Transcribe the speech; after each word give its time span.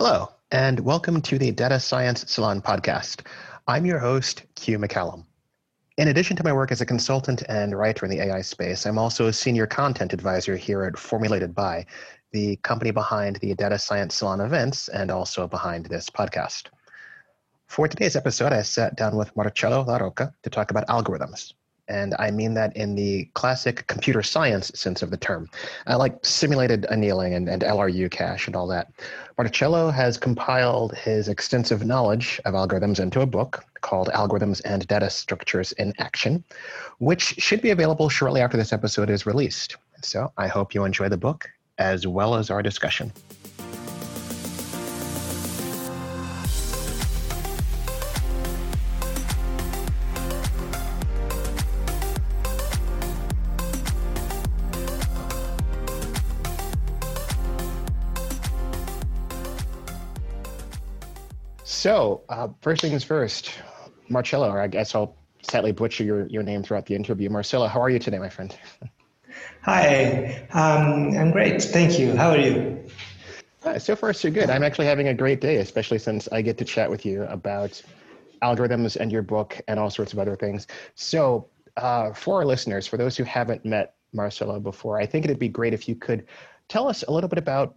Hello, 0.00 0.30
and 0.52 0.78
welcome 0.78 1.20
to 1.22 1.38
the 1.38 1.50
Data 1.50 1.80
Science 1.80 2.24
Salon 2.30 2.62
podcast. 2.62 3.26
I'm 3.66 3.84
your 3.84 3.98
host, 3.98 4.44
Q 4.54 4.78
McCallum. 4.78 5.24
In 5.96 6.06
addition 6.06 6.36
to 6.36 6.44
my 6.44 6.52
work 6.52 6.70
as 6.70 6.80
a 6.80 6.86
consultant 6.86 7.42
and 7.48 7.76
writer 7.76 8.06
in 8.06 8.10
the 8.12 8.20
AI 8.20 8.42
space, 8.42 8.86
I'm 8.86 8.96
also 8.96 9.26
a 9.26 9.32
senior 9.32 9.66
content 9.66 10.12
advisor 10.12 10.56
here 10.56 10.84
at 10.84 10.96
Formulated 10.96 11.52
By, 11.52 11.84
the 12.30 12.54
company 12.62 12.92
behind 12.92 13.40
the 13.42 13.56
Data 13.56 13.76
Science 13.76 14.14
Salon 14.14 14.40
events 14.40 14.86
and 14.86 15.10
also 15.10 15.48
behind 15.48 15.86
this 15.86 16.08
podcast. 16.08 16.68
For 17.66 17.88
today's 17.88 18.14
episode, 18.14 18.52
I 18.52 18.62
sat 18.62 18.94
down 18.94 19.16
with 19.16 19.34
Marcello 19.34 19.84
LaRocca 19.84 20.32
to 20.44 20.48
talk 20.48 20.70
about 20.70 20.86
algorithms. 20.86 21.54
And 21.88 22.14
I 22.18 22.30
mean 22.30 22.54
that 22.54 22.76
in 22.76 22.94
the 22.94 23.24
classic 23.34 23.86
computer 23.86 24.22
science 24.22 24.70
sense 24.74 25.02
of 25.02 25.10
the 25.10 25.16
term, 25.16 25.48
I 25.86 25.94
like 25.94 26.24
simulated 26.24 26.86
annealing 26.90 27.34
and, 27.34 27.48
and 27.48 27.62
LRU 27.62 28.10
cache 28.10 28.46
and 28.46 28.54
all 28.54 28.66
that. 28.68 28.92
Marcello 29.38 29.90
has 29.90 30.18
compiled 30.18 30.94
his 30.96 31.28
extensive 31.28 31.84
knowledge 31.84 32.40
of 32.44 32.54
algorithms 32.54 33.00
into 33.00 33.20
a 33.20 33.26
book 33.26 33.64
called 33.80 34.08
Algorithms 34.08 34.60
and 34.64 34.86
Data 34.86 35.08
Structures 35.08 35.72
in 35.72 35.94
Action, 35.98 36.44
which 36.98 37.34
should 37.38 37.62
be 37.62 37.70
available 37.70 38.08
shortly 38.08 38.40
after 38.40 38.56
this 38.56 38.72
episode 38.72 39.08
is 39.08 39.26
released. 39.26 39.76
So 40.02 40.32
I 40.36 40.48
hope 40.48 40.74
you 40.74 40.84
enjoy 40.84 41.08
the 41.08 41.16
book 41.16 41.48
as 41.78 42.06
well 42.06 42.34
as 42.34 42.50
our 42.50 42.62
discussion. 42.62 43.12
So, 61.78 62.22
uh, 62.28 62.48
first 62.60 62.80
things 62.80 63.04
first, 63.04 63.52
Marcello, 64.08 64.50
or 64.50 64.60
I 64.60 64.66
guess 64.66 64.96
I'll 64.96 65.14
sadly 65.42 65.70
butcher 65.70 66.02
your, 66.02 66.26
your 66.26 66.42
name 66.42 66.64
throughout 66.64 66.86
the 66.86 66.96
interview. 66.96 67.30
Marcello, 67.30 67.68
how 67.68 67.80
are 67.80 67.88
you 67.88 68.00
today, 68.00 68.18
my 68.18 68.28
friend? 68.28 68.52
Hi, 69.62 70.44
um, 70.54 71.16
I'm 71.16 71.30
great. 71.30 71.62
Thank 71.62 71.96
you. 71.96 72.16
How 72.16 72.30
are 72.30 72.36
you? 72.36 72.84
Uh, 73.62 73.78
so 73.78 73.94
far, 73.94 74.12
so 74.12 74.28
good. 74.28 74.50
I'm 74.50 74.64
actually 74.64 74.86
having 74.86 75.06
a 75.06 75.14
great 75.14 75.40
day, 75.40 75.58
especially 75.58 76.00
since 76.00 76.26
I 76.32 76.42
get 76.42 76.58
to 76.58 76.64
chat 76.64 76.90
with 76.90 77.06
you 77.06 77.22
about 77.26 77.80
algorithms 78.42 78.96
and 78.96 79.12
your 79.12 79.22
book 79.22 79.60
and 79.68 79.78
all 79.78 79.88
sorts 79.88 80.12
of 80.12 80.18
other 80.18 80.34
things. 80.34 80.66
So, 80.96 81.46
uh, 81.76 82.12
for 82.12 82.40
our 82.40 82.44
listeners, 82.44 82.88
for 82.88 82.96
those 82.96 83.16
who 83.16 83.22
haven't 83.22 83.64
met 83.64 83.94
Marcello 84.12 84.58
before, 84.58 84.98
I 84.98 85.06
think 85.06 85.26
it'd 85.26 85.38
be 85.38 85.48
great 85.48 85.74
if 85.74 85.88
you 85.88 85.94
could 85.94 86.26
tell 86.66 86.88
us 86.88 87.04
a 87.06 87.12
little 87.12 87.28
bit 87.28 87.38
about 87.38 87.76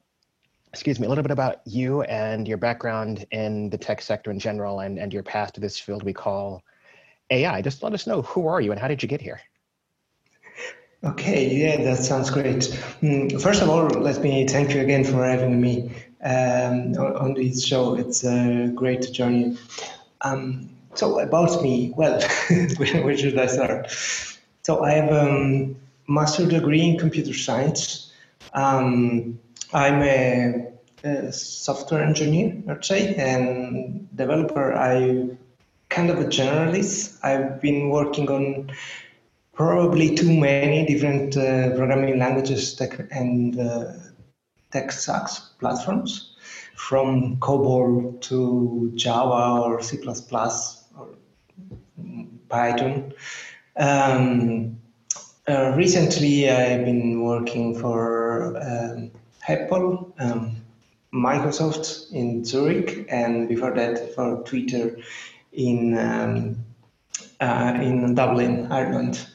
excuse 0.73 0.99
me, 0.99 1.05
a 1.05 1.09
little 1.09 1.23
bit 1.23 1.31
about 1.31 1.61
you 1.65 2.01
and 2.03 2.47
your 2.47 2.57
background 2.57 3.25
in 3.31 3.69
the 3.69 3.77
tech 3.77 4.01
sector 4.01 4.31
in 4.31 4.39
general 4.39 4.79
and, 4.79 4.97
and 4.97 5.11
your 5.13 5.23
path 5.23 5.53
to 5.53 5.59
this 5.59 5.77
field 5.77 6.03
we 6.03 6.13
call 6.13 6.63
AI. 7.29 7.61
Just 7.61 7.83
let 7.83 7.93
us 7.93 8.07
know 8.07 8.21
who 8.21 8.47
are 8.47 8.61
you 8.61 8.71
and 8.71 8.79
how 8.79 8.87
did 8.87 9.03
you 9.03 9.09
get 9.09 9.21
here? 9.21 9.41
Okay, 11.03 11.49
yeah, 11.55 11.83
that 11.83 11.97
sounds 11.97 12.29
great. 12.29 12.77
Mm, 13.01 13.41
first 13.41 13.61
of 13.61 13.69
all, 13.69 13.87
let 13.87 14.21
me 14.21 14.47
thank 14.47 14.73
you 14.73 14.81
again 14.81 15.03
for 15.03 15.25
having 15.25 15.59
me 15.59 15.91
um, 16.23 16.93
on 16.95 17.33
this 17.33 17.65
show. 17.65 17.95
It's 17.95 18.23
a 18.23 18.71
great 18.75 19.11
journey. 19.11 19.57
Um, 20.21 20.69
so 20.93 21.19
about 21.19 21.63
me, 21.63 21.91
well, 21.97 22.21
where 22.77 23.17
should 23.17 23.39
I 23.39 23.47
start? 23.47 23.89
So 24.61 24.83
I 24.83 24.91
have 24.91 25.11
a 25.11 25.73
master's 26.07 26.49
degree 26.49 26.87
in 26.87 26.99
computer 26.99 27.33
science. 27.33 28.13
Um, 28.53 29.39
I'm 29.73 30.01
a, 30.01 30.67
a, 31.03 31.31
software 31.31 32.03
engineer, 32.03 32.61
let's 32.65 32.87
say, 32.87 33.15
and 33.15 34.07
developer. 34.15 34.73
I'm 34.73 35.37
kind 35.89 36.09
of 36.09 36.19
a 36.19 36.25
generalist. 36.25 37.17
I've 37.23 37.61
been 37.61 37.89
working 37.89 38.29
on 38.29 38.71
probably 39.53 40.15
too 40.15 40.37
many 40.37 40.85
different 40.85 41.37
uh, 41.37 41.75
programming 41.75 42.19
languages 42.19 42.73
tech 42.73 42.99
and 43.11 43.59
uh, 43.59 43.93
tech 44.71 44.91
stacks 44.91 45.51
platforms, 45.59 46.35
from 46.75 47.37
COBOL 47.37 48.19
to 48.21 48.91
Java 48.95 49.61
or 49.61 49.81
C++ 49.81 49.99
or 50.05 51.09
Python. 52.49 53.13
Um, 53.77 54.77
uh, 55.47 55.73
recently, 55.75 56.49
I've 56.49 56.85
been 56.85 57.23
working 57.23 57.79
for 57.79 58.57
um, 58.57 59.11
Apple, 59.51 60.13
um, 60.19 60.55
Microsoft 61.13 62.11
in 62.13 62.45
Zurich, 62.45 63.05
and 63.09 63.49
before 63.49 63.73
that 63.75 64.15
for 64.15 64.43
Twitter 64.43 64.97
in 65.51 65.97
um, 65.97 66.65
uh, 67.39 67.73
in 67.81 68.15
Dublin, 68.15 68.71
Ireland. 68.71 69.27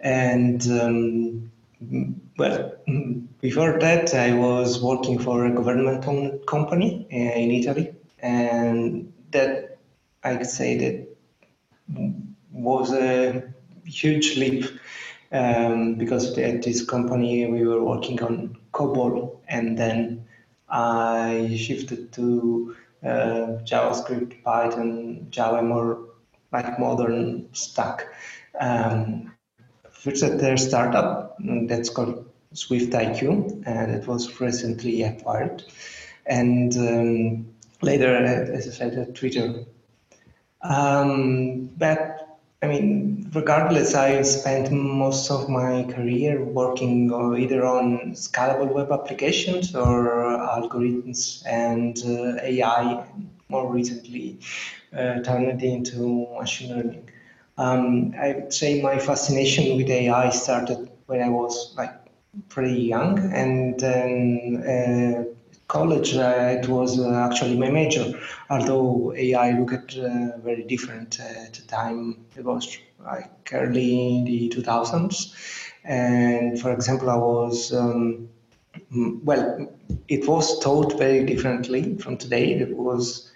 And 0.00 0.60
um, 0.70 1.50
well, 2.36 2.72
before 3.40 3.78
that, 3.78 4.14
I 4.14 4.34
was 4.34 4.82
working 4.82 5.18
for 5.18 5.46
a 5.46 5.54
government-owned 5.54 6.46
company 6.46 7.06
uh, 7.10 7.38
in 7.38 7.50
Italy, 7.50 7.94
and 8.18 9.12
that 9.30 9.78
I 10.22 10.36
could 10.36 10.50
say 10.50 10.76
that 10.78 11.16
was 12.52 12.92
a 12.92 13.42
huge 13.84 14.36
leap 14.36 14.75
um, 15.32 15.94
because 15.94 16.36
at 16.38 16.62
this 16.62 16.84
company 16.84 17.46
we 17.46 17.66
were 17.66 17.82
working 17.82 18.22
on 18.22 18.56
COBOL, 18.72 19.38
and 19.48 19.78
then 19.78 20.26
I 20.68 21.56
shifted 21.58 22.12
to 22.14 22.76
uh, 23.02 23.62
JavaScript, 23.64 24.42
Python, 24.42 25.26
Java, 25.30 25.62
more 25.62 26.00
like 26.52 26.78
modern 26.78 27.48
stack. 27.54 28.06
Um, 28.58 29.32
first 29.90 30.22
at 30.22 30.38
their 30.38 30.56
startup 30.56 31.36
that's 31.38 31.90
called 31.90 32.30
Swift 32.52 32.92
IQ, 32.92 33.62
and 33.66 33.90
it 33.94 34.06
was 34.06 34.40
recently 34.40 35.02
acquired. 35.02 35.64
And 36.24 36.76
um, 36.76 37.54
later, 37.82 38.16
as 38.16 38.66
I 38.66 38.70
said, 38.70 38.94
at 38.94 39.14
Twitter. 39.14 39.64
Um, 40.62 41.66
but 41.76 42.25
I 42.62 42.66
mean, 42.68 43.30
regardless, 43.34 43.94
I 43.94 44.22
spent 44.22 44.72
most 44.72 45.30
of 45.30 45.48
my 45.48 45.84
career 45.84 46.42
working 46.42 47.12
either 47.12 47.64
on 47.66 48.12
scalable 48.12 48.72
web 48.72 48.90
applications 48.90 49.74
or 49.74 50.08
algorithms 50.56 51.42
and 51.46 51.96
uh, 52.04 52.40
AI, 52.42 53.04
more 53.48 53.70
recently 53.72 54.38
uh, 54.96 55.20
turned 55.20 55.62
into 55.62 56.26
machine 56.38 56.74
learning. 56.74 57.10
Um, 57.58 58.14
I 58.18 58.32
would 58.32 58.52
say 58.52 58.82
my 58.82 58.98
fascination 58.98 59.76
with 59.76 59.88
AI 59.88 60.30
started 60.30 60.90
when 61.06 61.22
I 61.22 61.28
was 61.28 61.74
like 61.76 61.94
pretty 62.48 62.80
young, 62.82 63.18
and 63.32 63.78
then 63.78 64.62
uh, 64.66 65.35
college, 65.68 66.14
uh, 66.16 66.58
it 66.60 66.68
was 66.68 66.98
uh, 66.98 67.28
actually 67.30 67.56
my 67.56 67.70
major, 67.70 68.12
although 68.50 69.12
AI 69.16 69.58
looked 69.58 69.96
uh, 69.96 70.38
very 70.44 70.64
different 70.64 71.20
at 71.20 71.54
the 71.54 71.62
time. 71.62 72.24
It 72.36 72.44
was 72.44 72.78
like 73.04 73.50
early 73.52 74.16
in 74.18 74.24
the 74.24 74.48
2000s. 74.48 75.34
And 75.84 76.60
for 76.60 76.72
example, 76.72 77.10
I 77.10 77.16
was, 77.16 77.72
um, 77.72 78.28
well, 79.24 79.68
it 80.08 80.26
was 80.28 80.58
taught 80.60 80.98
very 80.98 81.24
differently 81.24 81.96
from 81.98 82.16
today. 82.18 82.52
It 82.54 82.76
was 82.76 83.30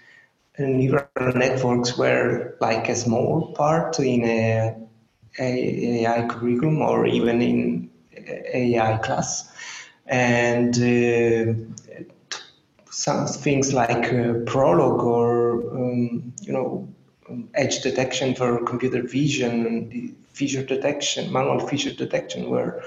neural 0.58 1.10
networks 1.34 1.96
were 1.98 2.54
like 2.60 2.88
a 2.88 2.94
small 2.96 3.52
part 3.54 3.98
in 4.00 4.24
a, 4.24 4.74
a 5.38 6.04
AI 6.04 6.26
curriculum 6.26 6.82
or 6.82 7.06
even 7.06 7.40
in 7.42 7.90
AI 8.54 8.98
class. 8.98 9.50
And 10.06 10.74
uh, 10.76 11.54
some 12.90 13.26
things 13.26 13.72
like 13.72 13.90
uh, 13.90 14.44
Prolog 14.50 15.02
or 15.02 15.74
um, 15.74 16.32
you 16.42 16.52
know 16.52 16.88
edge 17.54 17.80
detection 17.82 18.34
for 18.34 18.64
computer 18.64 19.02
vision, 19.02 20.16
feature 20.32 20.64
detection, 20.64 21.32
manual 21.32 21.66
feature 21.66 21.92
detection, 21.94 22.50
where 22.50 22.82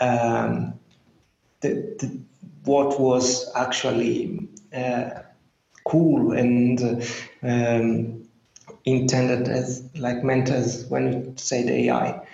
um, 0.00 0.74
the, 1.60 1.68
the, 1.98 2.20
what 2.64 2.98
was 3.00 3.50
actually 3.54 4.48
uh, 4.74 5.10
cool 5.84 6.32
and 6.32 7.06
um, 7.42 8.28
intended 8.84 9.48
as 9.48 9.88
like 9.96 10.24
meant 10.24 10.48
as 10.48 10.86
when 10.86 11.12
you 11.12 11.32
said 11.36 11.68
AI. 11.68 12.25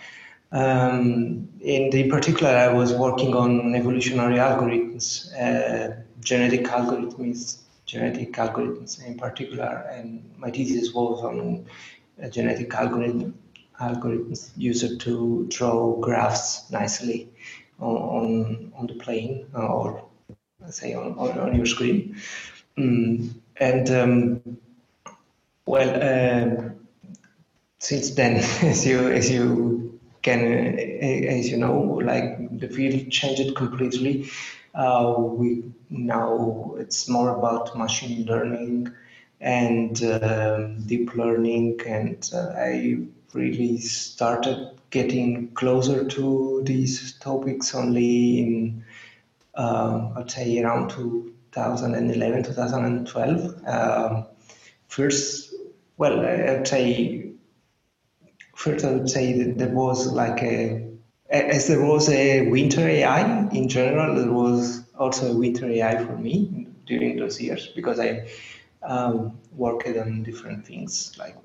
Um, 0.52 1.48
and 1.64 1.94
in 1.94 2.10
particular, 2.10 2.50
I 2.50 2.68
was 2.68 2.92
working 2.92 3.34
on 3.34 3.74
evolutionary 3.74 4.36
algorithms. 4.36 5.32
Uh, 5.34 6.02
genetic 6.20 6.64
algorithms, 6.64 7.58
genetic 7.86 8.32
algorithms 8.34 9.04
in 9.04 9.18
particular, 9.18 9.86
and 9.90 10.30
my 10.36 10.50
thesis 10.50 10.92
was 10.92 11.22
on 11.24 11.66
a 12.18 12.30
genetic 12.30 12.72
algorithm 12.74 13.34
algorithms 13.80 14.50
used 14.56 15.00
to 15.00 15.46
draw 15.48 15.96
graphs 16.00 16.70
nicely 16.70 17.28
on 17.80 18.72
on 18.76 18.86
the 18.86 18.94
plane 18.94 19.46
or 19.54 20.04
let's 20.60 20.78
say 20.78 20.94
on, 20.94 21.18
on, 21.18 21.38
on 21.38 21.56
your 21.56 21.66
screen. 21.66 22.16
Mm, 22.78 23.30
and 23.56 23.90
um, 23.90 24.58
well, 25.66 25.90
uh, 25.90 26.70
since 27.78 28.10
then, 28.10 28.36
as 28.62 28.86
you 28.86 29.08
as 29.08 29.30
you 29.30 29.91
can 30.22 30.78
as 30.78 31.50
you 31.50 31.56
know, 31.56 31.80
like 32.04 32.58
the 32.58 32.68
field 32.68 33.10
changed 33.10 33.54
completely. 33.56 34.28
Uh, 34.74 35.14
we 35.18 35.64
now 35.90 36.74
it's 36.78 37.08
more 37.08 37.36
about 37.36 37.76
machine 37.76 38.24
learning 38.26 38.92
and 39.40 40.02
um, 40.04 40.80
deep 40.86 41.14
learning, 41.14 41.80
and 41.86 42.30
uh, 42.32 42.52
I 42.56 42.98
really 43.34 43.78
started 43.78 44.70
getting 44.90 45.48
closer 45.54 46.06
to 46.06 46.62
these 46.64 47.14
topics 47.18 47.74
only 47.74 48.38
in 48.38 48.84
um, 49.54 50.12
I'd 50.16 50.30
say 50.30 50.62
around 50.62 50.90
2011, 50.90 52.44
2012. 52.44 53.66
Um, 53.66 54.26
first, 54.88 55.54
well, 55.96 56.24
I'd 56.24 56.66
say 56.66 57.21
first 58.62 58.84
I 58.84 58.92
would 58.92 59.10
say 59.10 59.32
that 59.42 59.58
there 59.58 59.74
was 59.74 60.12
like 60.12 60.42
a 60.42 60.88
as 61.30 61.68
there 61.68 61.84
was 61.84 62.08
a 62.10 62.48
winter 62.50 62.86
AI 62.86 63.48
in 63.50 63.68
general, 63.68 64.14
there 64.16 64.32
was 64.32 64.84
also 64.98 65.32
a 65.32 65.36
winter 65.36 65.66
AI 65.68 66.04
for 66.04 66.16
me 66.16 66.68
during 66.86 67.16
those 67.16 67.40
years 67.40 67.68
because 67.74 67.98
I 68.00 68.28
um, 68.82 69.38
worked 69.56 69.88
on 69.96 70.22
different 70.22 70.66
things 70.66 71.14
like 71.18 71.36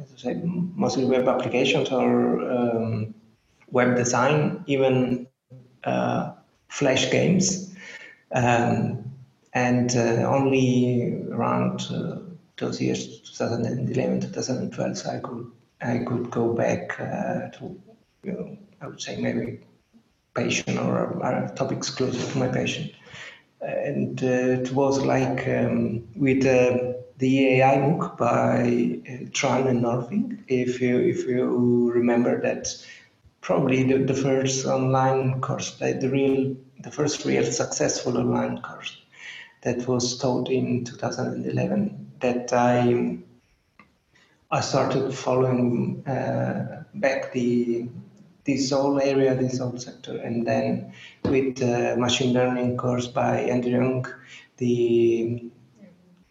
as 0.00 0.12
I 0.14 0.16
said, 0.18 0.44
mostly 0.44 1.04
web 1.04 1.28
applications 1.28 1.90
or 1.90 2.40
um, 2.50 3.14
web 3.70 3.96
design, 3.96 4.64
even 4.66 5.26
uh, 5.84 6.32
Flash 6.68 7.10
games. 7.10 7.74
Um, 8.32 9.04
and 9.52 9.94
uh, 9.96 10.24
only 10.28 11.22
around 11.30 11.80
uh, 11.90 12.18
those 12.56 12.80
years, 12.80 13.20
2011, 13.20 14.20
2012, 14.20 14.98
so 14.98 15.10
I 15.10 15.18
could 15.20 15.50
I 15.84 15.98
could 15.98 16.30
go 16.30 16.52
back 16.54 16.98
uh, 16.98 17.50
to, 17.58 17.80
you 18.22 18.32
know, 18.32 18.58
I 18.80 18.86
would 18.86 19.00
say 19.00 19.20
maybe 19.20 19.60
passion 20.34 20.78
or, 20.78 21.52
topics 21.56 21.90
closer 21.90 22.32
to 22.32 22.38
my 22.38 22.48
passion. 22.48 22.90
And 23.60 24.22
uh, 24.22 24.60
it 24.60 24.72
was 24.72 25.04
like 25.04 25.46
um, 25.48 26.08
with 26.16 26.44
uh, 26.46 26.94
the 27.18 27.60
AI 27.60 27.76
MOOC 27.76 28.16
by 28.16 29.00
uh, 29.10 29.30
Thrun 29.34 29.68
and 29.68 29.82
Norvig. 29.82 30.42
If 30.48 30.80
you 30.80 30.98
if 30.98 31.26
you 31.26 31.90
remember 31.92 32.40
that, 32.42 32.68
probably 33.40 33.84
the, 33.84 34.04
the 34.04 34.14
first 34.14 34.66
online 34.66 35.40
course, 35.40 35.80
like 35.80 36.00
the 36.00 36.10
real 36.10 36.56
the 36.80 36.90
first 36.90 37.24
real 37.24 37.44
successful 37.44 38.18
online 38.18 38.60
course 38.60 39.00
that 39.62 39.86
was 39.88 40.18
taught 40.18 40.50
in 40.50 40.84
2011 40.84 42.12
that 42.20 42.52
I 42.52 43.18
I 44.54 44.60
started 44.60 45.12
following 45.12 46.06
uh, 46.06 46.84
back 46.94 47.32
the 47.32 47.88
this 48.44 48.70
whole 48.70 49.00
area, 49.00 49.34
this 49.34 49.58
whole 49.58 49.76
sector, 49.76 50.16
and 50.18 50.46
then 50.46 50.92
with 51.24 51.56
the 51.56 51.96
machine 51.98 52.32
learning 52.32 52.76
course 52.76 53.08
by 53.08 53.40
Andrew 53.40 53.82
Ng, 53.82 54.06
the 54.58 55.50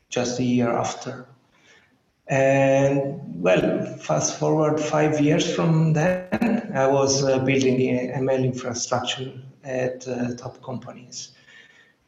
just 0.07 0.39
a 0.39 0.43
year 0.43 0.69
after. 0.69 1.25
And 2.27 3.43
well, 3.43 3.97
fast 3.97 4.39
forward 4.39 4.79
five 4.79 5.19
years 5.19 5.53
from 5.53 5.91
then, 5.91 6.71
I 6.73 6.87
was 6.87 7.25
uh, 7.25 7.39
building 7.39 7.77
ML 7.77 8.45
infrastructure 8.45 9.33
at 9.65 10.07
uh, 10.07 10.33
top 10.35 10.63
companies. 10.63 11.33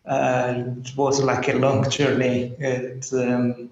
Uh, 0.06 0.64
it 0.80 0.96
was 0.96 1.22
like 1.22 1.50
a 1.50 1.58
long 1.58 1.90
journey. 1.90 2.56
It's 2.58 3.12
um, 3.12 3.70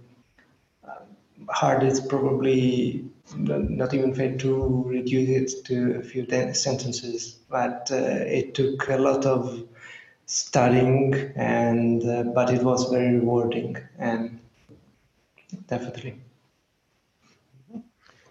hard. 1.54 1.84
It's 1.84 2.00
probably 2.00 3.06
not 3.36 3.94
even 3.94 4.14
fair 4.14 4.36
to 4.38 4.84
reduce 4.86 5.30
it 5.30 5.66
to 5.66 5.96
a 6.00 6.04
few 6.04 6.26
sentences, 6.54 7.40
but 7.50 7.90
uh, 7.92 7.96
it 7.96 8.54
took 8.54 8.90
a 8.90 8.98
lot 8.98 9.26
of 9.26 9.64
studying, 10.26 11.14
and 11.36 12.04
uh, 12.04 12.24
but 12.24 12.50
it 12.50 12.64
was 12.64 12.90
very 12.90 13.16
rewarding 13.16 13.78
and 13.98 14.40
definitely. 15.68 16.16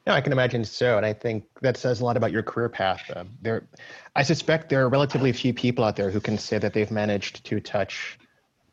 yeah 0.07 0.15
I 0.15 0.21
can 0.21 0.33
imagine 0.33 0.65
so, 0.65 0.97
and 0.97 1.07
I 1.07 1.13
think 1.13 1.45
that 1.61 1.77
says 1.77 2.01
a 2.01 2.05
lot 2.05 2.17
about 2.17 2.33
your 2.33 2.43
career 2.43 2.69
path. 2.69 3.03
Uh, 3.15 3.25
there, 3.41 3.69
I 4.17 4.23
suspect 4.23 4.69
there 4.69 4.83
are 4.85 4.89
relatively 4.89 5.33
few 5.33 5.55
people 5.55 5.85
out 5.85 5.97
there 5.97 6.11
who 6.11 6.21
can 6.21 6.39
say 6.39 6.59
that 6.59 6.73
they've 6.73 6.91
managed 6.91 7.45
to 7.45 7.61
touch 7.61 8.19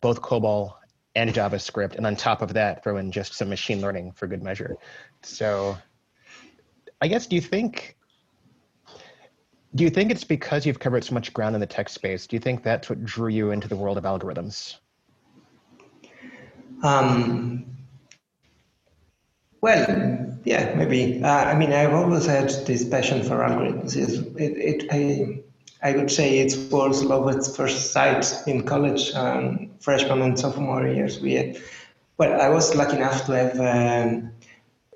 both 0.01 0.21
COBOL 0.21 0.78
and 1.15 1.33
JavaScript, 1.33 1.95
and 1.95 2.05
on 2.05 2.15
top 2.15 2.41
of 2.41 2.53
that, 2.53 2.83
throw 2.83 2.97
in 2.97 3.11
just 3.11 3.33
some 3.33 3.49
machine 3.49 3.81
learning 3.81 4.11
for 4.11 4.27
good 4.27 4.43
measure. 4.43 4.77
So, 5.23 5.77
I 7.01 7.07
guess, 7.07 7.27
do 7.27 7.35
you 7.35 7.41
think? 7.41 7.95
Do 9.75 9.83
you 9.83 9.89
think 9.89 10.11
it's 10.11 10.23
because 10.23 10.65
you've 10.65 10.79
covered 10.79 11.03
so 11.03 11.13
much 11.13 11.31
ground 11.31 11.55
in 11.55 11.61
the 11.61 11.67
tech 11.67 11.89
space? 11.89 12.25
Do 12.25 12.35
you 12.35 12.39
think 12.39 12.63
that's 12.63 12.89
what 12.89 13.03
drew 13.05 13.27
you 13.27 13.51
into 13.51 13.67
the 13.67 13.75
world 13.75 13.97
of 13.97 14.03
algorithms? 14.03 14.77
Um, 16.81 17.77
well, 19.61 20.37
yeah, 20.43 20.73
maybe. 20.75 21.23
Uh, 21.23 21.27
I 21.27 21.55
mean, 21.55 21.71
I've 21.71 21.93
always 21.93 22.25
had 22.25 22.49
this 22.65 22.87
passion 22.87 23.23
for 23.23 23.37
algorithms. 23.37 23.95
It, 23.95 24.57
it, 24.57 24.87
I, 24.91 25.43
I 25.81 25.93
would 25.93 26.11
say 26.11 26.39
it 26.39 26.71
was 26.71 27.03
love 27.03 27.29
at 27.33 27.55
first 27.55 27.91
sight 27.91 28.25
in 28.47 28.63
college, 28.63 29.13
um, 29.13 29.71
freshman 29.79 30.21
and 30.21 30.37
sophomore 30.37 30.85
years. 30.85 31.21
We 31.21 31.33
had, 31.33 31.57
well, 32.17 32.41
I 32.41 32.49
was 32.49 32.75
lucky 32.75 32.97
enough 32.97 33.25
to 33.27 33.31
have 33.31 33.59
um, 33.59 34.31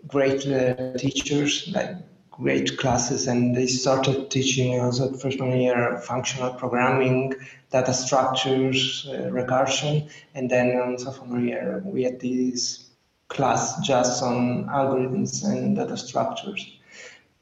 great 0.08 0.46
uh, 0.46 0.98
teachers, 0.98 1.70
like 1.74 1.96
great 2.32 2.78
classes, 2.78 3.28
and 3.28 3.56
they 3.56 3.68
started 3.68 4.30
teaching 4.30 4.74
at 4.74 5.22
freshman 5.22 5.58
year 5.58 5.98
functional 6.00 6.54
programming, 6.56 7.34
data 7.72 7.94
structures, 7.94 9.08
uh, 9.10 9.30
recursion, 9.32 10.10
and 10.36 10.50
then 10.50 10.76
on 10.78 10.98
sophomore 10.98 11.40
year 11.40 11.82
we 11.86 12.04
had 12.04 12.20
these 12.20 12.90
class 13.30 13.80
just 13.80 14.22
on 14.22 14.66
algorithms 14.66 15.46
and 15.46 15.76
data 15.76 15.96
structures. 15.96 16.78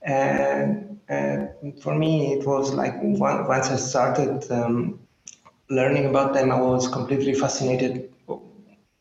And 0.04 1.00
uh, 1.10 1.46
for 1.82 1.96
me, 1.96 2.34
it 2.34 2.46
was 2.48 2.74
like 2.74 2.96
once 3.02 3.70
I 3.70 3.76
started 3.78 4.50
um, 4.52 5.00
learning 5.70 6.06
about 6.08 6.34
them, 6.34 6.52
I 6.52 6.60
was 6.62 6.88
completely 6.88 7.34
fascinated. 7.34 8.10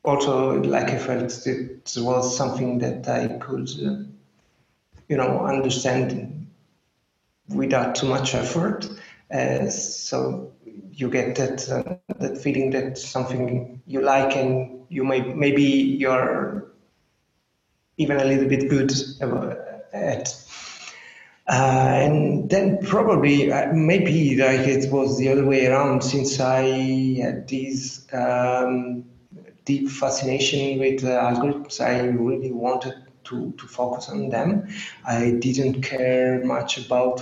Also, 0.04 0.60
like 0.62 0.90
I 0.90 0.98
felt 0.98 1.46
it 1.46 1.92
was 1.98 2.36
something 2.36 2.78
that 2.78 3.08
I 3.08 3.28
could, 3.38 3.68
uh, 3.84 4.04
you 5.08 5.16
know, 5.16 5.44
understand 5.46 6.46
without 7.54 7.94
too 7.96 8.06
much 8.06 8.34
effort. 8.34 8.88
Uh, 9.32 9.68
so 9.68 10.52
you 10.92 11.10
get 11.10 11.36
that 11.36 11.68
uh, 11.70 11.94
that 12.18 12.38
feeling 12.38 12.70
that 12.70 12.98
something 12.98 13.80
you 13.86 14.00
like 14.02 14.36
and 14.36 14.70
you 14.88 15.04
may 15.04 15.20
maybe 15.20 15.62
you're 15.62 16.64
even 17.98 18.16
a 18.18 18.24
little 18.24 18.48
bit 18.48 18.68
good 18.68 18.92
at. 19.92 20.34
Uh, 21.50 21.90
and 22.04 22.48
then 22.48 22.78
probably 22.78 23.50
uh, 23.50 23.72
maybe 23.72 24.36
like 24.36 24.60
it 24.60 24.88
was 24.92 25.18
the 25.18 25.28
other 25.28 25.44
way 25.44 25.66
around 25.66 26.00
since 26.00 26.38
I 26.38 26.62
had 27.20 27.48
this 27.48 28.06
um, 28.12 29.04
deep 29.64 29.88
fascination 29.88 30.78
with 30.78 31.02
uh, 31.02 31.08
algorithms. 31.08 31.80
I 31.80 32.02
really 32.02 32.52
wanted 32.52 32.94
to, 33.24 33.52
to 33.58 33.66
focus 33.66 34.08
on 34.08 34.28
them. 34.28 34.68
I 35.04 35.32
didn't 35.40 35.82
care 35.82 36.40
much 36.44 36.78
about 36.86 37.20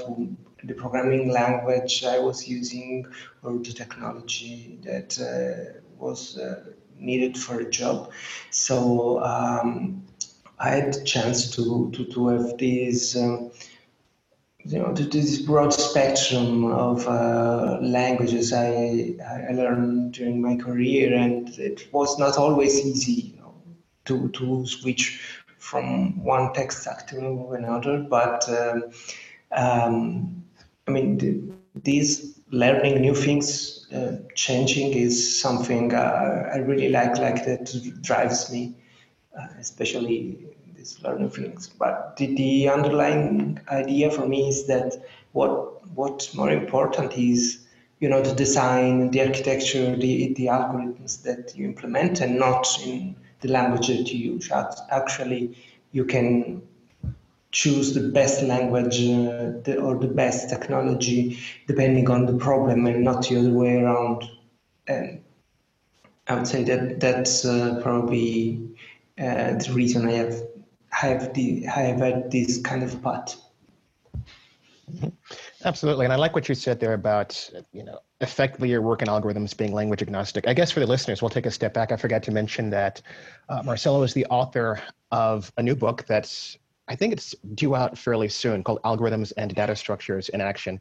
the 0.62 0.75
programming 0.75 1.30
language 1.30 2.04
I 2.04 2.18
was 2.18 2.47
using 2.47 3.06
or 3.42 3.56
the 3.56 3.73
technology 3.73 4.78
that 4.82 5.18
uh, 5.18 5.80
was 5.97 6.37
uh, 6.37 6.64
needed 6.99 7.38
for 7.38 7.61
a 7.61 7.70
job. 7.70 8.12
So 8.50 9.25
um, 9.25 10.04
I 10.58 10.68
had 10.68 10.92
the 10.92 11.04
chance 11.04 11.50
to 11.56 11.90
to, 11.92 12.04
to 12.12 12.28
have 12.28 12.58
these. 12.58 13.16
Um, 13.16 13.52
you 14.68 14.78
know, 14.78 14.92
this 14.92 15.40
broad 15.42 15.72
spectrum 15.72 16.66
of 16.66 17.06
uh, 17.08 17.78
languages 17.80 18.52
I, 18.52 19.14
I 19.48 19.52
learned 19.52 20.12
during 20.12 20.42
my 20.42 20.56
career, 20.56 21.14
and 21.14 21.48
it 21.58 21.88
was 21.92 22.18
not 22.18 22.37
always 22.37 22.84
easy 22.84 23.32
you 23.34 23.37
know, 23.38 23.54
to, 24.04 24.28
to 24.28 24.66
switch 24.66 25.20
from 25.56 26.22
one 26.22 26.52
tech 26.52 26.72
stack 26.72 27.06
to 27.08 27.52
another. 27.52 28.00
But 28.00 28.48
um, 28.50 28.84
um, 29.52 30.44
I 30.87 30.90
mean, 30.90 31.16
the, 31.18 31.42
these 31.82 32.38
learning 32.50 33.00
new 33.00 33.14
things, 33.14 33.87
uh, 33.94 34.18
changing 34.34 34.92
is 34.92 35.40
something 35.40 35.94
uh, 35.94 36.50
I 36.52 36.58
really 36.58 36.90
like, 36.90 37.16
like 37.16 37.44
that 37.46 37.75
drives 38.02 38.52
me, 38.52 38.75
uh, 39.38 39.46
especially 39.58 40.47
these 40.78 41.02
learning 41.02 41.30
feelings. 41.30 41.68
But 41.68 42.16
the, 42.16 42.35
the 42.37 42.68
underlying 42.68 43.61
idea 43.68 44.11
for 44.11 44.26
me 44.26 44.49
is 44.49 44.66
that 44.68 44.94
what 45.32 45.87
what's 45.97 46.35
more 46.35 46.50
important 46.50 47.18
is 47.18 47.66
you 48.00 48.08
know 48.08 48.23
the 48.23 48.35
design, 48.35 49.11
the 49.11 49.20
architecture, 49.23 49.97
the 49.97 50.32
the 50.35 50.47
algorithms 50.47 51.23
that 51.23 51.54
you 51.56 51.66
implement, 51.66 52.20
and 52.20 52.38
not 52.38 52.66
in 52.87 53.16
the 53.40 53.49
language 53.49 53.88
that 53.88 54.12
you 54.12 54.32
use. 54.35 54.50
Actually, 54.90 55.56
you 55.92 56.04
can 56.04 56.62
choose 57.50 57.94
the 57.94 58.08
best 58.11 58.42
language 58.42 59.00
uh, 59.00 59.52
the, 59.64 59.78
or 59.80 59.97
the 59.97 60.06
best 60.06 60.50
technology 60.50 61.38
depending 61.66 62.11
on 62.11 62.26
the 62.26 62.35
problem 62.35 62.87
and 62.87 63.02
not 63.02 63.26
the 63.26 63.38
other 63.38 63.50
way 63.50 63.80
around. 63.80 64.23
And 64.87 65.23
I 66.28 66.35
would 66.35 66.47
say 66.47 66.62
that 66.64 67.00
that's 67.00 67.44
uh, 67.44 67.80
probably 67.82 68.61
uh, 69.18 69.54
the 69.54 69.73
reason 69.75 70.06
I 70.06 70.12
have 70.12 70.42
have 70.90 71.33
the 71.35 71.62
have 71.62 71.99
had 71.99 72.30
this 72.30 72.59
kind 72.59 72.83
of 72.83 73.02
path. 73.02 73.37
Mm-hmm. 74.90 75.09
Absolutely, 75.64 76.07
and 76.07 76.12
I 76.12 76.16
like 76.16 76.35
what 76.35 76.49
you 76.49 76.54
said 76.54 76.80
there 76.80 76.95
about 76.95 77.50
you 77.73 77.85
know 77.85 78.00
effectively 78.21 78.71
your 78.71 78.83
work 78.83 79.02
in 79.02 79.09
algorithms 79.09 79.57
being 79.57 79.73
language 79.73 80.02
agnostic. 80.02 80.49
I 80.49 80.54
guess 80.54 80.71
for 80.71 80.80
the 80.80 80.87
listeners, 80.87 81.23
we'll 81.23 81.28
take 81.28 81.47
a 81.47 81.50
step 81.50 81.75
back. 81.75 81.92
I 81.92 81.97
forgot 81.97 82.23
to 82.25 82.30
mention 82.30 82.71
that 82.71 83.02
uh, 83.49 83.62
Marcello 83.64 84.02
is 84.02 84.14
the 84.14 84.26
author 84.26 84.80
of 85.11 85.52
a 85.57 85.62
new 85.62 85.75
book 85.75 86.04
that's 86.07 86.59
I 86.88 86.97
think 86.97 87.12
it's 87.12 87.35
due 87.54 87.75
out 87.75 87.97
fairly 87.97 88.28
soon 88.28 88.64
called 88.64 88.83
Algorithms 88.83 89.33
and 89.37 89.54
Data 89.54 89.76
Structures 89.76 90.30
in 90.30 90.40
Action. 90.40 90.80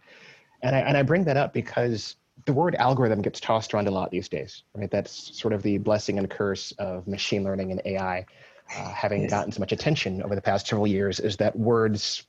And 0.63 0.75
I, 0.75 0.79
and 0.79 0.97
I 0.97 1.03
bring 1.03 1.25
that 1.25 1.37
up 1.37 1.53
because 1.53 2.15
the 2.45 2.53
word 2.53 2.75
algorithm 2.75 3.21
gets 3.21 3.39
tossed 3.39 3.73
around 3.73 3.87
a 3.87 3.91
lot 3.91 4.09
these 4.09 4.29
days, 4.29 4.63
right? 4.73 4.89
That's 4.89 5.37
sort 5.37 5.53
of 5.53 5.63
the 5.63 5.77
blessing 5.77 6.17
and 6.17 6.29
curse 6.29 6.71
of 6.79 7.07
machine 7.07 7.43
learning 7.43 7.71
and 7.71 7.81
AI. 7.85 8.25
Uh, 8.75 8.89
having 8.89 9.21
yes. 9.21 9.31
gotten 9.31 9.51
so 9.51 9.59
much 9.59 9.71
attention 9.71 10.21
over 10.23 10.35
the 10.35 10.41
past 10.41 10.67
several 10.67 10.87
years 10.87 11.19
is 11.19 11.37
that 11.37 11.55
words, 11.57 12.23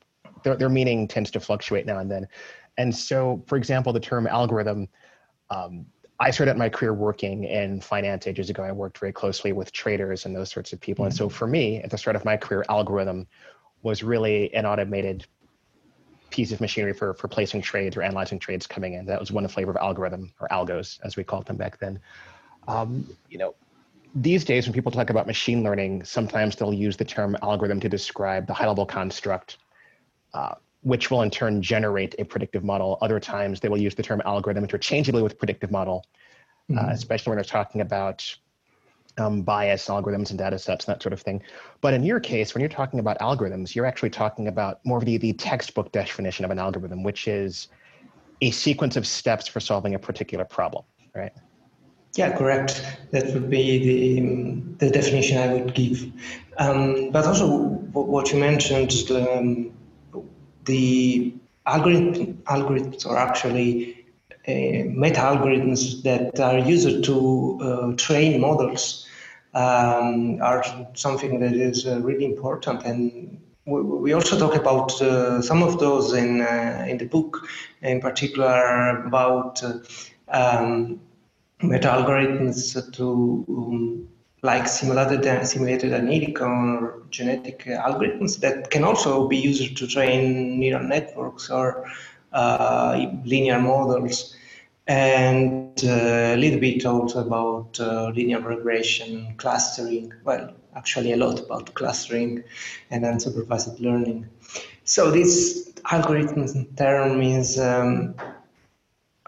their, 0.45 0.57
their 0.57 0.69
meaning 0.69 1.09
tends 1.09 1.31
to 1.33 1.41
fluctuate 1.41 1.85
now 1.85 1.99
and 1.99 2.11
then. 2.11 2.29
And 2.77 2.95
so, 2.95 3.43
for 3.47 3.57
example, 3.57 3.93
the 3.93 4.01
term 4.01 4.27
algorithm, 4.27 4.89
um, 5.51 5.85
I 6.21 6.31
started 6.31 6.57
my 6.57 6.69
career 6.69 6.95
working 6.95 7.45
in 7.45 7.81
finance 7.81 8.27
ages 8.27 8.51
ago. 8.51 8.63
I 8.63 8.73
worked 8.73 8.99
very 8.99 9.13
closely 9.13 9.53
with 9.53 9.73
traders 9.73 10.27
and 10.27 10.35
those 10.35 10.51
sorts 10.51 10.73
of 10.73 10.81
people. 10.81 11.03
Mm-hmm. 11.03 11.11
And 11.11 11.17
so 11.17 11.27
mm-hmm. 11.27 11.37
for 11.37 11.47
me, 11.47 11.83
at 11.83 11.91
the 11.91 11.99
start 11.99 12.17
of 12.17 12.25
my 12.25 12.37
career, 12.37 12.65
algorithm 12.69 13.27
was 13.83 14.03
really 14.03 14.53
an 14.55 14.65
automated 14.67 15.27
piece 16.31 16.53
of 16.53 16.61
machinery 16.61 16.93
for, 16.93 17.15
for 17.15 17.27
placing 17.27 17.63
trades 17.63 17.97
or 17.97 18.03
analyzing 18.03 18.39
trades 18.39 18.67
coming 18.67 18.95
in. 18.95 19.07
That 19.07 19.19
was 19.19 19.33
one 19.33 19.47
flavor 19.49 19.71
of 19.71 19.77
algorithm 19.77 20.33
or 20.41 20.49
algos, 20.49 20.99
as 21.05 21.17
we 21.17 21.25
called 21.25 21.47
them 21.47 21.57
back 21.57 21.79
then. 21.79 21.99
Um, 22.67 23.09
you 23.31 23.39
know, 23.39 23.55
these 24.15 24.45
days 24.45 24.67
when 24.67 24.73
people 24.73 24.93
talk 24.93 25.11
about 25.11 25.27
machine 25.27 25.63
learning, 25.63 26.05
sometimes 26.05 26.57
they'll 26.57 26.73
use 26.73 26.97
the 26.97 27.05
term 27.05 27.37
algorithm 27.43 27.81
to 27.81 27.89
describe 27.89 28.47
the 28.47 28.55
high-level 28.55 28.87
construct, 28.87 29.59
uh, 30.35 30.55
which 30.83 31.11
will 31.11 31.23
in 31.23 31.31
turn 31.31 31.61
generate 31.63 32.15
a 32.19 32.25
predictive 32.25 32.65
model. 32.65 32.99
Other 33.01 33.21
times 33.21 33.61
they 33.61 33.69
will 33.69 33.79
use 33.79 33.95
the 33.95 34.03
term 34.03 34.23
algorithm 34.25 34.65
interchangeably 34.65 35.23
with 35.23 35.39
predictive 35.39 35.71
model, 35.71 36.07
uh, 36.71 36.73
mm-hmm. 36.73 36.89
uh, 36.89 36.93
especially 36.93 37.31
when 37.31 37.37
they're 37.37 37.45
talking 37.45 37.81
about 37.81 38.37
um, 39.19 39.43
bias 39.43 39.87
algorithms 39.87 40.31
and 40.31 40.39
data 40.39 40.59
sets 40.59 40.87
and 40.87 40.95
that 40.95 41.03
sort 41.03 41.13
of 41.13 41.21
thing. 41.21 41.43
But 41.81 41.93
in 41.95 42.03
your 42.03 42.21
case, 42.21 42.55
when 42.55 42.61
you're 42.61 42.69
talking 42.69 43.01
about 43.01 43.19
algorithms, 43.19 43.75
you're 43.75 43.87
actually 43.87 44.11
talking 44.11 44.49
about 44.49 44.81
more 44.85 44.99
of 44.99 45.05
the, 45.05 45.17
the 45.17 45.33
textbook 45.33 45.93
definition 45.93 46.45
of 46.45 46.51
an 46.51 46.59
algorithm, 46.59 47.03
which 47.03 47.27
is 47.29 47.69
a 48.41 48.53
sequence 48.53 48.97
of 48.97 49.07
steps 49.07 49.49
for 49.49 49.61
solving 49.61 49.95
a 49.95 49.99
particular 49.99 50.45
problem, 50.45 50.85
right? 51.15 51.33
Yeah, 52.17 52.37
correct. 52.37 52.85
That 53.13 53.33
would 53.33 53.49
be 53.51 53.79
the, 53.79 54.87
the 54.87 54.91
definition 54.91 55.39
I 55.39 55.53
would 55.53 55.75
give. 55.75 56.11
Um, 56.59 57.11
but 57.11 57.27
also, 57.27 57.47
what 57.93 58.33
you 58.33 58.39
mentioned, 58.41 58.93
um, 59.11 59.73
the 60.65 61.35
algorithm, 61.67 62.43
algorithms 62.47 63.07
are 63.07 63.17
actually 63.17 64.05
uh, 64.49 64.53
meta 64.53 65.21
algorithms 65.21 66.03
that 66.03 66.41
are 66.41 66.59
used 66.59 67.05
to 67.05 67.59
uh, 67.63 67.93
train 67.97 68.41
models 68.41 69.07
um, 69.55 70.41
are 70.43 70.65
something 70.95 71.41
that 71.41 71.53
is 71.53 71.87
uh, 71.87 72.01
really 72.01 72.25
important. 72.25 72.85
And 72.85 73.41
we, 73.67 73.81
we 73.83 74.13
also 74.13 74.39
talk 74.39 74.55
about 74.57 75.01
uh, 75.01 75.41
some 75.43 75.63
of 75.63 75.79
those 75.79 76.13
in 76.15 76.41
uh, 76.41 76.87
in 76.89 76.99
the 76.99 77.07
book, 77.07 77.47
in 77.83 78.01
particular 78.01 79.05
about 79.07 79.63
uh, 79.63 79.79
um, 80.29 81.01
meta 81.63 81.89
algorithms 81.89 82.93
to 82.93 83.45
um, 83.49 84.09
like 84.43 84.69
simulated 84.69 85.47
simulated 85.47 85.93
annealing 85.93 86.39
or 86.39 87.03
genetic 87.11 87.65
algorithms 87.65 88.39
that 88.41 88.71
can 88.71 88.85
also 88.85 89.27
be 89.27 89.37
used 89.37 89.77
to 89.77 89.87
train 89.87 90.61
neural 90.61 90.87
networks 90.87 91.51
or 91.51 91.85
uh, 92.33 93.07
linear 93.25 93.59
models 93.59 94.37
and 94.89 95.85
uh, 95.85 96.33
a 96.33 96.37
little 96.37 96.59
bit 96.59 96.85
also 96.87 97.21
about 97.21 97.79
uh, 97.79 98.09
linear 98.09 98.41
regression, 98.41 99.35
clustering. 99.37 100.13
Well, 100.25 100.55
actually, 100.75 101.13
a 101.13 101.17
lot 101.17 101.41
about 101.41 101.75
clustering 101.75 102.43
and 102.91 103.05
unsupervised 103.05 103.79
learning. 103.81 104.29
So 104.85 105.11
this 105.11 105.71
algorithm 105.91 106.65
term 106.77 107.21
is, 107.21 107.61
um, 107.61 108.15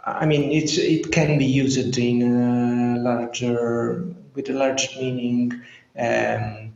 I 0.05 0.27
mean, 0.27 0.51
it 0.51 0.79
it 0.79 1.13
can 1.13 1.39
be 1.39 1.45
used 1.45 1.99
in 1.99 2.23
a 2.23 2.99
larger 2.99 4.05
with 4.35 4.49
a 4.49 4.55
large 4.55 4.97
meaning. 4.97 5.63
Um, 5.99 6.71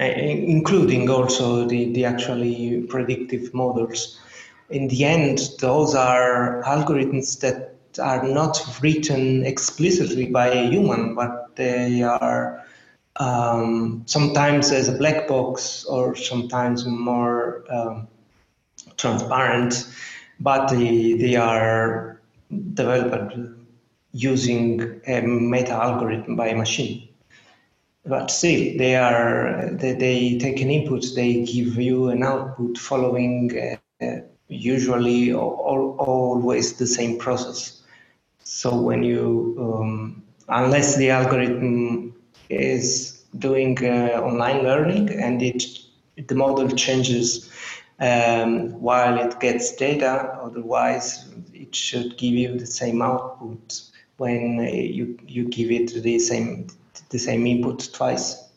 including 0.00 1.10
also 1.10 1.66
the, 1.66 1.92
the 1.92 2.04
actually 2.04 2.82
predictive 2.88 3.52
models. 3.52 4.18
In 4.70 4.88
the 4.88 5.04
end, 5.04 5.40
those 5.58 5.94
are 5.94 6.62
algorithms 6.62 7.40
that 7.40 7.74
are 7.98 8.26
not 8.26 8.62
written 8.82 9.44
explicitly 9.44 10.26
by 10.26 10.48
a 10.48 10.70
human, 10.70 11.14
but 11.14 11.54
they 11.56 12.02
are 12.02 12.64
um, 13.16 14.04
sometimes 14.06 14.70
as 14.70 14.88
a 14.88 14.92
black 14.92 15.28
box 15.28 15.84
or 15.84 16.14
sometimes 16.16 16.86
more 16.86 17.64
um, 17.68 18.08
transparent, 18.96 19.86
but 20.38 20.68
they, 20.68 21.14
they 21.14 21.36
are 21.36 22.19
developed 22.74 23.36
using 24.12 25.00
a 25.06 25.20
meta 25.20 25.72
algorithm 25.72 26.36
by 26.36 26.48
a 26.48 26.56
machine. 26.56 27.08
But 28.04 28.30
still, 28.30 28.76
they 28.78 28.96
are 28.96 29.70
they, 29.72 29.92
they 29.92 30.38
take 30.38 30.60
an 30.60 30.70
input, 30.70 31.04
they 31.14 31.44
give 31.44 31.76
you 31.76 32.08
an 32.08 32.22
output 32.22 32.78
following 32.78 33.78
uh, 34.00 34.20
usually 34.48 35.32
or, 35.32 35.50
always 35.96 36.74
the 36.74 36.86
same 36.86 37.18
process. 37.18 37.82
So 38.42 38.80
when 38.80 39.02
you, 39.02 39.56
um, 39.60 40.22
unless 40.48 40.96
the 40.96 41.10
algorithm 41.10 42.14
is 42.48 43.22
doing 43.38 43.84
uh, 43.84 44.20
online 44.22 44.62
learning 44.64 45.10
and 45.10 45.40
it 45.42 45.62
the 46.26 46.34
model 46.34 46.68
changes 46.70 47.50
um, 48.00 48.80
while 48.80 49.18
it 49.18 49.38
gets 49.40 49.76
data, 49.76 50.38
otherwise 50.42 51.26
it 51.70 51.76
should 51.76 52.18
give 52.18 52.34
you 52.34 52.58
the 52.58 52.66
same 52.66 53.00
output 53.00 53.82
when 54.16 54.58
uh, 54.58 54.62
you 54.62 55.16
you 55.26 55.44
give 55.48 55.70
it 55.70 56.02
the 56.02 56.18
same 56.18 56.66
the 57.10 57.18
same 57.18 57.46
input 57.46 57.88
twice. 57.92 58.48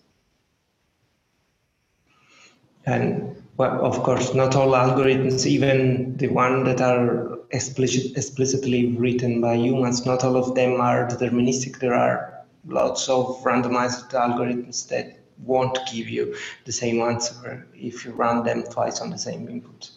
And 2.85 3.41
well, 3.57 3.85
of 3.85 4.01
course, 4.03 4.33
not 4.33 4.55
all 4.55 4.71
algorithms, 4.71 5.45
even 5.45 6.17
the 6.17 6.27
one 6.27 6.63
that 6.63 6.81
are 6.81 7.37
explicit, 7.51 8.17
explicitly 8.17 8.97
written 8.97 9.41
by 9.41 9.53
humans. 9.55 10.05
Not 10.05 10.23
all 10.23 10.35
of 10.35 10.55
them 10.55 10.81
are 10.81 11.07
deterministic. 11.07 11.79
There 11.79 11.93
are 11.93 12.43
lots 12.65 13.07
of 13.07 13.43
randomized 13.43 14.09
algorithms 14.09 14.87
that 14.89 15.19
won't 15.45 15.77
give 15.91 16.09
you 16.09 16.35
the 16.65 16.71
same 16.71 16.99
answer 17.01 17.67
if 17.75 18.05
you 18.05 18.11
run 18.11 18.43
them 18.43 18.63
twice 18.63 18.99
on 19.01 19.11
the 19.11 19.19
same 19.19 19.47
input. 19.47 19.91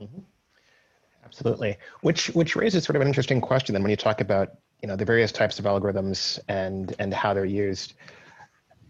Mm-hmm. 0.00 0.20
Absolutely, 1.32 1.78
which 2.02 2.26
which 2.28 2.56
raises 2.56 2.84
sort 2.84 2.94
of 2.94 3.00
an 3.00 3.08
interesting 3.08 3.40
question. 3.40 3.72
Then, 3.72 3.82
when 3.82 3.88
you 3.88 3.96
talk 3.96 4.20
about 4.20 4.50
you 4.82 4.86
know 4.86 4.96
the 4.96 5.04
various 5.06 5.32
types 5.32 5.58
of 5.58 5.64
algorithms 5.64 6.38
and 6.48 6.94
and 6.98 7.14
how 7.14 7.32
they're 7.32 7.46
used, 7.46 7.94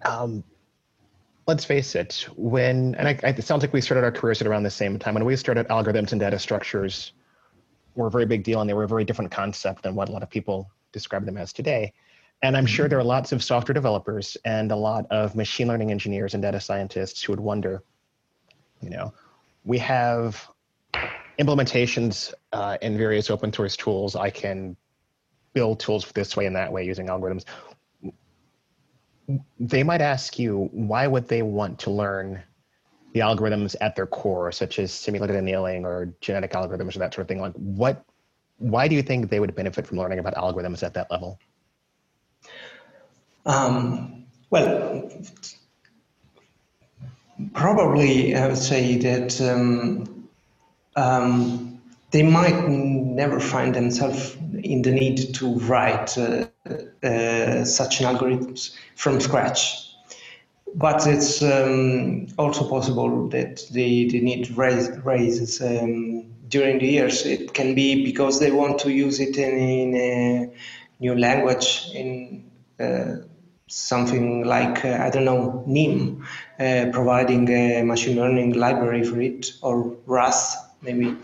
um, 0.05 0.43
let's 1.47 1.65
face 1.65 1.95
it, 1.95 2.27
when, 2.37 2.97
and 2.97 3.07
I, 3.07 3.19
I, 3.23 3.29
it 3.29 3.45
sounds 3.45 3.63
like 3.63 3.73
we 3.73 3.81
started 3.81 4.03
our 4.03 4.11
careers 4.11 4.41
at 4.41 4.49
around 4.49 4.65
the 4.65 4.71
same 4.71 4.99
time. 4.99 5.15
When 5.15 5.25
we 5.25 5.37
started 5.37 5.69
algorithms 5.69 6.11
and 6.11 6.21
data 6.21 6.37
structures 6.37 7.13
were 7.95 8.09
a 8.09 8.11
very 8.11 8.27
big 8.27 8.43
deal 8.43 8.61
and 8.61 8.69
they 8.69 8.75
were 8.75 8.85
a 8.85 8.89
very 8.89 9.05
different 9.05 9.31
concept 9.31 9.85
than 9.85 9.95
what 9.95 10.09
a 10.09 10.13
lot 10.13 10.25
of 10.25 10.31
people 10.31 10.69
describe 10.91 11.25
them 11.25 11.37
as 11.37 11.53
today. 11.53 11.93
And 12.43 12.57
I'm 12.57 12.67
sure 12.67 12.89
there 12.89 12.99
are 12.99 13.05
lots 13.05 13.31
of 13.31 13.45
software 13.45 13.75
developers 13.75 14.37
and 14.45 14.73
a 14.73 14.77
lot 14.77 15.07
of 15.11 15.37
machine 15.37 15.69
learning 15.69 15.93
engineers 15.93 16.35
and 16.35 16.43
data 16.43 16.59
scientists 16.59 17.23
who 17.23 17.33
would 17.33 17.41
wonder, 17.41 17.85
you 18.81 18.91
know, 18.91 19.15
we 19.65 19.79
have 19.79 20.49
implementations 21.39 22.33
uh, 22.53 22.79
in 22.83 22.97
various 22.97 23.31
open 23.31 23.53
source 23.53 23.77
tools. 23.77 24.17
I 24.17 24.31
can 24.31 24.77
build 25.55 25.81
tools 25.81 26.11
this 26.13 26.37
way 26.37 26.47
and 26.47 26.57
that 26.57 26.73
way 26.73 26.85
using 26.85 27.09
algorithms 27.09 27.45
they 29.61 29.83
might 29.83 30.01
ask 30.01 30.39
you 30.39 30.69
why 30.73 31.07
would 31.07 31.29
they 31.29 31.43
want 31.43 31.79
to 31.81 31.91
learn 31.91 32.43
the 33.13 33.21
algorithms 33.21 33.77
at 33.81 33.95
their 33.95 34.07
core, 34.07 34.51
such 34.53 34.79
as 34.79 34.93
simulated 34.93 35.37
annealing 35.37 35.85
or 35.85 36.15
genetic 36.21 36.53
algorithms 36.53 36.97
or 36.97 37.01
that 37.01 37.13
sort 37.13 37.23
of 37.23 37.29
thing. 37.29 37.41
Like, 37.41 37.53
what 37.55 38.05
why 38.59 38.89
do 38.89 38.95
you 38.95 39.03
think 39.03 39.29
they 39.29 39.41
would 39.41 39.55
benefit 39.55 39.87
from 39.87 39.99
learning 39.99 40.19
about 40.19 40.35
algorithms 40.35 40.83
at 40.83 40.95
that 40.95 41.11
level? 41.11 41.39
Um, 43.45 44.25
well, 44.51 45.11
probably 47.55 48.37
I 48.37 48.47
would 48.47 48.57
say 48.57 48.97
that 48.99 49.41
um, 49.41 50.12
um, 50.97 51.81
they 52.11 52.23
might 52.23 52.69
never 52.69 53.41
find 53.41 53.75
themselves 53.75 54.37
in 54.63 54.83
the 54.83 54.93
need 54.93 55.35
to 55.35 55.55
write 55.61 56.17
uh, 56.19 56.47
uh, 57.03 57.65
such 57.65 58.01
an 58.01 58.07
algorithm 58.07 58.55
from 58.97 59.21
scratch. 59.21 59.89
But 60.75 61.07
it's 61.07 61.43
um, 61.43 62.29
also 62.39 62.69
possible 62.69 63.29
that 63.29 63.63
they, 63.73 64.07
they 64.07 64.21
need 64.21 64.51
raise, 64.57 64.91
raises 65.05 65.61
um, 65.61 66.25
during 66.49 66.79
the 66.79 66.87
years. 66.87 67.27
It 67.27 67.55
can 67.55 67.75
be 67.75 68.05
because 68.05 68.41
they 68.41 68.51
want 68.51 68.79
to 68.81 68.91
use 68.91 69.21
it 69.21 69.37
in, 69.37 69.59
in 69.59 69.95
a 69.95 70.51
new 71.01 71.19
language, 71.19 71.91
in 71.95 72.45
uh, 72.81 73.17
something 73.69 74.45
like, 74.45 74.85
uh, 74.85 74.99
I 75.01 75.11
don't 75.11 75.25
know, 75.25 75.65
NIM, 75.67 76.27
uh, 76.59 76.87
providing 76.93 77.49
a 77.51 77.83
machine 77.83 78.17
learning 78.17 78.53
library 78.53 79.03
for 79.05 79.21
it, 79.21 79.53
or 79.63 79.97
Rust, 80.07 80.59
maybe. 80.83 81.17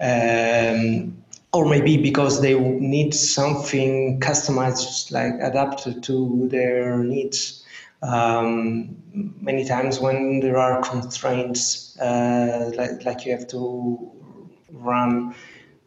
Um, 0.00 1.22
or 1.52 1.64
maybe 1.66 1.96
because 1.96 2.42
they 2.42 2.58
need 2.58 3.14
something 3.14 4.20
customized, 4.20 5.10
like 5.10 5.34
adapted 5.40 6.02
to 6.04 6.46
their 6.50 6.98
needs. 6.98 7.64
Um, 8.02 8.96
many 9.40 9.64
times 9.64 9.98
when 9.98 10.40
there 10.40 10.58
are 10.58 10.82
constraints, 10.82 11.98
uh, 11.98 12.70
like, 12.76 13.04
like 13.04 13.24
you 13.24 13.32
have 13.32 13.48
to 13.48 14.10
run 14.72 15.34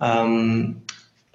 um, 0.02 0.82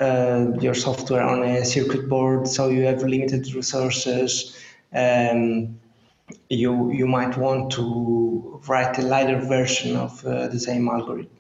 uh, 0.00 0.48
your 0.60 0.74
software 0.74 1.22
on 1.22 1.42
a 1.42 1.64
circuit 1.64 2.08
board, 2.08 2.46
so 2.48 2.68
you 2.68 2.82
have 2.82 3.02
limited 3.02 3.54
resources. 3.54 4.58
Um, 4.92 5.78
you 6.50 6.90
you 6.90 7.06
might 7.06 7.36
want 7.36 7.70
to 7.72 8.60
write 8.66 8.98
a 8.98 9.02
lighter 9.02 9.38
version 9.38 9.96
of 9.96 10.24
uh, 10.26 10.48
the 10.48 10.58
same 10.58 10.88
algorithm. 10.88 11.35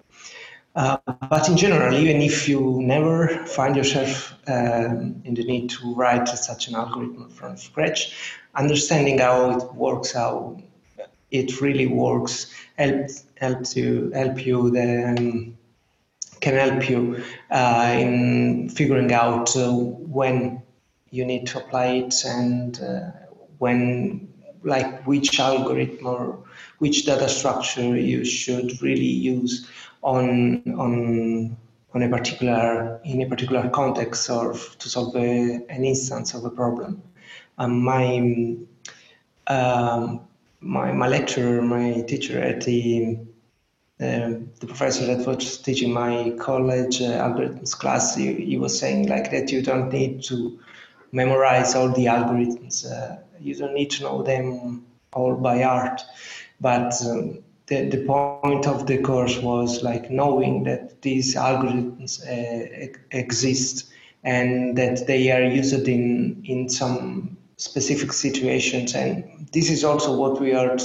Uh, 0.76 0.98
but 1.30 1.48
in 1.48 1.56
general, 1.56 1.94
even 1.94 2.20
if 2.20 2.46
you 2.46 2.82
never 2.82 3.28
find 3.46 3.74
yourself 3.74 4.34
um, 4.46 5.22
in 5.24 5.32
the 5.32 5.42
need 5.42 5.70
to 5.70 5.94
write 5.94 6.28
such 6.28 6.68
an 6.68 6.74
algorithm 6.74 7.30
from 7.30 7.56
scratch, 7.56 8.14
understanding 8.54 9.18
how 9.18 9.56
it 9.56 9.74
works, 9.74 10.12
how 10.12 10.60
it 11.30 11.62
really 11.62 11.86
works, 11.86 12.52
helps 12.76 13.24
helps 13.36 13.72
help 13.72 14.46
you 14.46 14.70
then 14.70 15.56
can 16.40 16.54
help 16.54 16.90
you 16.90 17.22
uh, 17.50 17.94
in 17.98 18.68
figuring 18.68 19.12
out 19.12 19.56
uh, 19.56 19.72
when 19.72 20.62
you 21.10 21.24
need 21.24 21.46
to 21.46 21.58
apply 21.58 21.86
it 21.86 22.14
and 22.26 22.80
uh, 22.82 23.10
when 23.58 24.28
like 24.62 25.06
which 25.06 25.40
algorithm 25.40 26.06
or 26.06 26.44
which 26.78 27.06
data 27.06 27.28
structure 27.28 27.96
you 27.96 28.24
should 28.24 28.82
really 28.82 29.04
use 29.04 29.66
on 30.06 30.62
on 30.78 31.56
on 31.92 32.02
a 32.02 32.08
particular 32.08 33.00
in 33.04 33.22
a 33.22 33.26
particular 33.26 33.68
context 33.70 34.30
or 34.30 34.52
to 34.52 34.88
solve 34.88 35.16
a, 35.16 35.60
an 35.68 35.84
instance 35.84 36.32
of 36.34 36.44
a 36.44 36.50
problem. 36.50 37.02
Um, 37.58 37.82
my 37.82 38.56
um, 39.48 40.20
my 40.60 40.92
my 40.92 41.08
lecturer, 41.08 41.60
my 41.60 42.02
teacher 42.02 42.40
at 42.40 42.60
the 42.62 43.18
um, 43.98 44.50
the 44.60 44.66
professor 44.66 45.06
that 45.06 45.26
was 45.26 45.58
teaching 45.58 45.92
my 45.92 46.34
college 46.38 47.00
uh, 47.00 47.24
algorithms 47.24 47.76
class, 47.76 48.14
he, 48.14 48.34
he, 48.34 48.58
was 48.58 48.78
saying 48.78 49.08
like 49.08 49.30
that 49.30 49.50
you 49.50 49.62
don't 49.62 49.90
need 49.90 50.22
to 50.24 50.60
memorize 51.12 51.74
all 51.74 51.88
the 51.88 52.04
algorithms. 52.06 52.84
Uh, 52.84 53.16
you 53.40 53.54
don't 53.54 53.72
need 53.72 53.90
to 53.92 54.02
know 54.02 54.22
them 54.22 54.84
all 55.14 55.34
by 55.34 55.62
heart, 55.62 56.02
but 56.60 56.92
um, 57.06 57.38
the, 57.66 57.88
the 57.88 58.04
point 58.04 58.66
of 58.66 58.86
the 58.86 58.98
course 58.98 59.38
was 59.38 59.82
like 59.82 60.10
knowing 60.10 60.64
that 60.64 61.02
these 61.02 61.34
algorithms 61.34 62.20
uh, 62.26 62.92
exist 63.10 63.92
and 64.22 64.76
that 64.78 65.06
they 65.06 65.30
are 65.30 65.42
used 65.42 65.88
in 65.88 66.42
in 66.44 66.68
some 66.68 67.36
specific 67.56 68.12
situations. 68.12 68.94
And 68.94 69.48
this 69.52 69.70
is 69.70 69.84
also 69.84 70.16
what 70.16 70.40
we 70.40 70.54
are 70.54 70.76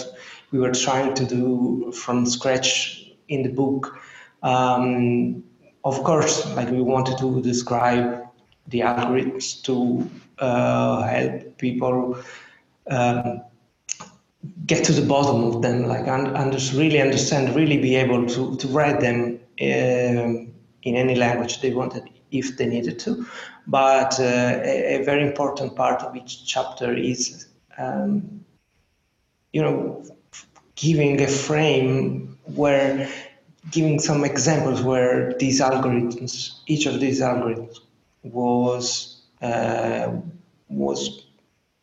we 0.51 0.59
were 0.59 0.73
trying 0.73 1.13
to 1.15 1.25
do 1.25 1.91
from 1.91 2.25
scratch 2.25 3.11
in 3.27 3.43
the 3.43 3.49
book. 3.49 3.99
Um, 4.43 5.43
of 5.83 6.03
course 6.03 6.45
like 6.55 6.69
we 6.69 6.81
wanted 6.81 7.17
to 7.17 7.41
describe 7.41 8.27
the 8.67 8.81
algorithms 8.81 9.61
to 9.63 10.09
uh, 10.39 11.01
help 11.03 11.57
people 11.57 12.17
um, 12.89 13.41
get 14.65 14.83
to 14.85 14.93
the 14.93 15.05
bottom 15.05 15.43
of 15.43 15.61
them, 15.61 15.87
like 15.87 16.07
and, 16.07 16.27
and 16.35 16.51
just 16.51 16.73
really 16.73 17.01
understand, 17.01 17.55
really 17.55 17.77
be 17.77 17.95
able 17.95 18.25
to, 18.27 18.55
to 18.57 18.67
write 18.67 18.99
them 18.99 19.39
um, 19.61 20.53
in 20.83 20.95
any 20.95 21.15
language 21.15 21.61
they 21.61 21.71
wanted 21.71 22.03
if 22.31 22.57
they 22.57 22.65
needed 22.65 22.97
to. 22.99 23.25
But 23.67 24.19
uh, 24.19 24.23
a, 24.63 25.01
a, 25.01 25.03
very 25.03 25.27
important 25.27 25.75
part 25.75 26.01
of 26.01 26.15
each 26.15 26.45
chapter 26.45 26.93
is, 26.93 27.47
um, 27.77 28.43
you 29.53 29.61
know, 29.61 30.03
giving 30.75 31.21
a 31.21 31.27
frame 31.27 32.37
where 32.45 33.09
giving 33.69 33.99
some 33.99 34.23
examples 34.23 34.81
where 34.81 35.33
these 35.37 35.61
algorithms, 35.61 36.59
each 36.65 36.87
of 36.87 36.99
these 36.99 37.21
algorithms 37.21 37.77
was 38.23 39.21
uh, 39.41 40.11
was 40.69 41.25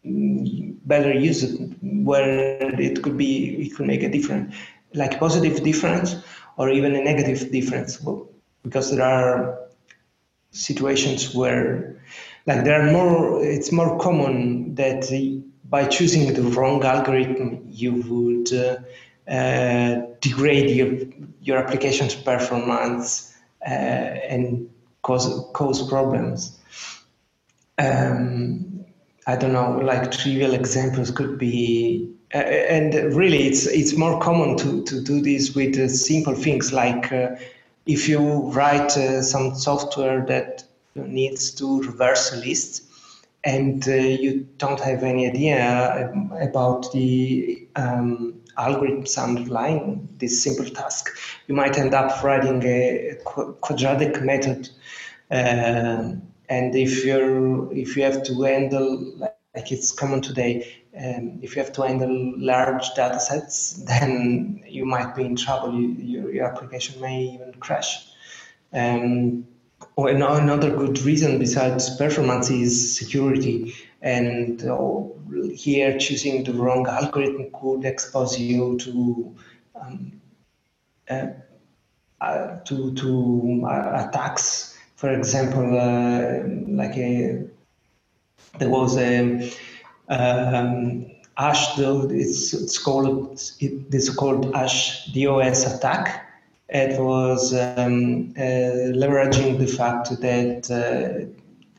better 0.05 1.13
used 1.13 1.59
where 1.83 2.81
it 2.81 3.03
could 3.03 3.17
be 3.17 3.67
it 3.67 3.75
could 3.75 3.87
make 3.87 4.03
a 4.03 4.09
difference 4.09 4.55
like 4.95 5.19
positive 5.19 5.63
difference 5.63 6.17
or 6.57 6.71
even 6.71 6.95
a 6.95 7.03
negative 7.03 7.51
difference. 7.51 8.05
Because 8.63 8.95
there 8.95 9.05
are 9.05 9.59
situations 10.51 11.35
where 11.35 12.01
like 12.47 12.65
there 12.65 12.81
are 12.81 12.91
more 12.91 13.45
it's 13.45 13.71
more 13.71 13.99
common 13.99 14.75
that 14.75 15.05
by 15.69 15.85
choosing 15.85 16.33
the 16.33 16.43
wrong 16.43 16.83
algorithm 16.83 17.67
you 17.69 17.93
would 18.09 18.53
uh, 18.53 19.31
uh, 19.31 20.07
degrade 20.21 20.71
your 20.71 20.99
your 21.43 21.59
application's 21.59 22.15
performance 22.15 23.35
uh, 23.65 23.71
and 23.71 24.71
cause 25.03 25.45
cause 25.53 25.87
problems. 25.89 26.59
Um, 27.79 28.68
I 29.29 29.37
don't 29.37 29.53
know, 29.53 29.79
like 29.79 30.11
trivial 30.11 30.55
examples 30.55 31.11
could 31.11 31.39
be, 31.39 32.11
uh, 32.35 32.39
and 32.39 32.95
really, 33.15 33.47
it's 33.47 33.67
it's 33.67 33.95
more 33.95 34.19
common 34.21 34.57
to 34.57 34.83
to 34.85 35.03
do 35.03 35.21
this 35.21 35.55
with 35.55 35.79
uh, 35.79 35.87
simple 35.89 36.35
things 36.35 36.73
like 36.73 37.13
uh, 37.13 37.37
if 37.85 38.09
you 38.09 38.51
write 38.53 38.97
uh, 38.97 39.21
some 39.21 39.55
software 39.55 40.25
that 40.27 40.65
needs 40.95 41.51
to 41.57 41.83
reverse 41.83 42.33
a 42.33 42.37
list, 42.37 42.85
and 43.45 43.87
uh, 43.87 43.93
you 43.93 44.49
don't 44.57 44.81
have 44.81 45.03
any 45.03 45.29
idea 45.29 46.11
um, 46.11 46.33
about 46.41 46.91
the 46.93 47.69
um, 47.77 48.41
algorithms 48.57 49.23
underlying 49.23 50.09
this 50.17 50.43
simple 50.43 50.65
task, 50.65 51.11
you 51.49 51.55
might 51.55 51.77
end 51.79 51.93
up 51.93 52.25
writing 52.25 52.63
a 52.65 53.15
quadratic 53.61 54.23
method 54.23 54.71
uh, 55.31 56.13
and 56.49 56.75
if 56.75 57.05
you're 57.05 57.73
if 57.73 57.97
you 57.97 58.03
have 58.03 58.23
to 58.23 58.43
handle 58.43 59.13
like 59.19 59.73
it's 59.73 59.93
common 59.93 60.21
today 60.21 60.67
um, 60.97 61.39
if 61.43 61.55
you 61.55 61.63
have 61.63 61.73
to 61.73 61.83
handle 61.83 62.35
large 62.39 62.95
data 62.95 63.21
sets 63.21 63.73
then 63.87 64.65
you 64.67 64.85
might 64.85 65.15
be 65.15 65.25
in 65.25 65.37
trouble. 65.37 65.75
You, 65.75 66.31
your, 66.31 66.45
application 66.45 67.01
may 67.01 67.23
even 67.23 67.53
crash. 67.55 68.09
Um, 68.73 69.47
or 69.97 70.09
another 70.09 70.71
good 70.77 71.01
reason 71.03 71.39
besides 71.39 71.97
performance 71.97 72.51
is 72.51 72.97
security. 72.97 73.75
And 74.03 74.63
uh, 74.65 75.03
here 75.55 75.99
choosing 75.99 76.45
the 76.45 76.53
wrong 76.53 76.87
algorithm 76.87 77.51
could 77.53 77.85
expose 77.85 78.39
you 78.39 78.79
to 78.79 79.37
um, 79.81 80.21
uh, 81.09 81.27
uh, 82.21 82.57
to 82.65 82.95
to 82.95 83.65
uh, 83.67 84.09
attacks 84.09 84.68
for 84.99 85.13
example, 85.13 85.79
uh, 85.79 86.43
like 86.67 86.97
a, 86.97 87.45
there 88.59 88.69
was 88.69 88.97
a 88.99 89.49
um, 90.09 91.07
Hash, 91.37 91.79
it's, 91.79 92.53
it's 92.53 92.79
called 92.79 93.41
it, 93.61 93.91
this 93.93 94.11
called 94.13 94.53
Hash 94.57 95.07
DOS 95.13 95.73
attack. 95.73 96.29
It 96.69 97.01
was 97.01 97.55
um, 97.55 98.35
uh, 98.37 98.91
leveraging 99.01 99.61
the 99.61 99.69
fact 99.69 100.11
that 100.21 100.69
uh, 100.69 101.31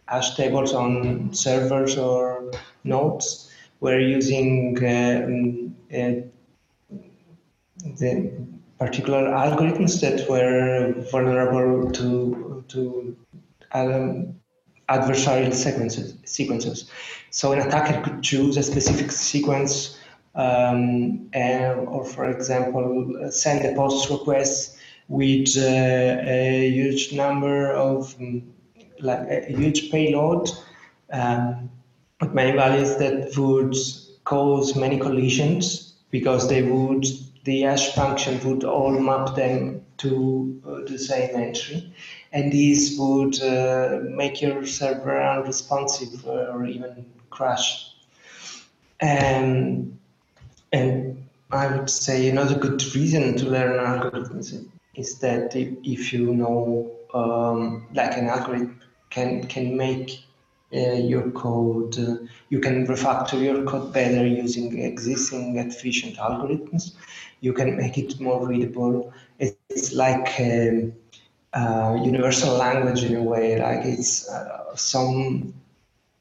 hash 0.08 0.36
tables 0.38 0.74
on 0.74 1.34
servers 1.34 1.98
or 1.98 2.50
nodes 2.86 3.52
were 3.82 4.00
using 4.00 4.78
um, 4.80 5.76
uh, 5.94 6.22
the 8.00 8.49
particular 8.80 9.24
algorithms 9.30 10.00
that 10.02 10.30
were 10.30 10.94
vulnerable 11.12 11.92
to 11.92 12.64
to 12.70 13.18
um, 13.74 14.36
adversarial 14.90 15.54
sequences, 15.54 16.16
sequences. 16.26 16.90
So 17.30 17.52
an 17.52 17.60
attacker 17.60 18.02
could 18.02 18.24
choose 18.24 18.58
a 18.58 18.64
specific 18.64 19.12
sequence 19.12 20.00
um, 20.36 21.30
and, 21.34 21.88
or, 21.88 22.06
for 22.06 22.30
example, 22.30 23.30
send 23.32 23.66
a 23.66 23.76
post 23.76 24.10
request 24.10 24.78
with 25.08 25.58
uh, 25.58 25.62
a 25.62 26.70
huge 26.70 27.14
number 27.14 27.72
of, 27.72 28.16
um, 28.20 28.44
like 29.00 29.28
a 29.30 29.46
huge 29.52 29.92
payload 29.92 30.50
um, 31.12 31.70
with 32.22 32.34
many 32.34 32.56
values 32.56 32.98
that 32.98 33.36
would 33.38 33.76
cause 34.24 34.76
many 34.76 35.00
collisions 35.00 35.94
because 36.12 36.48
they 36.48 36.62
would, 36.62 37.06
the 37.44 37.62
hash 37.62 37.94
function 37.94 38.40
would 38.48 38.64
all 38.64 38.92
map 39.00 39.36
them 39.36 39.86
to 39.98 40.62
uh, 40.66 40.90
the 40.90 40.98
same 40.98 41.36
entry. 41.36 41.94
And 42.32 42.52
these 42.52 42.98
would 43.00 43.42
uh, 43.42 44.00
make 44.04 44.42
your 44.42 44.66
server 44.66 45.22
unresponsive 45.22 46.26
or 46.28 46.66
even 46.66 47.06
crash. 47.30 47.94
And, 49.00 49.98
and 50.72 51.28
I 51.52 51.68
would 51.68 51.90
say 51.90 52.30
another 52.30 52.56
good 52.56 52.84
reason 52.96 53.38
to 53.38 53.50
learn 53.50 53.80
algorithms 53.80 54.66
is 54.96 55.20
that 55.20 55.56
if, 55.56 55.70
if 55.84 56.14
you 56.14 56.34
know, 56.34 56.92
um, 57.14 57.88
like 57.94 58.18
an 58.18 58.28
algorithm 58.28 58.80
can, 59.10 59.48
can 59.48 59.76
make 59.76 60.24
uh, 60.72 60.94
your 60.94 61.32
code, 61.32 61.98
uh, 61.98 62.18
you 62.50 62.60
can 62.60 62.86
refactor 62.86 63.42
your 63.42 63.64
code 63.64 63.92
better 63.92 64.28
using 64.28 64.80
existing 64.80 65.58
efficient 65.58 66.18
algorithms. 66.18 66.94
You 67.42 67.54
can 67.54 67.78
make 67.78 67.98
it 67.98 68.20
more 68.20 68.48
readable. 68.48 69.14
It's 69.40 69.94
like 69.94 70.40
a, 70.40 70.92
a 71.54 72.00
universal 72.04 72.58
language 72.58 73.04
in 73.04 73.16
a 73.16 73.24
way, 73.24 73.60
like 73.60 73.86
it's 73.86 74.30
uh, 74.30 74.76
some 74.76 75.54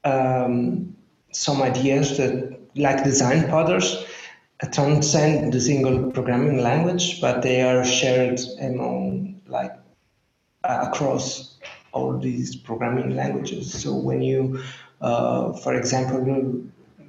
um, 0.03 0.95
some 1.31 1.61
ideas 1.61 2.17
that, 2.17 2.59
like 2.75 3.03
design 3.03 3.43
patterns, 3.49 4.05
transcend 4.71 5.53
the 5.53 5.59
single 5.59 6.11
programming 6.11 6.61
language, 6.61 7.21
but 7.21 7.41
they 7.41 7.61
are 7.61 7.83
shared 7.85 8.39
among 8.61 9.39
like 9.47 9.71
uh, 10.63 10.85
across 10.87 11.57
all 11.91 12.17
these 12.17 12.55
programming 12.55 13.15
languages. 13.15 13.73
So 13.73 13.93
when 13.93 14.21
you, 14.21 14.59
uh, 15.01 15.53
for 15.53 15.75
example, 15.75 16.61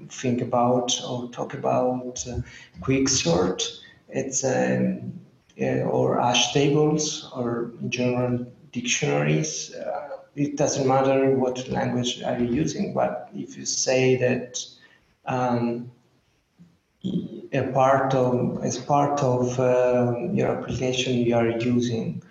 think 0.09 0.41
about 0.41 0.93
or 1.09 1.29
talk 1.31 1.55
about 1.55 2.25
uh, 2.29 2.41
quicksort, 2.81 3.80
it's 4.13 4.45
um, 4.45 5.21
or 5.61 6.21
hash 6.21 6.53
tables 6.53 7.31
or 7.35 7.73
general 7.89 8.47
dictionaries. 8.73 9.75
Uh, 9.75 10.19
it 10.37 10.57
doesn't 10.57 10.87
matter 10.87 11.35
what 11.37 11.69
language 11.69 12.23
are 12.23 12.39
you 12.39 12.53
using, 12.53 12.95
but 12.95 13.29
if 13.35 13.57
you 13.57 13.67
say 13.67 14.17
that 14.17 14.65
um, 15.27 15.91
a 17.53 17.63
part 17.73 18.15
of 18.15 18.63
as 18.63 18.79
part 18.79 19.21
of 19.21 19.59
uh, 19.59 20.15
your 20.33 20.49
application 20.49 21.15
you 21.15 21.35
are 21.35 21.49
using 21.49 22.23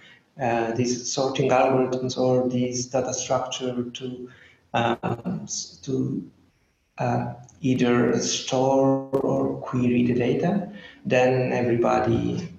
uh, 0.41 0.71
these 0.71 1.11
sorting 1.11 1.49
algorithms 1.49 2.17
or 2.17 2.47
these 2.47 2.85
data 2.85 3.13
structure 3.13 3.83
to 3.91 4.29
um, 4.73 5.45
to 5.81 6.23
uh, 6.99 7.33
either 7.61 8.19
store 8.19 9.09
or 9.11 9.57
query 9.61 10.05
the 10.05 10.13
data, 10.13 10.71
then 11.05 11.51
everybody 11.51 12.49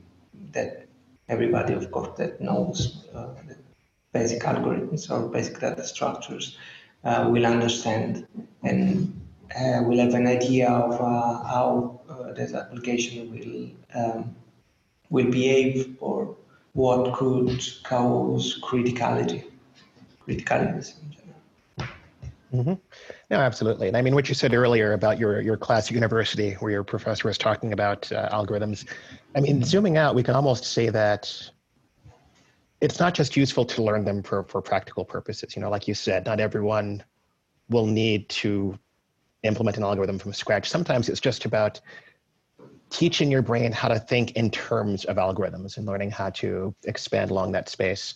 that 0.52 0.86
everybody 1.28 1.74
of 1.74 1.90
course 1.90 2.18
that 2.18 2.40
knows 2.40 3.06
uh, 3.14 3.28
basic 4.12 4.42
algorithms 4.42 5.10
or 5.10 5.28
basic 5.28 5.60
data 5.60 5.84
structures 5.84 6.58
uh, 7.04 7.28
will 7.30 7.46
understand 7.46 8.26
and 8.64 9.20
uh, 9.56 9.82
will 9.84 9.98
have 9.98 10.14
an 10.14 10.26
idea 10.26 10.68
of 10.68 11.00
uh, 11.00 11.44
how 11.44 12.00
this 12.36 12.54
application 12.54 13.30
will 13.32 13.70
um, 13.94 14.34
will 15.10 15.30
behave 15.30 15.96
or 16.00 16.36
what 16.72 17.12
could 17.14 17.60
cause 17.82 18.60
criticality, 18.62 19.44
criticality 20.26 20.94
Mm-hmm. 22.52 22.74
No, 23.30 23.36
absolutely. 23.36 23.86
And 23.86 23.96
I 23.96 24.02
mean, 24.02 24.14
what 24.16 24.28
you 24.28 24.34
said 24.34 24.52
earlier 24.54 24.92
about 24.92 25.18
your 25.18 25.40
your 25.40 25.56
class 25.56 25.86
at 25.86 25.92
university, 25.92 26.54
where 26.54 26.72
your 26.72 26.82
professor 26.82 27.28
was 27.28 27.38
talking 27.38 27.72
about 27.72 28.10
uh, 28.10 28.28
algorithms. 28.30 28.86
I 29.36 29.40
mean, 29.40 29.62
zooming 29.62 29.96
out, 29.96 30.16
we 30.16 30.24
can 30.24 30.34
almost 30.34 30.64
say 30.64 30.90
that 30.90 31.50
it's 32.80 32.98
not 32.98 33.14
just 33.14 33.36
useful 33.36 33.64
to 33.66 33.82
learn 33.82 34.04
them 34.04 34.24
for 34.24 34.42
for 34.44 34.60
practical 34.60 35.04
purposes. 35.04 35.54
You 35.54 35.62
know, 35.62 35.70
like 35.70 35.86
you 35.86 35.94
said, 35.94 36.26
not 36.26 36.40
everyone 36.40 37.04
will 37.68 37.86
need 37.86 38.28
to 38.30 38.76
implement 39.44 39.76
an 39.76 39.84
algorithm 39.84 40.18
from 40.18 40.32
scratch. 40.32 40.68
Sometimes 40.68 41.08
it's 41.08 41.20
just 41.20 41.44
about 41.44 41.80
teaching 42.90 43.30
your 43.30 43.42
brain 43.42 43.70
how 43.70 43.86
to 43.86 44.00
think 44.00 44.32
in 44.32 44.50
terms 44.50 45.04
of 45.04 45.16
algorithms 45.16 45.76
and 45.76 45.86
learning 45.86 46.10
how 46.10 46.30
to 46.30 46.74
expand 46.84 47.30
along 47.30 47.52
that 47.52 47.68
space, 47.68 48.14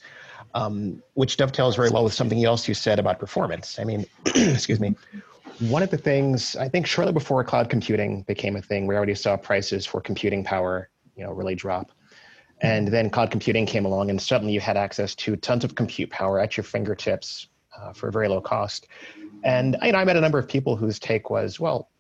um, 0.55 1.03
which 1.15 1.37
dovetails 1.37 1.77
very 1.77 1.91
well 1.91 2.05
with 2.05 2.15
something 2.15 2.43
else 2.45 2.67
you 2.69 2.75
said 2.75 2.99
about 2.99 3.19
performance. 3.19 3.79
I 3.79 3.85
mean, 3.85 4.07
excuse 4.27 4.81
me. 4.81 4.97
One 5.61 5.83
of 5.83 5.91
the 5.91 5.99
things 5.99 6.57
I 6.57 6.69
think 6.69 6.87
shortly 6.87 7.13
before 7.13 7.43
cloud 7.45 7.69
computing 7.69 8.23
became 8.23 8.57
a 8.57 8.63
thing, 8.63 8.87
we 8.87 8.97
already 8.97 9.15
saw 9.15 9.37
prices 9.37 9.87
for 9.87 10.01
computing 10.01 10.43
power, 10.43 10.89
you 11.17 11.25
know, 11.25 11.33
really 11.33 11.55
drop. 11.55 11.93
And 12.61 12.89
then 12.89 13.11
cloud 13.11 13.31
computing 13.31 13.67
came 13.67 13.85
along, 13.85 14.11
and 14.11 14.21
suddenly 14.21 14.53
you 14.53 14.61
had 14.61 14.77
access 14.77 15.15
to 15.17 15.37
tons 15.37 15.65
of 15.65 15.75
compute 15.75 16.11
power 16.11 16.41
at 16.41 16.57
your 16.57 16.65
fingertips 16.65 17.49
uh, 17.79 17.93
for 17.93 18.09
a 18.09 18.13
very 18.13 18.29
low 18.29 18.41
cost. 18.41 18.87
And 19.43 19.77
you 19.83 19.93
know, 19.93 19.99
I 19.99 20.05
met 20.05 20.17
a 20.17 20.21
number 20.21 20.39
of 20.39 20.49
people 20.49 20.77
whose 20.77 20.99
take 20.99 21.31
was, 21.31 21.61
well, 21.61 21.91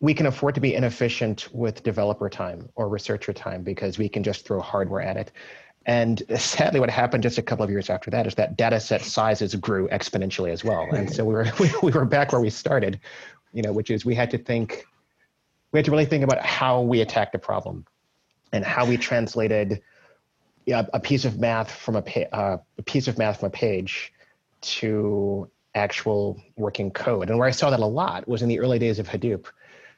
we 0.00 0.12
can 0.12 0.26
afford 0.26 0.54
to 0.54 0.60
be 0.60 0.74
inefficient 0.74 1.48
with 1.52 1.82
developer 1.82 2.28
time 2.28 2.68
or 2.74 2.88
researcher 2.88 3.32
time 3.32 3.62
because 3.62 3.96
we 3.96 4.08
can 4.08 4.22
just 4.22 4.46
throw 4.46 4.60
hardware 4.60 5.00
at 5.00 5.16
it. 5.16 5.32
And 5.86 6.22
sadly, 6.36 6.80
what 6.80 6.88
happened 6.88 7.22
just 7.22 7.36
a 7.36 7.42
couple 7.42 7.64
of 7.64 7.70
years 7.70 7.90
after 7.90 8.10
that 8.10 8.26
is 8.26 8.34
that 8.36 8.56
data 8.56 8.80
set 8.80 9.02
sizes 9.02 9.54
grew 9.54 9.88
exponentially 9.88 10.50
as 10.50 10.64
well. 10.64 10.88
And 10.92 11.12
so 11.12 11.24
we 11.24 11.34
were 11.34 11.46
we, 11.60 11.70
we 11.82 11.92
were 11.92 12.04
back 12.04 12.32
where 12.32 12.40
we 12.40 12.50
started, 12.50 13.00
you 13.52 13.62
know, 13.62 13.72
which 13.72 13.90
is 13.90 14.04
we 14.04 14.14
had 14.14 14.30
to 14.30 14.38
think, 14.38 14.86
we 15.72 15.78
had 15.78 15.84
to 15.84 15.90
really 15.90 16.06
think 16.06 16.24
about 16.24 16.44
how 16.44 16.80
we 16.80 17.00
attacked 17.00 17.32
the 17.32 17.38
problem, 17.38 17.84
and 18.52 18.64
how 18.64 18.86
we 18.86 18.96
translated 18.96 19.82
yeah, 20.66 20.86
a 20.94 21.00
piece 21.00 21.26
of 21.26 21.38
math 21.38 21.70
from 21.70 21.96
a, 21.96 22.34
uh, 22.34 22.56
a 22.78 22.82
piece 22.82 23.06
of 23.06 23.18
math 23.18 23.40
from 23.40 23.48
a 23.48 23.50
page 23.50 24.12
to 24.62 25.50
actual 25.74 26.40
working 26.56 26.90
code. 26.90 27.28
And 27.28 27.38
where 27.38 27.46
I 27.46 27.50
saw 27.50 27.68
that 27.68 27.80
a 27.80 27.86
lot 27.86 28.26
was 28.26 28.40
in 28.40 28.48
the 28.48 28.60
early 28.60 28.78
days 28.78 28.98
of 28.98 29.06
Hadoop 29.06 29.46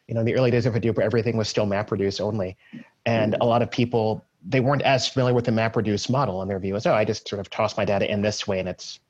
you 0.07 0.15
know, 0.15 0.21
in 0.21 0.27
the 0.27 0.35
early 0.37 0.51
days 0.51 0.67
of 0.67 0.75
Hadoop, 0.75 0.99
everything 0.99 1.37
was 1.37 1.49
still 1.49 1.67
MapReduce 1.67 2.21
only. 2.21 2.57
And 3.05 3.37
a 3.41 3.45
lot 3.45 3.63
of 3.63 3.71
people, 3.71 4.25
they 4.49 4.61
weren't 4.61 4.83
as 4.83 5.09
familiar 5.09 5.35
with 5.35 5.45
the 5.45 5.51
MapReduce 5.51 6.09
model 6.09 6.41
and 6.41 6.51
their 6.51 6.59
view 6.59 6.75
was, 6.75 6.87
oh, 6.87 6.95
I 6.95 7.05
just 7.05 7.29
sort 7.29 7.41
of 7.41 7.51
toss 7.51 7.77
my 7.77 7.85
data 7.85 8.11
in 8.11 8.23
this 8.23 8.47
way 8.47 8.61
and 8.61 8.69
it's, 8.69 9.01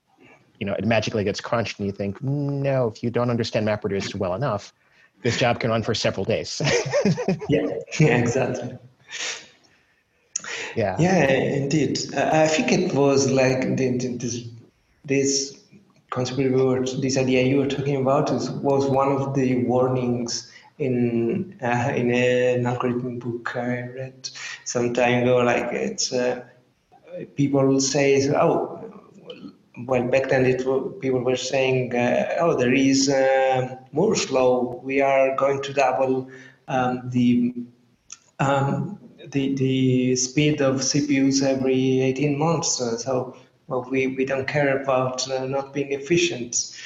you 0.58 0.66
know, 0.66 0.72
it 0.72 0.86
magically 0.86 1.24
gets 1.24 1.40
crunched. 1.40 1.78
And 1.78 1.86
you 1.86 1.92
think, 1.92 2.22
no, 2.22 2.88
if 2.88 3.02
you 3.02 3.10
don't 3.10 3.28
understand 3.28 3.66
MapReduce 3.66 4.14
well 4.14 4.34
enough, 4.34 4.72
this 5.22 5.38
job 5.38 5.60
can 5.60 5.70
run 5.70 5.82
for 5.82 5.94
several 5.94 6.24
days. 6.24 6.62
yeah, 7.48 7.66
yeah, 8.00 8.16
exactly. 8.16 8.78
Yeah. 10.74 10.96
Yeah, 10.98 11.30
indeed. 11.30 11.98
Uh, 12.14 12.30
I 12.32 12.46
think 12.48 12.72
it 12.72 12.94
was 12.94 13.30
like 13.30 13.76
this, 13.76 14.48
this 15.04 15.60
concept 16.10 16.38
we 16.38 16.48
were, 16.50 16.84
this 16.86 17.18
idea 17.18 17.44
you 17.44 17.58
were 17.58 17.66
talking 17.66 17.96
about 17.96 18.30
is, 18.30 18.50
was 18.50 18.86
one 18.86 19.12
of 19.12 19.34
the 19.34 19.64
warnings 19.64 20.50
in 20.78 21.56
uh, 21.62 21.92
in 21.96 22.12
an 22.12 22.66
algorithm 22.66 23.18
book 23.18 23.56
I 23.56 23.88
read 23.88 24.30
some 24.66 24.92
time 24.92 25.22
ago. 25.22 25.38
Like 25.38 25.72
it's 25.72 26.12
uh, 26.12 26.44
people 27.34 27.80
say, 27.80 28.28
oh, 28.34 28.82
well 29.86 30.04
back 30.08 30.28
then 30.28 30.44
it 30.44 30.58
people 31.00 31.20
were 31.20 31.36
saying, 31.36 31.94
uh, 31.96 32.36
oh, 32.40 32.56
there 32.56 32.74
is 32.74 33.08
uh, 33.08 33.76
Moore's 33.92 34.30
law. 34.30 34.80
We 34.82 35.00
are 35.00 35.34
going 35.36 35.62
to 35.62 35.72
double 35.72 36.28
um, 36.68 37.08
the 37.10 37.54
um, 38.38 38.98
the 39.28 39.54
the 39.54 40.16
speed 40.16 40.60
of 40.60 40.76
CPUs 40.76 41.42
every 41.42 42.02
18 42.02 42.38
months. 42.38 42.76
so 42.76 43.36
well, 43.68 43.86
we, 43.90 44.06
we 44.08 44.24
don't 44.24 44.46
care 44.46 44.80
about 44.80 45.28
uh, 45.28 45.44
not 45.46 45.72
being 45.72 45.92
efficient. 45.92 46.76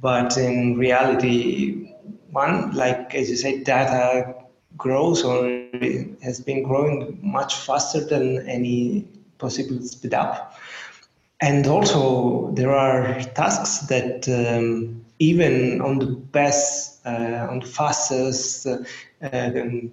But 0.00 0.36
in 0.36 0.76
reality, 0.78 1.92
one, 2.30 2.72
like 2.74 3.14
as 3.14 3.28
you 3.28 3.36
say, 3.36 3.64
data 3.64 4.34
grows 4.78 5.24
or 5.24 5.44
has 6.22 6.40
been 6.40 6.62
growing 6.62 7.18
much 7.20 7.56
faster 7.56 8.00
than 8.04 8.48
any 8.48 9.06
possible 9.38 9.80
speed 9.82 10.14
up. 10.14 10.56
And 11.40 11.66
also, 11.66 12.50
there 12.52 12.74
are 12.74 13.20
tasks 13.34 13.86
that 13.88 14.28
um, 14.28 15.04
even 15.18 15.80
on 15.80 15.98
the 15.98 16.06
best, 16.06 17.04
uh, 17.06 17.46
on 17.50 17.60
the 17.60 17.66
fastest 17.66 18.66
uh, 18.66 18.78
um, 19.32 19.92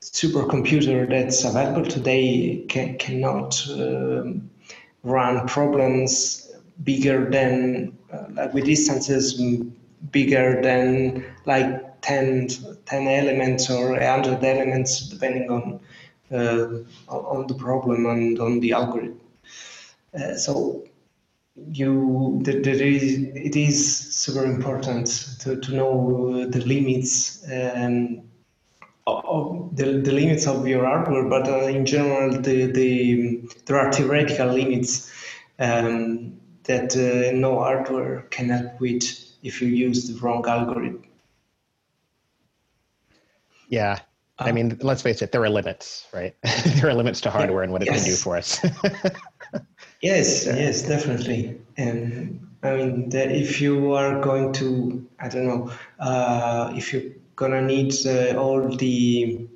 supercomputer 0.00 1.08
that's 1.08 1.44
available 1.44 1.88
today 1.88 2.64
can, 2.68 2.98
cannot 2.98 3.66
um, 3.70 4.50
run 5.04 5.46
problems 5.46 6.50
bigger 6.82 7.30
than 7.30 7.96
uh, 8.12 8.24
like 8.32 8.52
with 8.52 8.64
distances 8.64 9.40
bigger 10.10 10.60
than 10.62 11.24
like 11.46 11.91
10, 12.02 12.48
10 12.84 13.08
elements 13.08 13.70
or 13.70 13.92
100 13.92 14.44
elements 14.44 15.08
depending 15.08 15.50
on 15.50 15.80
uh, 16.32 16.78
on 17.08 17.46
the 17.46 17.54
problem 17.54 18.06
and 18.06 18.38
on 18.38 18.60
the 18.60 18.72
algorithm. 18.72 19.20
Uh, 20.14 20.34
so 20.34 20.84
you 21.72 22.40
there, 22.42 22.62
there 22.62 22.82
is 22.82 23.02
it 23.34 23.56
is 23.56 24.14
super 24.14 24.44
important 24.44 25.06
to, 25.40 25.56
to 25.60 25.74
know 25.74 26.46
the 26.46 26.64
limits 26.64 27.44
um, 27.52 28.22
of 29.06 29.76
the, 29.76 30.00
the 30.00 30.12
limits 30.12 30.46
of 30.46 30.66
your 30.66 30.86
hardware, 30.86 31.24
but 31.24 31.48
uh, 31.48 31.66
in 31.66 31.84
general, 31.84 32.40
the, 32.40 32.70
the 32.70 33.40
there 33.66 33.78
are 33.78 33.92
theoretical 33.92 34.46
limits 34.48 35.12
um, 35.58 36.34
that 36.64 36.96
uh, 36.96 37.36
no 37.36 37.58
hardware 37.58 38.22
can 38.30 38.48
help 38.48 38.80
with 38.80 39.02
if 39.42 39.60
you 39.60 39.68
use 39.68 40.08
the 40.08 40.18
wrong 40.20 40.44
algorithm. 40.46 41.02
Yeah. 43.72 44.00
I 44.38 44.50
uh, 44.50 44.52
mean, 44.52 44.78
let's 44.82 45.00
face 45.00 45.22
it, 45.22 45.32
there 45.32 45.42
are 45.42 45.48
limits, 45.48 46.06
right? 46.12 46.36
there 46.76 46.90
are 46.90 46.94
limits 46.94 47.22
to 47.22 47.30
hardware 47.30 47.62
and 47.62 47.72
what 47.72 47.80
it 47.80 47.86
yes. 47.86 48.02
can 48.02 48.12
do 48.12 48.16
for 48.16 48.36
us. 48.36 48.60
yes, 50.02 50.44
yes, 50.44 50.82
definitely. 50.82 51.58
And 51.78 52.46
I 52.62 52.76
mean, 52.76 53.10
if 53.14 53.62
you 53.62 53.94
are 53.94 54.20
going 54.20 54.52
to, 54.54 55.08
I 55.18 55.28
don't 55.30 55.46
know, 55.46 55.72
uh, 55.98 56.72
if 56.76 56.92
you're 56.92 57.12
gonna 57.34 57.62
need 57.62 57.94
uh, 58.04 58.36
all 58.36 58.68
the 58.68 59.48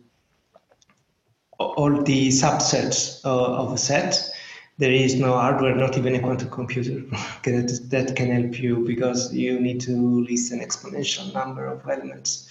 all 1.58 2.02
the 2.02 2.28
subsets 2.28 3.22
uh, 3.24 3.62
of 3.62 3.72
a 3.74 3.78
set, 3.78 4.30
there 4.78 4.92
is 4.92 5.14
no 5.16 5.32
hardware, 5.32 5.74
not 5.74 5.98
even 5.98 6.14
a 6.14 6.20
quantum 6.20 6.48
computer 6.48 7.00
that, 7.44 7.80
that 7.90 8.16
can 8.16 8.30
help 8.30 8.58
you 8.58 8.84
because 8.86 9.32
you 9.34 9.60
need 9.60 9.80
to 9.82 10.24
list 10.24 10.52
an 10.52 10.60
exponential 10.60 11.32
number 11.34 11.66
of 11.66 11.86
elements. 11.88 12.48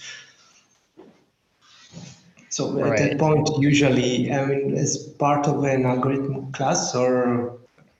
So 2.56 2.70
right. 2.70 2.98
at 2.98 3.10
that 3.10 3.18
point, 3.18 3.50
usually, 3.58 4.32
I 4.32 4.46
mean, 4.46 4.78
as 4.78 4.96
part 5.18 5.46
of 5.46 5.62
an 5.64 5.84
algorithm 5.84 6.52
class 6.52 6.94
or 6.94 7.58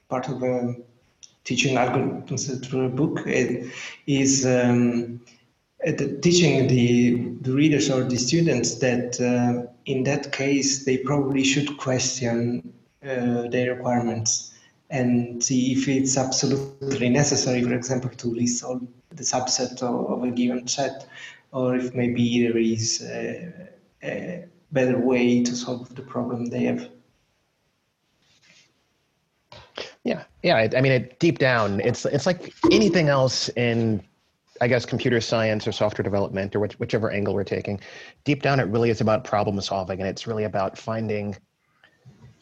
part 0.08 0.30
of 0.30 0.42
a 0.42 0.74
teaching 1.44 1.76
algorithms 1.76 2.64
through 2.64 2.86
a 2.86 2.88
book, 2.88 3.26
it 3.26 3.70
is 4.06 4.46
um, 4.46 5.20
teaching 6.22 6.68
the, 6.68 7.34
the 7.42 7.52
readers 7.52 7.90
or 7.90 8.04
the 8.04 8.16
students 8.16 8.76
that 8.76 9.20
uh, 9.20 9.70
in 9.84 10.04
that 10.04 10.32
case, 10.32 10.86
they 10.86 10.96
probably 10.96 11.44
should 11.44 11.76
question 11.76 12.72
uh, 13.04 13.48
their 13.48 13.74
requirements 13.74 14.54
and 14.88 15.44
see 15.44 15.72
if 15.72 15.86
it's 15.86 16.16
absolutely 16.16 17.10
necessary, 17.10 17.62
for 17.62 17.74
example, 17.74 18.08
to 18.08 18.28
list 18.28 18.64
all 18.64 18.80
the 19.10 19.22
subset 19.22 19.82
of, 19.82 20.10
of 20.10 20.24
a 20.24 20.30
given 20.30 20.66
set, 20.66 21.06
or 21.52 21.76
if 21.76 21.92
maybe 21.92 22.48
there 22.48 22.56
is 22.56 23.02
a, 23.02 23.75
a 24.02 24.44
better 24.72 24.98
way 24.98 25.42
to 25.42 25.54
solve 25.54 25.94
the 25.94 26.02
problem 26.02 26.46
they 26.46 26.64
have. 26.64 26.90
Yeah, 30.04 30.22
yeah. 30.42 30.56
I, 30.56 30.70
I 30.76 30.80
mean, 30.80 30.92
it, 30.92 31.18
deep 31.18 31.38
down, 31.38 31.80
it's 31.80 32.06
it's 32.06 32.26
like 32.26 32.52
anything 32.70 33.08
else 33.08 33.48
in, 33.50 34.02
I 34.60 34.68
guess, 34.68 34.86
computer 34.86 35.20
science 35.20 35.66
or 35.66 35.72
software 35.72 36.04
development 36.04 36.54
or 36.54 36.60
which, 36.60 36.74
whichever 36.74 37.10
angle 37.10 37.34
we're 37.34 37.42
taking. 37.42 37.80
Deep 38.24 38.42
down, 38.42 38.60
it 38.60 38.68
really 38.68 38.90
is 38.90 39.00
about 39.00 39.24
problem 39.24 39.60
solving, 39.60 39.98
and 39.98 40.08
it's 40.08 40.26
really 40.26 40.44
about 40.44 40.78
finding 40.78 41.36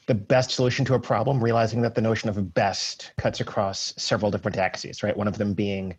the 0.07 0.15
best 0.15 0.51
solution 0.51 0.85
to 0.85 0.95
a 0.95 1.01
problem, 1.01 1.43
realizing 1.43 1.81
that 1.81 1.95
the 1.95 2.03
notion 2.03 2.29
of 2.29 2.53
best 2.53 3.13
cuts 3.17 3.41
across 3.41 3.95
several 3.97 4.31
different 4.31 4.59
axes, 4.59 5.03
right? 5.03 5.17
One 5.17 5.27
of 5.27 5.39
them 5.39 5.55
being 5.55 5.97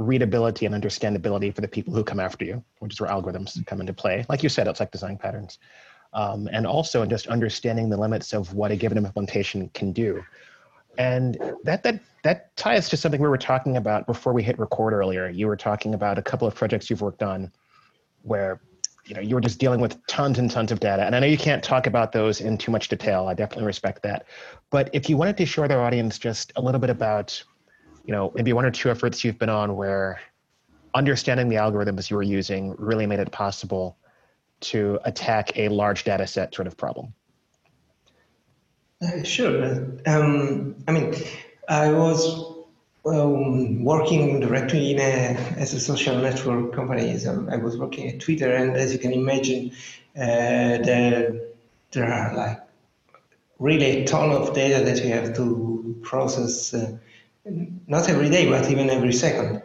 readability 0.00 0.66
and 0.66 0.74
understandability 0.74 1.54
for 1.54 1.60
the 1.60 1.68
people 1.68 1.94
who 1.94 2.02
come 2.02 2.18
after 2.18 2.44
you, 2.44 2.64
which 2.78 2.94
is 2.94 3.00
where 3.00 3.10
algorithms 3.10 3.64
come 3.66 3.80
into 3.80 3.92
play. 3.92 4.24
Like 4.28 4.42
you 4.42 4.48
said, 4.48 4.66
it's 4.66 4.80
like 4.80 4.90
design 4.90 5.18
patterns. 5.18 5.58
Um, 6.12 6.48
and 6.52 6.66
also 6.66 7.02
in 7.02 7.10
just 7.10 7.26
understanding 7.26 7.90
the 7.90 7.96
limits 7.96 8.32
of 8.32 8.54
what 8.54 8.70
a 8.70 8.76
given 8.76 8.98
implementation 8.98 9.68
can 9.74 9.92
do. 9.92 10.24
And 10.98 11.38
that 11.64 11.82
that 11.84 12.00
that 12.24 12.56
ties 12.56 12.88
to 12.88 12.96
something 12.96 13.20
we 13.20 13.28
were 13.28 13.38
talking 13.38 13.76
about 13.76 14.06
before 14.06 14.32
we 14.32 14.42
hit 14.42 14.58
record 14.58 14.92
earlier. 14.92 15.28
You 15.28 15.46
were 15.46 15.56
talking 15.56 15.94
about 15.94 16.18
a 16.18 16.22
couple 16.22 16.48
of 16.48 16.54
projects 16.54 16.90
you've 16.90 17.00
worked 17.00 17.22
on 17.22 17.52
where 18.22 18.60
you 19.04 19.14
know 19.14 19.20
you 19.20 19.34
were 19.34 19.40
just 19.40 19.58
dealing 19.58 19.80
with 19.80 20.04
tons 20.06 20.38
and 20.38 20.50
tons 20.50 20.70
of 20.70 20.78
data 20.78 21.02
and 21.02 21.16
i 21.16 21.20
know 21.20 21.26
you 21.26 21.38
can't 21.38 21.64
talk 21.64 21.86
about 21.86 22.12
those 22.12 22.42
in 22.42 22.58
too 22.58 22.70
much 22.70 22.88
detail 22.88 23.28
i 23.28 23.34
definitely 23.34 23.64
respect 23.64 24.02
that 24.02 24.26
but 24.68 24.90
if 24.92 25.08
you 25.08 25.16
wanted 25.16 25.38
to 25.38 25.46
show 25.46 25.62
our 25.62 25.80
audience 25.80 26.18
just 26.18 26.52
a 26.56 26.60
little 26.60 26.78
bit 26.78 26.90
about 26.90 27.42
you 28.04 28.12
know 28.12 28.32
maybe 28.34 28.52
one 28.52 28.64
or 28.64 28.70
two 28.70 28.90
efforts 28.90 29.24
you've 29.24 29.38
been 29.38 29.50
on 29.50 29.76
where 29.76 30.20
understanding 30.94 31.48
the 31.48 31.56
algorithms 31.56 32.10
you 32.10 32.16
were 32.16 32.22
using 32.22 32.74
really 32.78 33.06
made 33.06 33.20
it 33.20 33.30
possible 33.30 33.96
to 34.60 34.98
attack 35.04 35.56
a 35.56 35.68
large 35.68 36.04
data 36.04 36.26
set 36.26 36.54
sort 36.54 36.66
of 36.66 36.76
problem 36.76 37.12
uh, 39.02 39.22
sure 39.22 39.86
um, 40.06 40.74
i 40.88 40.92
mean 40.92 41.14
i 41.68 41.90
was 41.90 42.50
um, 43.06 43.82
working 43.84 44.40
directly 44.40 44.92
in 44.92 44.98
a, 44.98 45.36
as 45.56 45.72
a 45.74 45.80
social 45.80 46.16
network 46.16 46.74
company. 46.74 47.16
So 47.18 47.46
I 47.50 47.56
was 47.56 47.76
working 47.76 48.08
at 48.08 48.20
Twitter, 48.20 48.54
and 48.54 48.76
as 48.76 48.92
you 48.92 48.98
can 48.98 49.12
imagine, 49.12 49.72
uh, 50.16 50.84
there, 50.84 51.40
there 51.92 52.12
are 52.12 52.36
like 52.36 52.60
really 53.58 54.02
a 54.02 54.04
ton 54.04 54.30
of 54.30 54.54
data 54.54 54.84
that 54.84 55.04
you 55.04 55.10
have 55.12 55.34
to 55.36 55.98
process, 56.02 56.74
uh, 56.74 56.96
not 57.44 58.08
every 58.08 58.28
day, 58.28 58.48
but 58.48 58.70
even 58.70 58.90
every 58.90 59.12
second. 59.12 59.62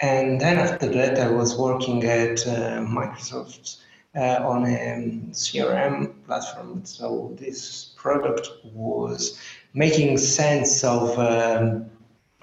And 0.00 0.40
then 0.40 0.58
after 0.58 0.88
that, 0.88 1.18
I 1.18 1.30
was 1.30 1.56
working 1.56 2.04
at 2.04 2.46
uh, 2.46 2.80
Microsoft 2.80 3.78
uh, 4.14 4.40
on 4.46 4.64
a 4.64 5.28
CRM 5.30 6.12
platform. 6.26 6.84
So 6.84 7.34
this 7.38 7.94
product 7.96 8.48
was 8.64 9.38
making 9.74 10.18
sense 10.18 10.84
of 10.84 11.18
um, 11.18 11.86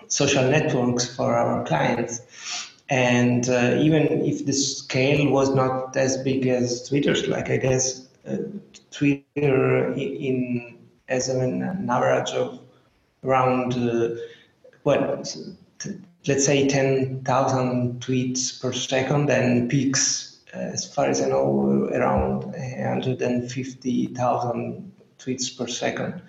social 0.08 0.44
networks 0.50 1.16
for 1.16 1.36
our 1.36 1.66
clients. 1.66 2.22
And 2.90 3.50
uh, 3.50 3.78
even 3.80 4.08
if 4.24 4.46
the 4.46 4.54
scale 4.54 5.32
was 5.32 5.54
not 5.54 5.96
as 5.96 6.18
big 6.18 6.46
as 6.48 6.88
Twitter's, 6.88 7.28
like 7.28 7.50
I 7.50 7.58
guess 7.58 8.08
uh, 8.28 8.38
Twitter 8.92 9.94
in 9.94 10.78
as 11.10 11.30
an, 11.30 11.62
an 11.62 11.90
average 11.90 12.32
of 12.32 12.60
around 13.24 13.74
uh, 13.74 14.16
well, 14.84 15.24
let's 16.28 16.46
say 16.46 16.68
10,000 16.68 18.02
tweets 18.02 18.62
per 18.62 18.74
second 18.74 19.30
and 19.30 19.70
peaks, 19.70 20.40
uh, 20.54 20.58
as 20.58 20.94
far 20.94 21.06
as 21.08 21.22
I 21.22 21.30
know, 21.30 21.90
around 21.94 22.44
150,000 22.46 24.92
tweets 25.20 25.58
per 25.58 25.68
second. 25.68 26.22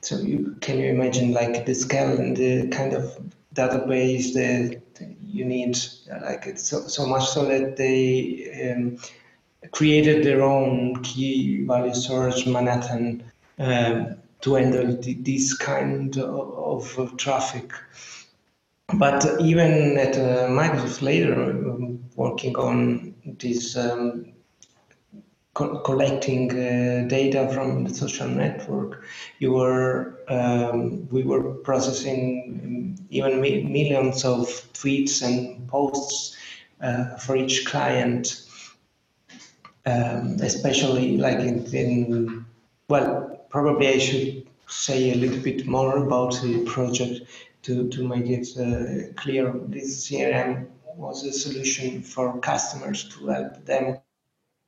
So 0.00 0.18
you 0.18 0.56
can 0.60 0.78
you 0.78 0.90
imagine 0.90 1.32
like 1.32 1.64
the 1.64 1.74
scale 1.74 2.18
and 2.18 2.36
the 2.36 2.68
kind 2.68 2.92
of 2.92 3.18
database 3.54 4.34
that 4.34 4.82
you 5.24 5.44
need, 5.44 5.78
like 6.22 6.46
it's 6.46 6.64
so, 6.64 6.88
so 6.88 7.06
much 7.06 7.28
so 7.28 7.44
that 7.44 7.76
they 7.76 8.74
um, 8.74 8.98
created 9.70 10.24
their 10.24 10.42
own 10.42 11.00
key 11.04 11.64
value 11.64 11.94
storage 11.94 12.46
Manhattan 12.46 13.22
um, 13.58 14.16
to 14.42 14.54
handle 14.54 14.98
this 15.00 15.54
kind 15.54 16.16
of, 16.18 16.98
of, 16.98 17.16
traffic. 17.16 17.72
But 18.94 19.24
even 19.40 19.96
at 19.96 20.16
uh, 20.16 20.48
Microsoft 20.48 21.02
later, 21.02 21.50
um, 21.50 22.04
working 22.16 22.56
on 22.56 23.14
this 23.38 23.76
um, 23.76 24.32
co- 25.54 25.78
collecting 25.80 26.50
uh, 26.50 27.06
data 27.08 27.48
from 27.52 27.84
the 27.84 27.94
social 27.94 28.28
network. 28.28 29.04
You 29.38 29.52
were 29.52 30.18
um, 30.28 31.08
we 31.10 31.22
were 31.22 31.54
processing 31.54 32.98
even 33.10 33.40
mi- 33.40 33.64
millions 33.64 34.24
of 34.24 34.46
tweets 34.72 35.22
and 35.22 35.68
posts 35.68 36.36
uh, 36.80 37.16
for 37.16 37.36
each 37.36 37.66
client, 37.66 38.42
um, 39.86 40.36
especially 40.40 41.16
like 41.16 41.38
in, 41.38 41.64
in 41.74 42.44
well, 42.88 43.31
probably 43.52 43.88
I 43.88 43.98
should 43.98 44.48
say 44.66 45.12
a 45.12 45.14
little 45.14 45.40
bit 45.40 45.66
more 45.66 46.04
about 46.04 46.40
the 46.42 46.64
project 46.64 47.20
to, 47.62 47.88
to 47.90 48.08
make 48.08 48.26
it 48.26 48.48
uh, 48.56 49.12
clear. 49.20 49.52
This 49.68 50.08
CRM 50.08 50.66
was 50.96 51.24
a 51.24 51.32
solution 51.32 52.02
for 52.02 52.38
customers 52.40 53.08
to 53.10 53.26
help 53.26 53.64
them 53.64 53.98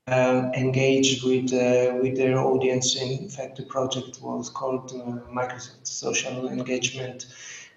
um, 0.07 0.53
engaged 0.53 1.25
with 1.25 1.53
uh, 1.53 1.99
with 2.03 2.17
their 2.17 2.39
audience. 2.39 2.95
In 2.97 3.29
fact, 3.31 3.57
the 3.57 3.65
project 3.65 4.21
was 4.21 4.51
called 4.51 4.93
uh, 4.93 5.31
Microsoft 5.33 5.87
Social 5.87 6.49
Engagement, 6.49 7.27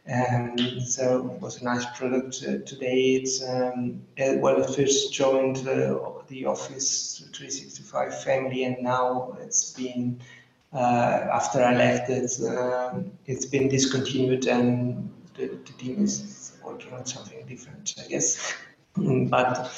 and 0.05 0.59
so 0.83 1.31
it 1.33 1.41
was 1.41 1.61
a 1.61 1.63
nice 1.63 1.85
product. 1.97 2.43
Uh, 2.43 2.57
today, 2.65 3.15
it's 3.15 3.41
um, 3.41 4.01
well, 4.17 4.61
it 4.61 4.75
first 4.75 5.13
joined 5.13 5.57
the 5.57 6.45
Office 6.45 7.23
365 7.33 8.23
family, 8.23 8.65
and 8.65 8.83
now 8.83 9.37
it's 9.39 9.71
been 9.71 10.19
uh, 10.19 10.23
after 10.73 11.63
I 11.63 11.73
left 11.75 12.09
it, 12.09 12.31
um, 12.45 13.11
it's 13.25 13.45
been 13.45 13.67
discontinued 13.67 14.47
and 14.47 15.09
the, 15.35 15.47
the 15.47 15.73
team 15.73 16.03
is 16.03 16.53
working 16.63 16.93
on 16.93 17.05
something 17.05 17.45
different, 17.45 17.95
I 18.03 18.07
guess. 18.07 18.53
but 18.97 19.71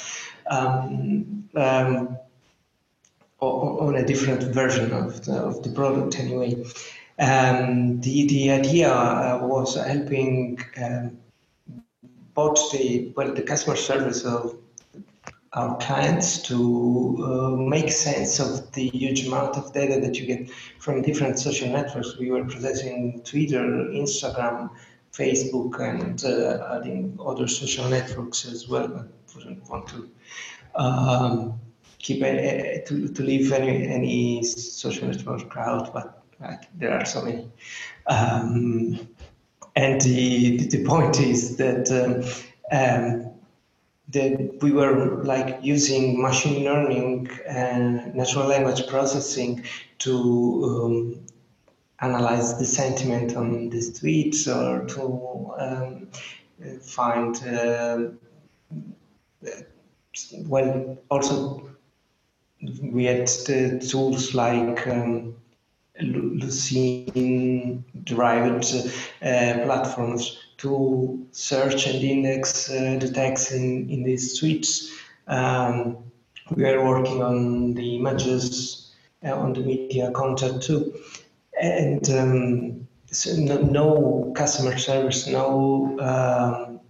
um, 0.50 1.48
um, 1.54 2.18
on 3.40 3.96
a 3.96 4.04
different 4.04 4.42
version 4.54 4.92
of 4.92 5.24
the, 5.24 5.34
of 5.34 5.62
the 5.62 5.70
product 5.70 6.18
anyway. 6.18 6.64
Um, 7.18 8.00
the, 8.00 8.26
the 8.26 8.50
idea 8.50 8.92
uh, 8.92 9.40
was 9.42 9.76
helping 9.76 10.58
um, 10.82 11.18
both 12.34 12.72
the, 12.72 13.12
well, 13.16 13.32
the 13.34 13.42
customer 13.42 13.76
service 13.76 14.24
of 14.24 14.56
our 15.52 15.76
clients 15.78 16.42
to 16.42 17.16
uh, 17.24 17.56
make 17.56 17.90
sense 17.90 18.38
of 18.38 18.70
the 18.72 18.88
huge 18.88 19.26
amount 19.26 19.56
of 19.56 19.72
data 19.72 19.98
that 20.00 20.16
you 20.16 20.26
get 20.26 20.48
from 20.78 21.02
different 21.02 21.38
social 21.38 21.68
networks. 21.68 22.16
We 22.18 22.30
were 22.30 22.44
processing 22.44 23.20
Twitter, 23.24 23.60
Instagram, 23.60 24.70
Facebook, 25.12 25.80
and 25.80 26.24
uh, 26.24 26.76
adding 26.76 27.18
other 27.24 27.48
social 27.48 27.88
networks 27.88 28.46
as 28.46 28.68
well. 28.68 28.84
I 28.84 29.36
wouldn't 29.36 29.68
want 29.68 29.88
to 29.88 30.10
um, 30.76 31.60
keep 31.98 32.22
a, 32.22 32.84
to, 32.86 33.08
to 33.08 33.22
leave 33.22 33.52
any, 33.52 33.88
any 33.88 34.44
social 34.44 35.08
network 35.08 35.56
out, 35.56 35.92
but 35.92 36.22
there 36.74 36.96
are 36.96 37.04
so 37.04 37.22
many. 37.22 37.50
Um, 38.06 39.08
and 39.74 40.00
the, 40.00 40.58
the 40.68 40.84
point 40.84 41.20
is 41.20 41.56
that 41.56 41.90
um, 42.70 43.29
that 44.12 44.58
we 44.60 44.72
were 44.72 45.22
like 45.24 45.58
using 45.62 46.20
machine 46.20 46.64
learning 46.64 47.28
and 47.46 48.14
natural 48.14 48.46
language 48.46 48.86
processing 48.86 49.64
to 49.98 50.64
um, 50.64 51.26
analyze 52.00 52.58
the 52.58 52.64
sentiment 52.64 53.36
on 53.36 53.68
the 53.70 53.78
tweets 53.78 54.48
or 54.48 54.86
to 54.86 55.52
um, 55.58 56.08
find 56.80 57.42
uh, 57.46 58.08
well 60.46 60.98
also 61.10 61.70
we 62.82 63.04
had 63.04 63.26
tools 63.26 64.34
like 64.34 64.86
um, 64.88 65.34
Lucene 66.00 67.82
derived 68.04 68.64
uh, 69.22 69.64
platforms 69.64 70.38
to 70.60 71.26
search 71.32 71.86
and 71.86 72.02
index 72.02 72.70
uh, 72.70 72.98
the 73.00 73.10
text 73.10 73.52
in, 73.52 73.88
in 73.90 74.02
these 74.02 74.40
tweets. 74.40 74.90
Um, 75.26 75.98
we 76.54 76.64
are 76.64 76.84
working 76.84 77.22
on 77.22 77.74
the 77.74 77.96
images, 77.96 78.92
uh, 79.24 79.34
on 79.34 79.52
the 79.52 79.60
media 79.60 80.10
content 80.10 80.62
too. 80.62 80.94
And 81.60 82.10
um, 82.10 82.88
so 83.06 83.36
no, 83.36 83.58
no, 83.58 84.32
customer 84.36 84.76
service, 84.78 85.26
no 85.26 85.98
um, 86.00 86.80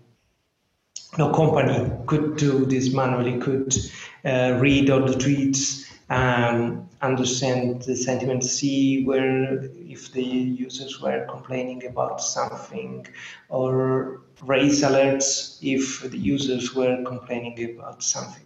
no 1.18 1.32
company 1.32 1.90
could 2.06 2.36
do 2.36 2.64
this 2.66 2.92
manually, 2.92 3.38
could 3.40 3.74
uh, 4.24 4.56
read 4.60 4.90
all 4.90 5.04
the 5.04 5.14
tweets, 5.14 5.90
um, 6.10 6.88
understand 7.02 7.82
the 7.82 7.96
sentiment, 7.96 8.42
see 8.44 9.04
where 9.04 9.62
if 9.62 10.12
the 10.12 10.22
users 10.22 11.00
were 11.00 11.24
complaining 11.26 11.86
about 11.86 12.20
something, 12.20 13.06
or 13.48 14.20
raise 14.42 14.82
alerts 14.82 15.58
if 15.62 16.10
the 16.10 16.18
users 16.18 16.74
were 16.74 17.02
complaining 17.04 17.76
about 17.76 18.02
something. 18.02 18.44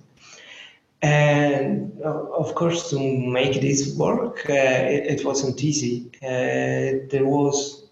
And 1.00 2.00
uh, 2.04 2.30
of 2.32 2.54
course, 2.54 2.90
to 2.90 2.98
make 2.98 3.60
this 3.60 3.96
work, 3.96 4.44
uh, 4.48 4.52
it, 4.52 5.20
it, 5.20 5.24
wasn't 5.24 5.62
easy. 5.62 6.10
Uh, 6.22 7.04
there 7.10 7.26
was 7.26 7.88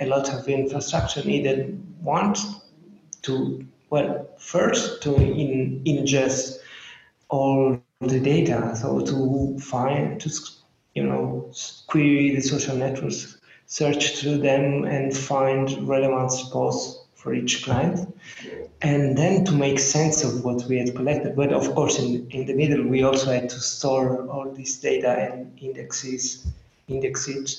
a 0.00 0.06
lot 0.06 0.28
of 0.32 0.46
infrastructure 0.48 1.24
needed. 1.24 1.82
One, 2.02 2.34
to 3.22 3.66
well, 3.90 4.28
first 4.38 5.02
to 5.02 5.14
in, 5.16 5.82
ingest 5.86 6.58
all 7.28 7.80
the 8.00 8.20
data. 8.20 8.74
So 8.76 9.00
to 9.00 9.58
find, 9.58 10.20
to 10.20 10.30
you 10.94 11.04
know, 11.04 11.52
query 11.86 12.34
the 12.34 12.40
social 12.40 12.76
networks, 12.76 13.38
search 13.66 14.16
through 14.16 14.38
them, 14.38 14.84
and 14.84 15.16
find 15.16 15.86
relevant 15.86 16.32
posts 16.50 17.04
for 17.14 17.34
each 17.34 17.64
client, 17.64 18.12
and 18.80 19.16
then 19.16 19.44
to 19.44 19.52
make 19.52 19.78
sense 19.78 20.24
of 20.24 20.42
what 20.42 20.64
we 20.64 20.78
had 20.78 20.96
collected. 20.96 21.36
But 21.36 21.52
of 21.52 21.74
course, 21.74 21.98
in 21.98 22.26
in 22.30 22.46
the 22.46 22.54
middle, 22.54 22.82
we 22.86 23.02
also 23.02 23.32
had 23.32 23.50
to 23.50 23.60
store 23.60 24.26
all 24.28 24.50
this 24.50 24.78
data 24.78 25.10
and 25.10 25.56
indexes, 25.60 26.46
index 26.88 27.28
it, 27.28 27.50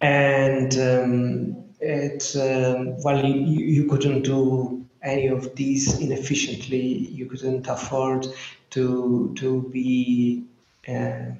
and 0.00 0.76
um, 0.78 1.64
it 1.80 2.34
um, 2.36 3.00
well, 3.02 3.24
you, 3.24 3.64
you 3.64 3.84
couldn't 3.86 4.22
do 4.22 4.81
any 5.02 5.26
of 5.28 5.54
these 5.56 5.98
inefficiently. 6.00 6.80
You 6.80 7.26
couldn't 7.26 7.66
afford 7.68 8.26
to 8.70 9.34
to 9.38 9.62
be 9.72 10.44
uh, 10.88 11.32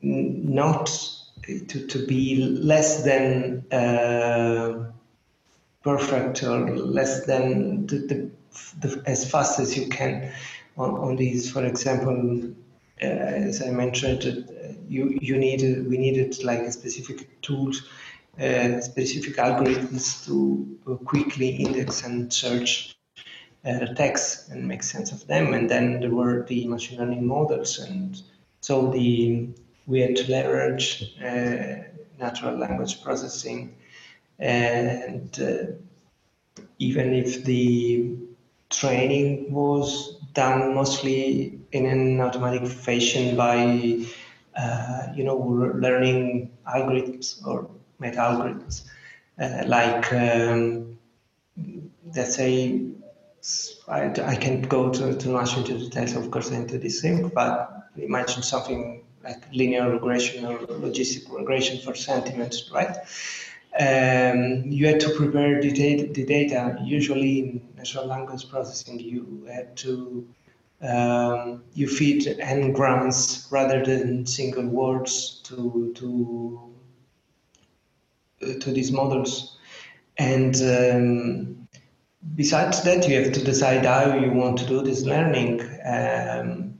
not 0.00 0.90
to, 1.42 1.86
to 1.86 2.06
be 2.06 2.36
less 2.36 3.02
than 3.04 3.64
uh, 3.72 4.90
perfect 5.82 6.42
or 6.42 6.76
less 6.76 7.26
than 7.26 7.86
the, 7.86 7.98
the, 7.98 8.30
the, 8.80 9.02
as 9.06 9.28
fast 9.28 9.58
as 9.58 9.76
you 9.76 9.88
can 9.88 10.32
on, 10.76 10.90
on 10.90 11.16
these. 11.16 11.50
For 11.50 11.64
example, 11.64 12.52
uh, 13.02 13.06
as 13.06 13.62
I 13.62 13.70
mentioned, 13.70 14.24
uh, 14.24 14.72
you 14.88 15.18
you 15.20 15.36
needed 15.36 15.88
we 15.88 15.98
needed 15.98 16.42
like 16.44 16.70
specific 16.72 17.40
tools 17.42 17.88
uh, 18.40 18.80
specific 18.80 19.36
algorithms 19.36 20.24
to 20.26 20.78
quickly 21.04 21.48
index 21.56 22.02
and 22.02 22.32
search 22.32 22.96
uh, 23.64 23.86
text 23.94 24.50
and 24.50 24.66
make 24.66 24.82
sense 24.82 25.12
of 25.12 25.26
them. 25.26 25.54
And 25.54 25.68
then 25.68 26.00
there 26.00 26.10
were 26.10 26.44
the 26.44 26.66
machine 26.66 26.98
learning 26.98 27.26
models, 27.26 27.78
and 27.78 28.20
so 28.60 28.90
the 28.90 29.48
we 29.86 30.00
had 30.00 30.16
to 30.16 30.30
leverage 30.30 31.14
uh, 31.22 31.88
natural 32.18 32.56
language 32.56 33.02
processing, 33.02 33.76
and 34.38 35.38
uh, 35.40 36.62
even 36.78 37.12
if 37.14 37.44
the 37.44 38.16
training 38.70 39.52
was 39.52 40.16
done 40.32 40.74
mostly 40.74 41.60
in 41.72 41.86
an 41.86 42.20
automatic 42.20 42.66
fashion 42.66 43.36
by 43.36 44.04
uh, 44.56 45.08
you 45.14 45.24
know 45.24 45.36
learning 45.36 46.50
algorithms 46.66 47.46
or 47.46 47.68
meta 48.02 48.18
algorithms, 48.18 48.76
uh, 49.40 49.62
like 49.66 50.12
um, 50.12 50.98
let's 52.14 52.34
say 52.36 52.92
I, 53.88 54.10
I 54.32 54.36
can't 54.36 54.68
go 54.68 54.90
too, 54.92 55.16
too 55.16 55.32
much 55.32 55.56
into 55.56 55.78
details, 55.78 56.14
of 56.14 56.30
course, 56.30 56.50
into 56.50 56.78
this 56.78 57.00
thing, 57.00 57.28
but 57.28 57.88
imagine 57.96 58.42
something 58.42 59.04
like 59.24 59.42
linear 59.52 59.90
regression 59.90 60.44
or 60.44 60.58
logistic 60.58 61.32
regression 61.32 61.80
for 61.80 61.94
sentiment, 61.94 62.54
right? 62.72 62.96
Um, 63.78 64.70
you 64.70 64.86
had 64.86 65.00
to 65.00 65.10
prepare 65.16 65.60
the 65.60 65.72
data, 65.72 66.12
the 66.12 66.24
data. 66.24 66.78
Usually 66.84 67.38
in 67.40 67.68
natural 67.76 68.06
language 68.06 68.48
processing, 68.48 69.00
you 69.00 69.48
had 69.50 69.76
to 69.78 70.26
um, 70.82 71.62
you 71.74 71.88
feed 71.88 72.26
n-grams 72.26 73.46
rather 73.50 73.84
than 73.84 74.26
single 74.26 74.66
words 74.66 75.40
to 75.44 75.92
to 75.96 76.71
to 78.60 78.72
these 78.72 78.92
models. 78.92 79.58
And 80.18 80.54
um, 80.56 81.68
besides 82.34 82.82
that, 82.82 83.08
you 83.08 83.22
have 83.22 83.32
to 83.32 83.44
decide 83.44 83.84
how 83.84 84.14
you 84.14 84.32
want 84.32 84.58
to 84.58 84.66
do 84.66 84.82
this 84.82 85.02
learning. 85.02 85.60
Um, 85.84 86.78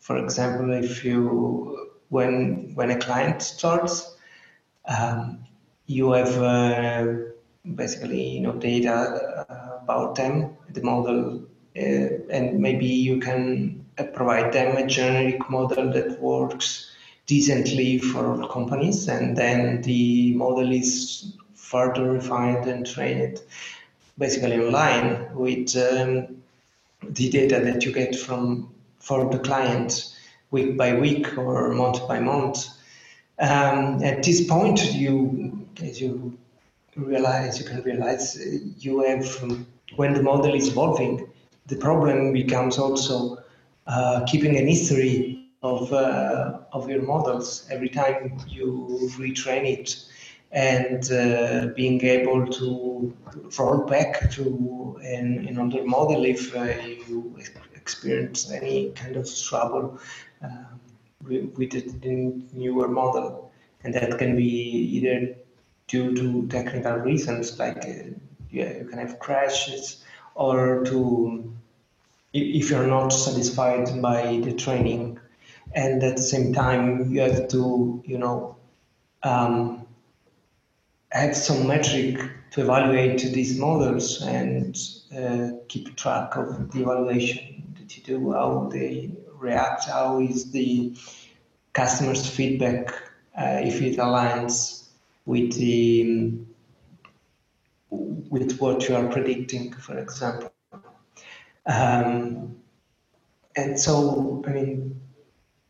for 0.00 0.18
example, 0.18 0.72
if 0.72 1.04
you 1.04 1.90
when 2.08 2.72
when 2.74 2.90
a 2.90 2.98
client 2.98 3.42
starts, 3.42 4.14
um, 4.86 5.44
you 5.86 6.12
have 6.12 6.36
uh, 6.42 7.06
basically 7.74 8.28
you 8.28 8.40
know 8.40 8.52
data 8.52 9.46
uh, 9.48 9.78
about 9.82 10.14
them, 10.14 10.56
the 10.70 10.82
model, 10.82 11.42
uh, 11.76 12.08
and 12.30 12.58
maybe 12.58 12.86
you 12.86 13.18
can 13.18 13.84
uh, 13.98 14.04
provide 14.04 14.52
them 14.52 14.76
a 14.76 14.86
generic 14.86 15.48
model 15.50 15.92
that 15.92 16.20
works 16.20 16.95
decently 17.26 17.98
for 17.98 18.48
companies, 18.48 19.08
and 19.08 19.36
then 19.36 19.82
the 19.82 20.34
model 20.34 20.72
is 20.72 21.32
further 21.54 22.12
refined 22.12 22.66
and 22.66 22.86
trained 22.86 23.40
basically 24.18 24.58
online 24.58 25.28
with 25.34 25.76
um, 25.76 26.36
the 27.02 27.28
data 27.28 27.60
that 27.60 27.84
you 27.84 27.92
get 27.92 28.16
from 28.16 28.72
for 29.00 29.30
the 29.30 29.38
client 29.38 30.14
week 30.50 30.76
by 30.76 30.94
week 30.94 31.36
or 31.36 31.72
month 31.72 32.06
by 32.08 32.18
month. 32.20 32.66
Um, 33.38 34.02
at 34.02 34.22
this 34.22 34.46
point, 34.46 34.94
you, 34.94 35.66
as 35.82 36.00
you 36.00 36.38
realize, 36.94 37.58
you 37.60 37.66
can 37.66 37.82
realize 37.82 38.38
you 38.78 39.00
have 39.00 39.26
when 39.96 40.14
the 40.14 40.22
model 40.22 40.54
is 40.54 40.68
evolving, 40.68 41.28
the 41.66 41.76
problem 41.76 42.32
becomes 42.32 42.78
also 42.78 43.38
uh, 43.86 44.24
keeping 44.26 44.56
an 44.56 44.66
history 44.66 45.35
of, 45.66 45.92
uh, 45.92 46.58
of 46.72 46.88
your 46.88 47.02
models 47.02 47.66
every 47.70 47.88
time 47.88 48.38
you 48.48 48.68
retrain 49.18 49.64
it 49.76 49.88
and 50.52 51.10
uh, 51.12 51.66
being 51.74 52.02
able 52.04 52.46
to 52.46 53.14
roll 53.58 53.78
back 53.86 54.30
to 54.30 54.98
an, 55.02 55.46
another 55.48 55.84
model 55.84 56.24
if 56.24 56.54
uh, 56.56 56.64
you 57.08 57.36
experience 57.74 58.50
any 58.50 58.90
kind 58.90 59.16
of 59.16 59.26
trouble 59.48 59.98
uh, 60.42 60.48
with 61.28 61.70
the 62.02 62.42
newer 62.52 62.88
model. 62.88 63.52
And 63.82 63.94
that 63.94 64.18
can 64.18 64.36
be 64.36 64.50
either 64.96 65.36
due 65.88 66.14
to 66.16 66.46
technical 66.48 66.96
reasons, 66.96 67.58
like 67.58 67.84
uh, 67.84 68.10
yeah, 68.50 68.78
you 68.78 68.86
can 68.90 68.98
have 68.98 69.18
crashes, 69.18 70.04
or 70.34 70.84
to 70.84 71.52
if 72.32 72.70
you're 72.70 72.86
not 72.86 73.08
satisfied 73.10 74.02
by 74.02 74.40
the 74.40 74.52
training, 74.52 75.18
and 75.76 76.02
at 76.02 76.16
the 76.16 76.22
same 76.22 76.52
time 76.54 77.12
you 77.12 77.20
have 77.20 77.48
to, 77.48 78.02
you 78.04 78.18
know, 78.18 78.56
um, 79.22 79.86
have 81.12 81.36
some 81.36 81.66
metric 81.68 82.18
to 82.50 82.62
evaluate 82.62 83.20
these 83.20 83.58
models 83.58 84.22
and 84.22 84.76
uh, 85.16 85.50
keep 85.68 85.94
track 85.96 86.34
of 86.36 86.72
the 86.72 86.80
evaluation 86.80 87.74
that 87.78 87.96
you 87.96 88.02
do, 88.02 88.32
how 88.32 88.68
they 88.72 89.10
react, 89.38 89.84
how 89.84 90.18
is 90.20 90.50
the 90.50 90.96
customer's 91.74 92.26
feedback, 92.28 92.88
uh, 93.38 93.60
if 93.62 93.82
it 93.82 93.98
aligns 93.98 94.88
with 95.26 95.52
the 95.58 96.32
with 97.90 98.58
what 98.58 98.88
you 98.88 98.96
are 98.96 99.06
predicting, 99.08 99.72
for 99.74 99.98
example. 99.98 100.50
Um, 101.66 102.56
and 103.54 103.78
so, 103.78 104.42
I 104.46 104.50
mean, 104.50 105.00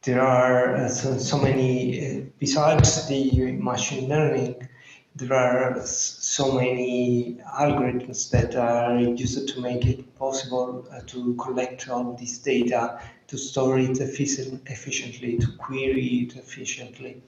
there 0.06 0.22
are 0.22 0.76
uh, 0.76 0.88
so, 0.88 1.18
so 1.18 1.36
many, 1.36 2.20
uh, 2.20 2.20
besides 2.38 3.08
the 3.08 3.52
machine 3.58 4.08
learning, 4.08 4.68
there 5.16 5.34
are 5.34 5.84
so 5.84 6.52
many 6.52 7.38
algorithms 7.58 8.30
that 8.30 8.54
are 8.54 8.96
used 9.00 9.48
to 9.48 9.60
make 9.60 9.84
it 9.84 10.14
possible 10.16 10.86
uh, 10.92 11.00
to 11.06 11.34
collect 11.34 11.88
all 11.88 12.12
this 12.12 12.38
data, 12.38 13.00
to 13.26 13.36
store 13.36 13.80
it 13.80 13.98
efficient, 13.98 14.62
efficiently, 14.66 15.38
to 15.38 15.48
query 15.58 16.28
it 16.28 16.36
efficiently. 16.36 17.20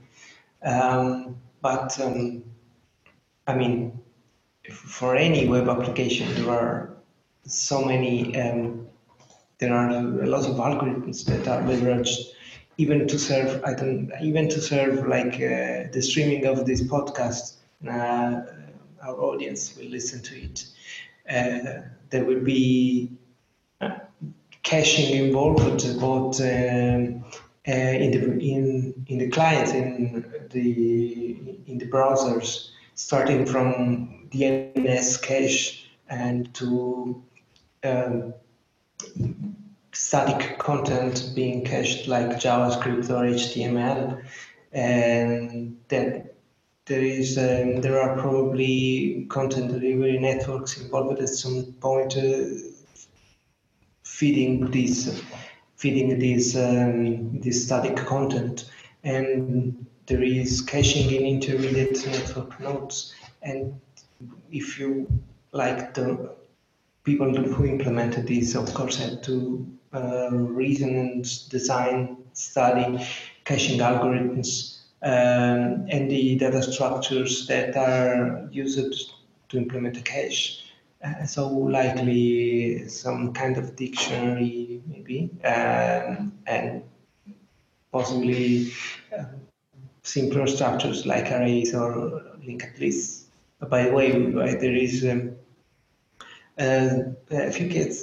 Um, 0.62 1.36
but 1.60 1.98
um, 2.00 2.44
I 3.48 3.56
mean, 3.56 3.98
for 4.72 5.16
any 5.16 5.48
web 5.48 5.68
application, 5.68 6.32
there 6.34 6.50
are 6.50 6.96
so 7.44 7.84
many, 7.84 8.40
um, 8.40 8.86
there 9.58 9.74
are 9.74 9.90
a 9.90 10.26
lot 10.26 10.48
of 10.48 10.56
algorithms 10.56 11.24
that 11.24 11.48
are 11.48 11.62
leveraged 11.62 12.34
even 12.78 13.08
to 13.08 13.18
serve, 13.18 13.62
I 13.64 13.74
don't, 13.74 14.10
even 14.22 14.48
to 14.48 14.60
serve 14.60 15.06
like 15.06 15.34
uh, 15.34 15.90
the 15.92 16.00
streaming 16.00 16.46
of 16.46 16.64
this 16.64 16.82
podcast. 16.82 17.54
Uh, 17.86 18.42
our 19.02 19.20
audience 19.20 19.76
will 19.76 19.88
listen 19.88 20.22
to 20.22 20.36
it. 20.36 20.64
Uh, 21.28 21.82
there 22.10 22.24
will 22.24 22.40
be 22.40 23.10
uh, 23.80 23.98
caching 24.62 25.26
involved, 25.26 26.00
both 26.00 26.40
um, 26.40 27.24
uh, 27.66 27.72
in 27.72 28.10
the 28.12 28.38
in 28.40 29.04
in 29.08 29.18
the 29.18 29.28
client 29.28 29.74
in 29.74 30.24
the 30.50 31.36
in 31.66 31.78
the 31.78 31.86
browsers, 31.86 32.70
starting 32.94 33.44
from 33.44 34.28
DNS 34.30 35.22
cache 35.22 35.90
and 36.08 36.52
to 36.54 37.22
um, 37.84 38.34
static 39.98 40.58
content 40.58 41.32
being 41.34 41.64
cached 41.64 42.06
like 42.06 42.28
JavaScript 42.38 43.10
or 43.10 43.24
HTML, 43.24 44.22
and 44.72 45.76
that 45.88 46.36
there 46.86 47.02
is 47.02 47.36
um, 47.36 47.80
there 47.80 48.00
are 48.00 48.16
probably 48.16 49.26
content 49.28 49.72
delivery 49.72 50.18
networks 50.20 50.80
involved 50.80 51.18
at 51.20 51.28
some 51.28 51.74
point 51.80 52.16
uh, 52.16 52.44
feeding 54.04 54.70
this 54.70 55.20
feeding 55.74 56.16
this 56.20 56.54
um, 56.56 57.40
this 57.40 57.64
static 57.64 57.96
content, 57.96 58.70
and 59.02 59.84
there 60.06 60.22
is 60.22 60.60
caching 60.60 61.10
in 61.10 61.26
intermediate 61.26 62.06
network 62.06 62.60
nodes, 62.60 63.14
and 63.42 63.80
if 64.52 64.78
you 64.78 65.08
like 65.50 65.92
the 65.94 66.36
people 67.02 67.34
who 67.34 67.66
implemented 67.66 68.28
this, 68.28 68.54
of 68.54 68.72
course, 68.74 68.96
had 68.96 69.24
to 69.24 69.77
uh, 69.92 70.28
reason 70.30 70.96
and 70.96 71.48
design, 71.48 72.16
study 72.32 73.06
caching 73.44 73.80
algorithms 73.80 74.78
um, 75.02 75.86
and 75.88 76.10
the 76.10 76.36
data 76.36 76.62
structures 76.62 77.46
that 77.46 77.76
are 77.76 78.48
used 78.50 79.12
to 79.48 79.56
implement 79.56 79.96
a 79.96 80.02
cache. 80.02 80.64
Uh, 81.02 81.24
so 81.24 81.48
likely 81.48 82.88
some 82.88 83.32
kind 83.32 83.56
of 83.56 83.76
dictionary 83.76 84.82
maybe 84.86 85.30
um, 85.44 86.32
and 86.46 86.82
possibly 87.92 88.72
uh, 89.16 89.24
simpler 90.02 90.46
structures 90.46 91.06
like 91.06 91.30
arrays 91.30 91.74
or 91.74 92.22
linked 92.44 92.78
lists. 92.80 93.26
By 93.60 93.84
the 93.84 93.92
way, 93.92 94.10
there 94.12 94.74
is 94.74 95.04
um, 95.04 95.36
uh, 96.58 97.14
if 97.30 97.60
you 97.60 97.68
get 97.68 97.94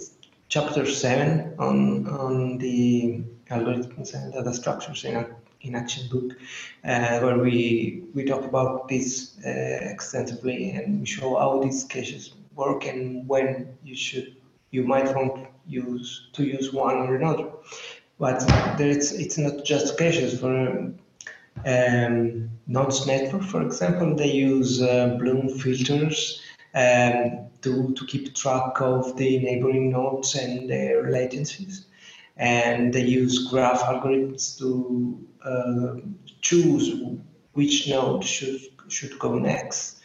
chapter 0.55 0.85
seven 0.85 1.53
on 1.59 2.07
on 2.07 2.57
the 2.59 3.21
algorithms 3.51 4.13
and 4.13 4.31
data 4.31 4.53
structures 4.53 5.03
in 5.03 5.15
a 5.17 5.25
in 5.59 5.75
action 5.75 6.07
book, 6.09 6.37
uh, 6.85 7.19
where 7.19 7.37
we 7.37 8.03
we 8.13 8.23
talk 8.23 8.45
about 8.45 8.87
this 8.87 9.37
uh, 9.45 9.79
extensively 9.93 10.69
and 10.69 11.01
we 11.01 11.05
show 11.05 11.35
how 11.41 11.61
these 11.61 11.83
caches 11.83 12.23
work 12.55 12.85
and 12.85 13.27
when 13.27 13.47
you 13.83 13.95
should 13.95 14.27
you 14.71 14.83
might 14.93 15.13
want 15.13 15.47
use 15.67 16.29
to 16.31 16.43
use 16.43 16.71
one 16.71 16.95
or 16.95 17.15
another. 17.15 17.47
But 18.17 18.39
there 18.77 18.91
it's 18.97 19.11
it's 19.11 19.37
not 19.37 19.65
just 19.65 19.97
caches 19.97 20.39
for 20.39 20.53
um, 21.65 22.49
Nodes 22.67 23.05
network, 23.05 23.43
for 23.43 23.61
example, 23.61 24.15
they 24.15 24.31
use 24.31 24.81
uh, 24.81 25.17
Bloom 25.19 25.49
filters 25.49 26.41
um, 26.75 27.47
to, 27.61 27.93
to 27.93 28.05
keep 28.05 28.35
track 28.35 28.81
of 28.81 29.15
the 29.17 29.39
neighboring 29.39 29.91
nodes 29.91 30.35
and 30.35 30.69
their 30.69 31.05
latencies. 31.05 31.85
And 32.37 32.93
they 32.93 33.05
use 33.05 33.47
graph 33.47 33.81
algorithms 33.81 34.57
to 34.59 35.25
uh, 35.43 36.01
choose 36.41 37.17
which 37.53 37.87
node 37.87 38.23
should, 38.23 38.59
should 38.89 39.17
go 39.17 39.39
next. 39.39 40.01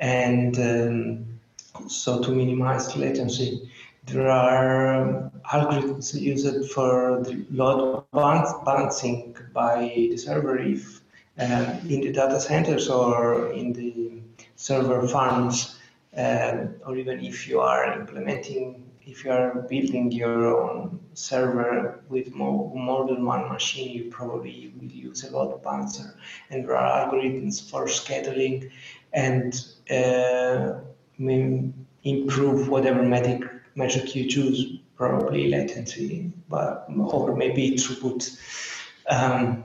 And 0.00 0.58
um, 0.58 1.40
so 1.88 2.20
to 2.20 2.30
minimize 2.32 2.96
latency, 2.96 3.70
there 4.06 4.28
are 4.28 5.30
algorithms 5.52 6.20
used 6.20 6.70
for 6.72 7.22
the 7.22 7.46
load 7.50 8.04
balancing 8.12 9.36
by 9.52 9.92
the 9.94 10.16
server 10.16 10.58
if 10.58 11.00
uh, 11.38 11.76
in 11.88 12.00
the 12.00 12.12
data 12.12 12.40
centers 12.40 12.88
or 12.88 13.52
in 13.52 13.72
the 13.72 14.20
server 14.56 15.06
farms 15.06 15.77
um, 16.18 16.74
or 16.84 16.96
even 16.96 17.24
if 17.24 17.46
you 17.48 17.60
are 17.60 17.92
implementing, 17.98 18.84
if 19.06 19.24
you 19.24 19.30
are 19.30 19.62
building 19.70 20.10
your 20.10 20.60
own 20.60 21.00
server 21.14 22.02
with 22.08 22.34
more, 22.34 22.74
more 22.74 23.06
than 23.06 23.24
one 23.24 23.48
machine, 23.48 23.90
you 23.90 24.10
probably 24.10 24.74
will 24.76 24.90
use 24.90 25.24
a 25.24 25.30
load 25.30 25.62
balancer. 25.62 26.18
And 26.50 26.64
there 26.64 26.76
are 26.76 27.08
algorithms 27.08 27.70
for 27.70 27.86
scheduling 27.86 28.70
and 29.12 29.64
uh, 29.90 30.80
improve 32.04 32.68
whatever 32.68 33.02
metric, 33.02 33.48
metric 33.76 34.14
you 34.14 34.28
choose, 34.28 34.78
probably 34.96 35.48
latency, 35.48 36.32
but 36.48 36.86
or 36.98 37.36
maybe 37.36 37.76
throughput. 37.76 38.36
Um, 39.08 39.64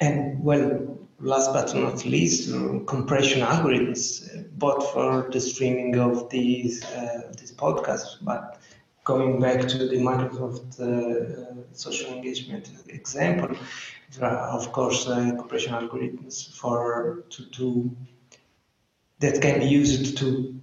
and 0.00 0.42
well, 0.42 0.91
last 1.22 1.52
but 1.52 1.74
not 1.74 2.04
least, 2.04 2.52
uh, 2.52 2.80
compression 2.86 3.40
algorithms, 3.40 4.04
uh, 4.36 4.42
both 4.56 4.92
for 4.92 5.28
the 5.30 5.40
streaming 5.40 5.96
of 5.98 6.28
these 6.30 6.84
uh, 6.84 7.32
these 7.38 7.52
podcasts, 7.52 8.16
but 8.20 8.58
going 9.04 9.40
back 9.40 9.60
to 9.68 9.78
the 9.88 9.96
Microsoft 9.96 10.80
uh, 10.80 11.64
social 11.72 12.12
engagement 12.12 12.70
example, 12.88 13.56
there 14.12 14.28
are 14.28 14.48
of 14.48 14.72
course 14.72 15.08
uh, 15.08 15.32
compression 15.38 15.72
algorithms 15.72 16.52
for 16.56 17.24
to, 17.30 17.44
to 17.50 17.96
that 19.20 19.40
can 19.40 19.60
be 19.60 19.66
used 19.66 20.18
to 20.18 20.60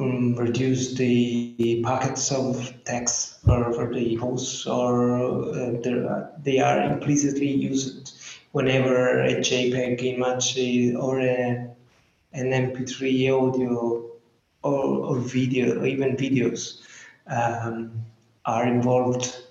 um, 0.00 0.34
reduce 0.34 0.94
the 0.94 1.80
packets 1.84 2.32
of 2.32 2.74
text 2.84 3.40
for, 3.42 3.72
for 3.72 3.94
the 3.94 4.16
hosts, 4.16 4.66
or 4.66 5.12
uh, 5.54 6.26
they 6.42 6.58
are 6.58 6.82
implicitly 6.82 7.50
used 7.52 8.18
whenever 8.52 9.22
a 9.22 9.34
JPEG 9.36 10.14
image 10.14 10.94
or 10.96 11.20
a, 11.20 11.70
an 12.32 12.50
MP3 12.50 13.30
audio 13.30 14.10
or, 14.62 14.84
or 14.84 15.18
video, 15.18 15.80
or 15.80 15.86
even 15.86 16.16
videos 16.16 16.82
um, 17.26 18.04
are 18.44 18.66
involved. 18.66 19.42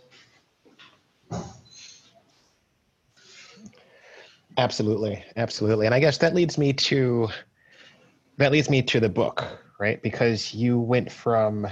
Absolutely, 4.58 5.24
absolutely. 5.38 5.86
And 5.86 5.95
I 5.95 5.99
guess 5.99 6.18
that 6.20 6.36
leads 6.36 6.58
me 6.58 6.74
to 6.74 7.30
that 8.38 8.52
leads 8.52 8.70
me 8.70 8.82
to 8.82 8.99
the 8.99 9.10
book, 9.10 9.45
right? 9.80 10.02
Because 10.02 10.54
you 10.54 10.80
went 10.80 11.12
from 11.12 11.68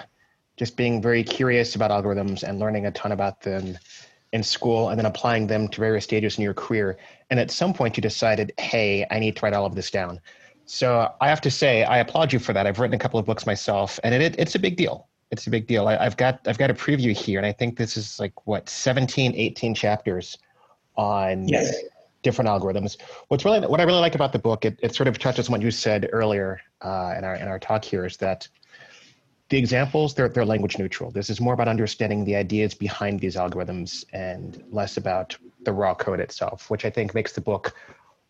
just 0.57 0.75
being 0.75 1.01
very 1.01 1.23
curious 1.23 1.75
about 1.75 1.91
algorithms 1.91 2.43
and 2.43 2.59
learning 2.59 2.85
a 2.85 2.91
ton 2.91 3.11
about 3.11 3.41
them 3.41 3.77
in 4.33 4.43
school 4.43 4.89
and 4.89 4.99
then 4.99 5.05
applying 5.05 5.47
them 5.47 5.67
to 5.69 5.79
various 5.79 6.03
stages 6.03 6.37
in 6.37 6.43
your 6.43 6.53
career. 6.53 6.97
And 7.29 7.39
at 7.39 7.51
some 7.51 7.73
point, 7.73 7.97
you 7.97 8.01
decided, 8.01 8.53
hey, 8.59 9.05
I 9.09 9.19
need 9.19 9.35
to 9.37 9.41
write 9.41 9.53
all 9.53 9.65
of 9.65 9.75
this 9.75 9.89
down. 9.89 10.19
So 10.65 11.11
I 11.19 11.29
have 11.29 11.41
to 11.41 11.51
say, 11.51 11.83
I 11.83 11.97
applaud 11.97 12.31
you 12.31 12.37
for 12.37 12.53
that. 12.53 12.67
I've 12.67 12.79
written 12.79 12.93
a 12.93 12.99
couple 12.99 13.19
of 13.19 13.25
books 13.25 13.47
myself, 13.47 13.99
and 14.03 14.13
it, 14.13 14.21
it 14.21 14.35
it's 14.37 14.53
a 14.53 14.59
big 14.59 14.77
deal. 14.77 15.07
It's 15.31 15.47
a 15.47 15.49
big 15.49 15.65
deal. 15.65 15.87
I, 15.87 16.03
have 16.03 16.15
got 16.15 16.41
I've 16.47 16.59
got 16.59 16.69
a 16.69 16.75
preview 16.75 17.11
here, 17.11 17.39
and 17.39 17.45
I 17.45 17.51
think 17.51 17.75
this 17.75 17.97
is 17.97 18.19
like 18.19 18.33
what 18.45 18.69
17, 18.69 19.33
18 19.35 19.73
chapters 19.73 20.37
on 20.95 21.47
yes. 21.47 21.75
different 22.21 22.49
algorithms. 22.49 22.97
What's 23.29 23.45
really 23.45 23.65
what 23.65 23.79
I 23.79 23.83
really 23.83 23.99
like 23.99 24.13
about 24.13 24.31
the 24.31 24.37
book, 24.37 24.63
it, 24.63 24.79
it 24.83 24.93
sort 24.93 25.07
of 25.07 25.17
touches 25.17 25.47
on 25.47 25.53
what 25.53 25.61
you 25.63 25.71
said 25.71 26.07
earlier 26.11 26.61
uh, 26.81 27.15
in 27.17 27.23
our 27.23 27.35
in 27.35 27.47
our 27.47 27.57
talk 27.57 27.83
here, 27.83 28.05
is 28.05 28.17
that 28.17 28.47
the 29.49 29.57
examples 29.57 30.13
they're 30.13 30.29
they're 30.29 30.45
language 30.45 30.77
neutral. 30.77 31.11
This 31.11 31.29
is 31.29 31.41
more 31.41 31.53
about 31.53 31.67
understanding 31.67 32.23
the 32.23 32.35
ideas 32.35 32.73
behind 32.73 33.19
these 33.19 33.35
algorithms 33.35 34.05
and 34.13 34.63
less 34.71 34.97
about 34.97 35.35
the 35.63 35.73
raw 35.73 35.93
code 35.93 36.19
itself, 36.19 36.69
which 36.69 36.85
I 36.85 36.89
think 36.89 37.13
makes 37.13 37.33
the 37.33 37.41
book 37.41 37.73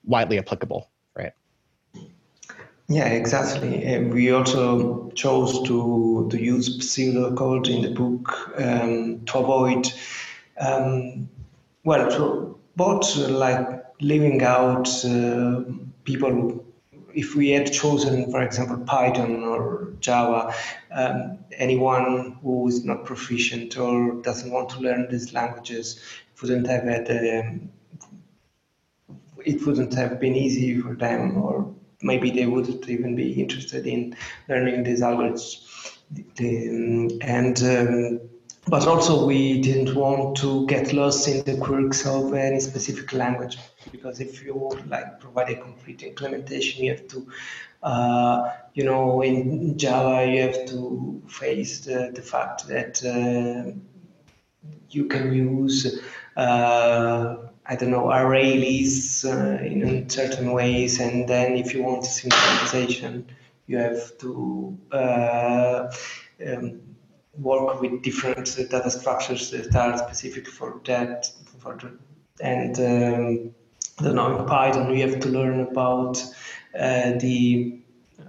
widely 0.05 0.39
applicable. 0.39 0.89
Right. 1.15 1.33
Yeah, 2.87 3.05
exactly. 3.05 3.99
we 3.99 4.31
also 4.31 5.11
chose 5.11 5.61
to, 5.67 6.27
to 6.31 6.37
use 6.41 6.79
pseudocode 6.79 7.69
in 7.69 7.81
the 7.83 7.91
book 7.91 8.51
um, 8.57 9.23
to 9.25 9.37
avoid, 9.37 9.93
um, 10.59 11.29
well, 11.83 12.09
to, 12.09 12.59
both 12.75 13.15
like 13.17 13.67
leaving 13.99 14.41
out 14.41 14.87
uh, 15.05 15.61
people. 16.05 16.65
If 17.13 17.35
we 17.35 17.49
had 17.49 17.71
chosen, 17.71 18.31
for 18.31 18.41
example, 18.41 18.77
Python 18.85 19.43
or 19.43 19.93
Java, 19.99 20.53
um, 20.91 21.39
anyone 21.57 22.37
who 22.41 22.67
is 22.67 22.85
not 22.85 23.05
proficient 23.05 23.77
or 23.77 24.21
doesn't 24.21 24.51
want 24.51 24.69
to 24.69 24.79
learn 24.79 25.09
these 25.09 25.33
languages 25.33 25.99
wouldn't 26.41 26.67
have 26.67 26.83
had. 26.83 27.09
Um, 27.09 27.69
it 29.45 29.65
wouldn't 29.65 29.93
have 29.93 30.19
been 30.19 30.35
easy 30.35 30.79
for 30.81 30.95
them 30.95 31.37
or 31.37 31.73
maybe 32.01 32.31
they 32.31 32.45
wouldn't 32.45 32.87
even 32.89 33.15
be 33.15 33.33
interested 33.33 33.85
in 33.87 34.15
learning 34.47 34.83
these 34.83 35.01
algorithms. 35.01 35.97
And 37.21 37.63
um, 37.63 38.29
but 38.67 38.87
also 38.87 39.25
we 39.25 39.61
didn't 39.61 39.95
want 39.95 40.37
to 40.37 40.65
get 40.67 40.93
lost 40.93 41.27
in 41.27 41.43
the 41.43 41.57
quirks 41.57 42.05
of 42.05 42.33
any 42.33 42.59
specific 42.59 43.13
language 43.13 43.57
because 43.91 44.19
if 44.19 44.43
you 44.43 44.71
like 44.87 45.19
provide 45.19 45.49
a 45.49 45.55
complete 45.55 46.03
implementation, 46.03 46.83
you 46.83 46.91
have 46.91 47.07
to, 47.07 47.27
uh, 47.81 48.51
you 48.73 48.83
know, 48.83 49.21
in 49.21 49.77
Java 49.77 50.29
you 50.29 50.41
have 50.41 50.65
to 50.67 51.21
face 51.27 51.79
the, 51.81 52.11
the 52.13 52.21
fact 52.21 52.67
that 52.67 53.03
uh, 53.03 53.71
you 54.89 55.05
can 55.05 55.33
use. 55.33 56.01
Uh, 56.35 57.37
I 57.71 57.75
don't 57.75 57.91
know, 57.91 58.09
array 58.11 58.57
lists 58.57 59.23
uh, 59.23 59.59
in 59.61 60.09
certain 60.09 60.53
ways. 60.53 60.99
And 60.99 61.29
then 61.29 61.55
if 61.55 61.75
you 61.75 61.83
want 61.83 62.01
synchronization, 62.01 63.25
you 63.67 63.77
have 63.77 64.17
to 64.17 64.75
uh, 64.91 65.91
um, 66.47 66.81
work 67.37 67.81
with 67.81 68.01
different 68.01 68.55
data 68.55 68.89
structures 68.89 69.51
that 69.51 69.75
are 69.75 69.97
specific 69.97 70.47
for 70.47 70.81
that. 70.85 71.31
For 71.59 71.75
the, 71.75 71.97
and 72.41 72.79
um, 72.79 73.53
I 73.99 74.03
don't 74.03 74.15
know, 74.15 74.39
in 74.39 74.45
Python, 74.45 74.89
we 74.89 75.01
have 75.01 75.19
to 75.19 75.29
learn 75.29 75.59
about 75.59 76.23
uh, 76.77 77.11
the 77.19 77.79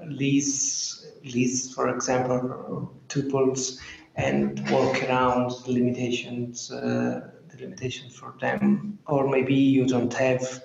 lists, 0.06 1.06
lists, 1.24 1.72
for 1.74 1.94
example, 1.94 2.92
tuples, 3.08 3.78
and 4.16 4.58
work 4.70 5.02
around 5.04 5.52
the 5.64 5.72
limitations 5.72 6.70
uh, 6.70 7.30
limitations 7.60 8.16
for 8.16 8.34
them, 8.40 8.98
or 9.06 9.28
maybe 9.28 9.54
you 9.54 9.86
don't 9.86 10.14
have 10.14 10.62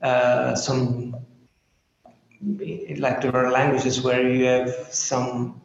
uh, 0.00 0.54
some 0.54 1.14
like 2.98 3.20
there 3.20 3.36
are 3.36 3.50
languages 3.50 4.02
where 4.02 4.28
you 4.28 4.44
have 4.44 4.70
some 4.90 5.60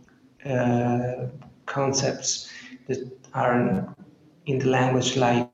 uh, 0.46 1.28
concepts 1.68 2.52
that 2.88 3.00
are 3.34 3.94
in 4.46 4.60
the 4.60 4.66
language 4.66 5.16
like 5.18 5.50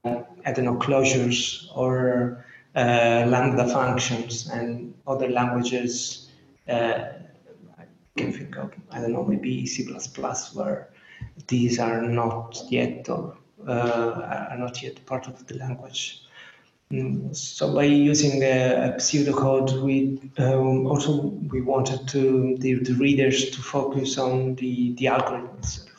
I 0.46 0.52
don't 0.54 0.66
know 0.66 0.78
closures 0.78 1.68
or 1.76 2.46
uh, 2.76 3.26
lambda 3.28 3.68
functions 3.68 4.50
and 4.50 4.94
other 5.06 5.30
languages 5.30 6.30
uh, 6.70 7.04
I 7.78 7.86
can 8.16 8.32
think 8.32 8.56
of 8.58 8.72
I 8.92 9.02
don't 9.02 9.12
know 9.12 9.26
maybe 9.26 9.66
C++ 9.66 9.86
where 10.54 10.90
these 11.48 11.80
are 11.80 12.02
not 12.02 12.58
yet 12.70 13.10
or 13.10 13.38
uh, 13.68 14.48
are 14.52 14.58
not 14.58 14.82
yet 14.82 15.06
part 15.06 15.28
of 15.28 15.46
the 15.48 15.58
language. 15.58 16.24
So 17.32 17.74
by 17.74 17.86
using 17.86 18.44
a, 18.44 18.94
a 18.94 18.98
pseudocode, 18.98 19.82
we 19.82 20.20
um, 20.38 20.86
also 20.86 21.22
we 21.52 21.62
wanted 21.62 22.08
to 22.10 22.56
the, 22.60 22.76
the, 22.76 22.94
readers 22.94 23.50
to 23.50 23.62
focus 23.62 24.20
on 24.20 24.56
the 24.56 24.94
the 24.94 25.08
algorithm 25.08 25.58
itself, 25.58 25.90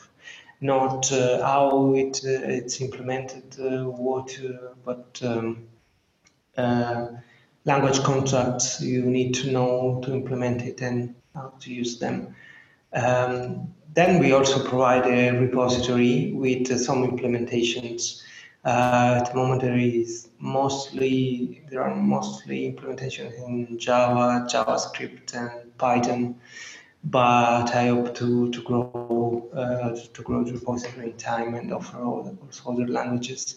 not 0.61 1.11
uh, 1.13 1.43
how 1.43 1.95
it 1.95 2.21
uh, 2.25 2.59
it's 2.59 2.81
implemented, 2.81 3.57
uh, 3.61 3.85
what 3.85 4.39
but 4.85 5.21
um, 5.23 5.67
language 7.65 8.03
contracts 8.03 8.81
you 8.81 9.03
need 9.03 9.35
to 9.35 9.51
know 9.51 10.01
to 10.05 10.13
implement 10.13 10.63
it 10.63 10.81
and 10.81 11.15
how 11.35 11.53
to 11.61 11.73
use 11.73 11.99
them. 11.99 12.35
Um, 12.93 13.75
then 13.95 14.19
we 14.19 14.33
also 14.33 14.63
provide 14.69 15.07
a 15.07 15.31
repository 15.39 16.33
with 16.33 16.71
uh, 16.71 16.79
some 16.79 17.07
implementations. 17.09 18.23
Uh, 18.65 19.21
at 19.21 19.31
the 19.31 19.37
moment, 19.37 19.61
there 19.61 19.77
is 19.77 20.29
mostly 20.39 21.63
there 21.71 21.83
are 21.83 21.95
mostly 21.95 22.73
implementations 22.73 23.37
in 23.47 23.79
Java, 23.79 24.47
JavaScript, 24.51 25.35
and 25.35 25.77
Python. 25.79 26.37
But 27.05 27.75
I 27.75 27.89
hope 27.89 28.15
to 28.17 28.51
to 28.51 28.63
grow 28.63 29.51
uh, 29.55 29.95
to 30.15 30.23
grow 30.23 30.43
the 30.43 30.53
repository 30.53 31.11
in 31.11 31.17
time 31.17 31.55
and 31.55 31.73
offer 31.73 31.99
all, 31.99 32.37
also 32.43 32.73
other 32.73 32.89
languages. 32.89 33.57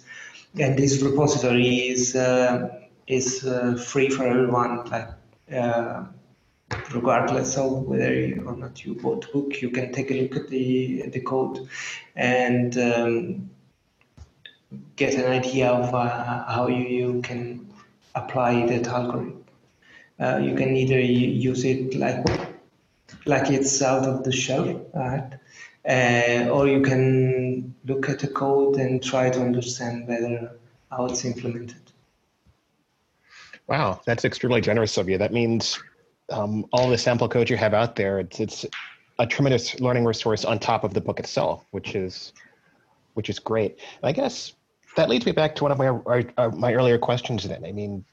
And 0.60 0.78
this 0.78 1.02
repository 1.02 1.90
is 1.90 2.16
uh, 2.16 2.82
is 3.08 3.46
uh, 3.46 3.76
free 3.76 4.10
for 4.10 4.28
everyone. 4.28 4.86
Like 4.90 5.10
uh, 5.54 6.06
regardless 6.94 7.58
of 7.58 7.84
whether 7.84 8.42
or 8.46 8.56
not 8.56 8.84
you 8.84 8.96
bought 8.96 9.22
the 9.22 9.28
book, 9.40 9.62
you 9.62 9.70
can 9.70 9.94
take 9.94 10.12
a 10.12 10.22
look 10.22 10.36
at 10.36 10.50
the 10.50 11.08
the 11.10 11.22
code 11.22 11.70
and 12.16 12.78
um, 12.78 13.50
get 14.98 15.14
an 15.14 15.32
idea 15.32 15.70
of 15.70 15.94
uh, 15.94 16.44
how 16.46 16.68
you, 16.68 16.86
you 16.86 17.22
can 17.22 17.66
apply 18.16 18.66
that 18.66 18.88
algorithm. 18.88 19.44
Uh, 20.20 20.38
you 20.38 20.56
can 20.56 20.76
either 20.76 21.00
use 21.00 21.64
it 21.64 21.94
like 21.96 22.26
like 23.28 23.50
it's 23.52 23.82
out 23.82 24.06
of 24.06 24.24
the 24.24 24.32
shelf, 24.32 24.82
right? 24.94 25.34
Uh, 25.88 26.50
or 26.50 26.68
you 26.68 26.82
can 26.82 27.74
look 27.86 28.10
at 28.10 28.20
the 28.20 28.28
code 28.28 28.76
and 28.76 29.02
try 29.02 29.30
to 29.30 29.40
understand 29.40 30.08
better 30.08 30.52
how 30.92 31.06
it's 31.06 31.24
implemented. 31.24 31.92
Wow, 33.68 34.02
that's 34.06 34.26
extremely 34.26 34.62
generous 34.62 34.98
of 34.98 35.10
you. 35.10 35.18
That 35.18 35.34
means 35.34 35.80
um, 36.30 36.66
all 36.72 36.90
the 36.90 36.98
sample 36.98 37.30
code 37.30 37.50
you 37.50 37.58
have 37.58 37.74
out 37.74 37.96
there, 37.96 38.20
it's 38.20 38.40
it's 38.40 38.66
a 39.20 39.26
tremendous 39.26 39.80
learning 39.80 40.06
resource 40.06 40.46
on 40.46 40.60
top 40.60 40.84
of 40.84 40.94
the 40.94 41.02
book 41.02 41.20
itself, 41.20 41.66
which 41.72 41.96
is 41.96 42.34
which 43.14 43.30
is 43.30 43.40
great. 43.40 43.80
And 44.02 44.10
I 44.10 44.12
guess 44.12 44.54
that 44.96 45.10
leads 45.10 45.26
me 45.26 45.32
back 45.32 45.56
to 45.56 45.64
one 45.64 45.72
of 45.72 45.78
my 45.78 45.88
our, 45.88 46.24
our, 46.38 46.52
my 46.52 46.74
earlier 46.74 46.98
questions. 46.98 47.48
Then, 47.48 47.66
I 47.66 47.72
mean, 47.72 48.06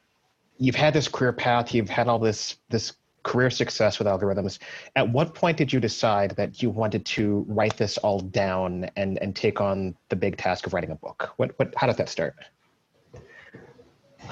you've 0.59 0.75
had 0.75 0.95
this 0.95 1.09
career 1.09 1.33
path, 1.33 1.75
you've 1.75 1.91
had 1.91 2.09
all 2.09 2.19
this 2.19 2.57
this 2.71 2.93
career 3.25 3.51
success 3.51 3.99
with 3.99 4.07
algorithms. 4.07 4.59
At 4.95 5.09
what 5.11 5.35
point 5.35 5.57
did 5.57 5.73
you 5.73 5.81
decide 5.81 6.37
that 6.37 6.63
you 6.63 6.71
wanted 6.71 7.05
to 7.07 7.45
write 7.49 7.77
this 7.77 7.99
all 7.99 8.21
down 8.21 8.89
and 8.97 9.19
and 9.21 9.35
take 9.35 9.61
on 9.61 9.97
the 10.09 10.17
big 10.17 10.37
task 10.37 10.67
of 10.67 10.73
writing 10.73 10.93
a 10.93 10.95
book? 10.95 11.33
What 11.37 11.59
what 11.59 11.75
how 11.77 11.89
did 11.89 11.97
that 11.97 12.09
start? 12.09 12.37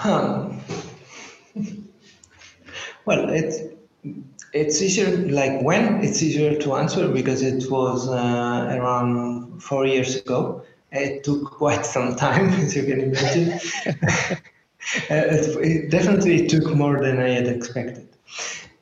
Um, 0.04 0.60
well, 3.04 3.28
it's 3.28 3.58
it's 4.52 4.80
easier. 4.80 5.16
Like 5.28 5.62
when 5.62 6.04
it's 6.04 6.22
easier 6.22 6.58
to 6.60 6.76
answer 6.76 7.08
because 7.08 7.42
it 7.42 7.70
was 7.70 8.08
uh, 8.08 8.78
around 8.78 9.62
four 9.62 9.86
years 9.86 10.16
ago. 10.16 10.64
It 10.94 11.24
took 11.24 11.50
quite 11.50 11.86
some 11.86 12.16
time, 12.16 12.50
as 12.60 12.76
you 12.76 12.84
can 12.84 13.00
imagine. 13.00 13.58
uh, 15.10 15.14
it, 15.14 15.56
it, 15.64 15.90
definitely 15.90 16.46
took 16.46 16.74
more 16.74 17.00
than 17.02 17.18
I 17.20 17.28
had 17.28 17.46
expected. 17.46 18.08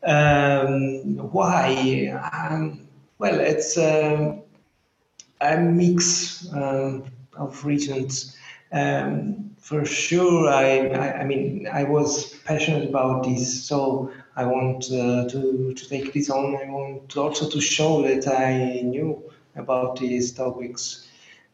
Um, 0.03 1.16
why? 1.32 2.09
Um, 2.32 2.88
well, 3.18 3.38
it's 3.38 3.76
um, 3.76 4.42
a 5.40 5.59
mix 5.59 6.51
um, 6.53 7.05
of 7.36 7.64
reasons. 7.64 8.36
Um, 8.72 9.51
for 9.59 9.84
sure, 9.84 10.48
I, 10.48 10.88
I, 10.88 11.20
I, 11.20 11.24
mean, 11.24 11.68
I 11.70 11.84
was 11.84 12.34
passionate 12.44 12.88
about 12.88 13.24
this, 13.24 13.62
so 13.64 14.11
I 14.36 14.46
want 14.46 14.86
uh, 14.86 15.28
to, 15.28 15.74
to 15.74 15.88
take 15.88 16.12
this 16.12 16.30
on. 16.30 16.57
I 16.57 16.70
want 16.70 17.16
also 17.16 17.48
to 17.48 17.61
show 17.61 18.03
that 18.03 18.26
I 18.26 18.80
knew 18.82 19.22
about 19.57 19.96
these 19.96 20.32
topics. 20.32 21.07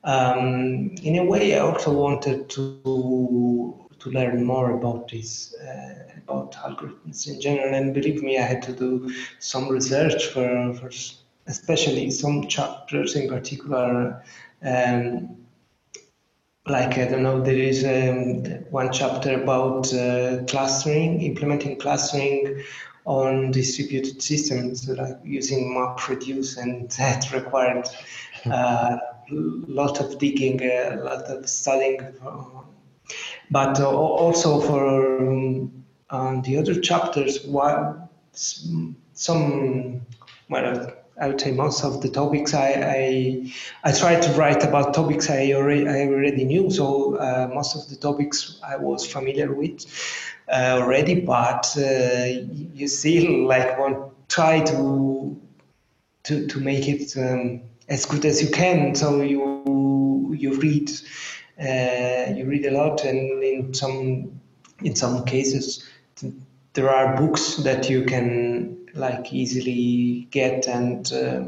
In 0.05 1.16
a 1.18 1.24
way, 1.24 1.57
I 1.57 1.61
also 1.61 1.92
wanted 1.92 2.49
to 2.51 3.86
to 4.07 4.12
learn 4.12 4.44
more 4.44 4.70
about 4.78 5.09
this, 5.09 5.54
uh, 5.54 6.04
about 6.16 6.52
algorithms 6.52 7.26
in 7.28 7.40
general. 7.40 7.74
And 7.74 7.92
believe 7.92 8.22
me, 8.22 8.38
I 8.38 8.42
had 8.42 8.62
to 8.62 8.72
do 8.72 9.12
some 9.40 9.68
research 9.68 10.26
for, 10.26 10.74
for 10.74 10.90
especially 11.46 12.11
some 12.11 12.46
chapters 12.46 13.16
in 13.16 13.28
particular. 13.28 14.22
Um, 14.62 15.36
like 16.68 16.98
I 16.98 17.07
don't 17.07 17.22
know, 17.22 17.40
there 17.40 17.59
is 17.59 17.84
um, 17.84 18.44
one 18.70 18.92
chapter 18.92 19.40
about 19.42 19.92
uh, 19.92 20.44
clustering, 20.48 21.22
implementing 21.22 21.78
clustering 21.78 22.62
on 23.04 23.52
distributed 23.52 24.20
systems, 24.20 24.88
like 24.88 25.16
using 25.24 25.74
MapReduce, 25.76 26.59
and 26.59 26.90
that 26.98 27.32
required 27.32 27.88
a 28.46 28.54
uh, 28.54 28.98
lot 29.30 30.00
of 30.00 30.18
digging, 30.18 30.62
a 30.62 31.00
lot 31.02 31.24
of 31.24 31.48
studying. 31.48 32.00
But 33.51 33.80
uh, 33.80 33.88
also 33.88 34.61
for 34.61 35.18
um, 36.11 36.42
the 36.42 36.57
other 36.59 36.80
chapters, 36.80 37.44
what 37.47 38.09
some 38.32 40.03
well, 40.49 40.92
I 41.20 41.28
would 41.28 41.40
say 41.40 41.51
most 41.53 41.82
of 41.84 42.03
the 42.03 42.09
topics 42.09 42.53
I, 42.53 42.68
I, 42.68 43.53
I 43.84 43.92
tried 43.92 44.22
to 44.22 44.32
write 44.32 44.62
about 44.62 44.94
topics 44.94 45.30
I 45.30 45.53
already 45.53 45.88
I 45.88 46.07
already 46.07 46.44
knew. 46.44 46.70
So 46.70 47.16
uh, 47.16 47.49
most 47.53 47.74
of 47.74 47.88
the 47.88 47.97
topics 47.97 48.61
I 48.66 48.76
was 48.76 49.07
familiar 49.07 49.53
with 49.53 49.84
uh, 50.49 50.78
already, 50.80 51.20
but 51.20 51.74
uh, 51.78 52.26
you 52.74 52.86
still 52.88 53.47
like 53.47 53.78
want 53.78 54.12
try 54.28 54.61
to 54.61 55.40
to 56.24 56.47
to 56.47 56.61
make 56.61 56.86
it 56.88 57.16
um, 57.16 57.62
as 57.88 58.05
good 58.05 58.24
as 58.24 58.42
you 58.42 58.51
can. 58.51 58.94
So 58.94 59.22
you 59.22 60.34
you 60.36 60.61
read 60.61 60.90
uh, 61.61 62.32
you 62.34 62.44
read 62.46 62.66
a 62.66 62.70
lot, 62.70 63.04
and 63.04 63.42
in 63.42 63.74
some 63.74 64.40
in 64.82 64.94
some 64.94 65.24
cases 65.24 65.84
there 66.74 66.90
are 66.90 67.16
books 67.16 67.57
that 67.57 67.88
you 67.88 68.04
can 68.04 68.76
like 68.94 69.32
easily 69.32 70.28
get 70.30 70.66
and 70.68 71.12
uh, 71.12 71.44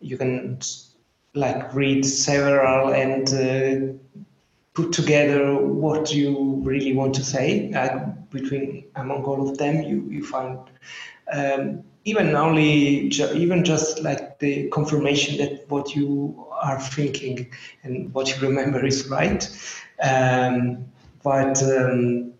you 0.00 0.16
can 0.18 0.58
like 1.34 1.74
read 1.74 2.04
several 2.04 2.92
and 2.92 3.28
uh, 3.32 3.94
put 4.74 4.92
together 4.92 5.56
what 5.56 6.12
you 6.14 6.60
really 6.62 6.92
want 6.92 7.14
to 7.14 7.24
say 7.24 7.70
like 7.72 8.30
between 8.30 8.84
among 8.96 9.24
all 9.24 9.48
of 9.48 9.58
them 9.58 9.82
you, 9.82 10.06
you 10.10 10.24
find 10.24 10.58
um, 11.32 11.82
even 12.04 12.34
only 12.34 13.08
ju- 13.08 13.32
even 13.34 13.64
just 13.64 14.00
like 14.02 14.38
the 14.38 14.68
confirmation 14.70 15.36
that 15.38 15.68
what 15.68 15.94
you 15.94 16.46
are 16.60 16.80
thinking 16.80 17.48
and 17.82 18.12
what 18.14 18.28
you 18.28 18.46
remember 18.46 18.84
is 18.84 19.08
right. 19.08 19.48
Um, 20.02 20.84
but 21.22 21.62
um, 21.62 22.32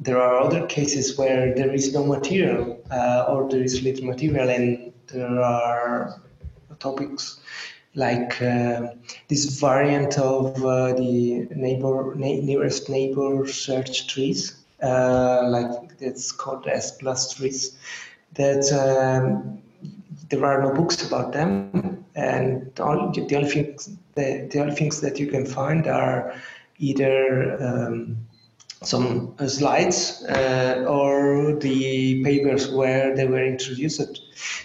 there 0.00 0.20
are 0.20 0.40
other 0.40 0.66
cases 0.66 1.18
where 1.18 1.54
there 1.54 1.72
is 1.72 1.92
no 1.92 2.04
material 2.04 2.78
uh, 2.90 3.26
or 3.28 3.48
there 3.50 3.62
is 3.62 3.82
little 3.82 4.06
material 4.06 4.48
and 4.48 4.92
there 5.08 5.40
are 5.40 6.20
topics 6.78 7.40
like 7.94 8.40
uh, 8.42 8.88
this 9.28 9.58
variant 9.60 10.18
of 10.18 10.64
uh, 10.64 10.92
the 10.94 11.48
neighbor 11.54 12.14
na- 12.14 12.40
nearest 12.42 12.88
neighbor 12.88 13.46
search 13.46 14.06
trees 14.06 14.64
uh, 14.82 15.42
like 15.48 15.70
it's 15.98 16.30
called 16.30 16.66
S 16.68 16.92
plus 16.98 17.34
trees 17.34 17.76
that 18.34 18.64
um, 18.72 19.58
there 20.28 20.44
are 20.44 20.62
no 20.62 20.74
books 20.74 21.06
about 21.06 21.32
them 21.32 21.97
and 22.18 22.74
the 22.74 22.82
only, 22.82 23.24
the 23.26 23.36
only 23.36 23.48
things 23.48 23.96
the, 24.14 24.48
the 24.50 24.60
only 24.60 24.74
things 24.74 25.00
that 25.00 25.18
you 25.18 25.28
can 25.28 25.46
find 25.46 25.86
are 25.86 26.34
either 26.78 27.56
um, 27.62 28.16
some 28.82 29.34
slides 29.46 30.24
uh, 30.24 30.84
or 30.88 31.54
the 31.56 32.22
papers 32.24 32.70
where 32.70 33.14
they 33.14 33.26
were 33.26 33.44
introduced. 33.44 34.20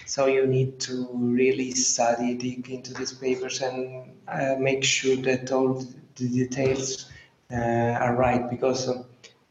So 0.06 0.26
you 0.26 0.46
need 0.46 0.80
to 0.80 1.08
really 1.12 1.72
study, 1.72 2.34
dig 2.34 2.70
into 2.70 2.94
these 2.94 3.12
papers 3.12 3.60
and 3.60 4.12
uh, 4.28 4.54
make 4.58 4.84
sure 4.84 5.16
that 5.16 5.50
all 5.50 5.84
the 6.16 6.28
details 6.28 7.10
uh, 7.52 7.56
are 7.56 8.14
right. 8.14 8.48
Because 8.48 8.88
uh, 8.88 9.02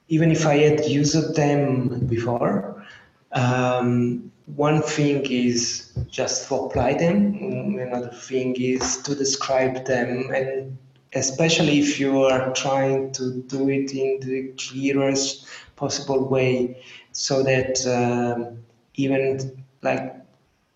even 0.08 0.32
if 0.32 0.45
I 0.45 0.58
had 0.58 0.86
used 0.86 1.36
them 1.36 2.06
before, 2.08 2.86
um, 3.34 4.32
one 4.46 4.82
thing 4.82 5.26
is 5.30 5.91
just 6.10 6.48
to 6.48 6.56
apply 6.56 6.96
them, 6.96 7.78
another 7.80 8.10
thing 8.12 8.56
is 8.56 9.02
to 9.04 9.16
describe 9.16 9.86
them 9.86 10.32
and 10.34 10.78
especially 11.16 11.80
if 11.80 12.00
you 12.00 12.24
are 12.24 12.54
trying 12.54 13.12
to 13.14 13.44
do 13.44 13.70
it 13.70 13.91
in 13.94 14.20
the 14.22 14.52
clearest 14.58 15.48
possible 15.76 16.28
way 16.28 16.82
so 17.12 17.44
that 17.44 17.86
um, 17.88 18.58
even 18.96 19.64
like 19.82 20.16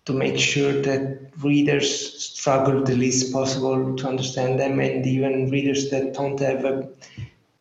to 0.04 0.12
make 0.12 0.38
sure 0.38 0.72
that 0.72 1.30
readers 1.42 2.22
struggle 2.22 2.82
the 2.82 2.94
least 2.94 3.32
possible 3.32 3.94
to 3.96 4.08
understand 4.08 4.58
them 4.58 4.80
and 4.80 5.06
even 5.06 5.50
readers 5.50 5.90
that 5.90 6.14
don't 6.14 6.40
have 6.40 6.64
a, 6.64 6.88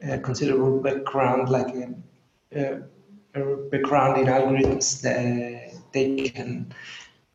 a 0.02 0.18
considerable 0.20 0.80
background 0.80 1.50
like 1.50 1.68
a, 1.76 1.94
a, 2.56 2.82
a, 3.36 3.58
background 3.70 4.18
in 4.20 4.28
algorithms 4.28 5.02
that 5.02 5.67
they 5.98 6.30
can 6.30 6.74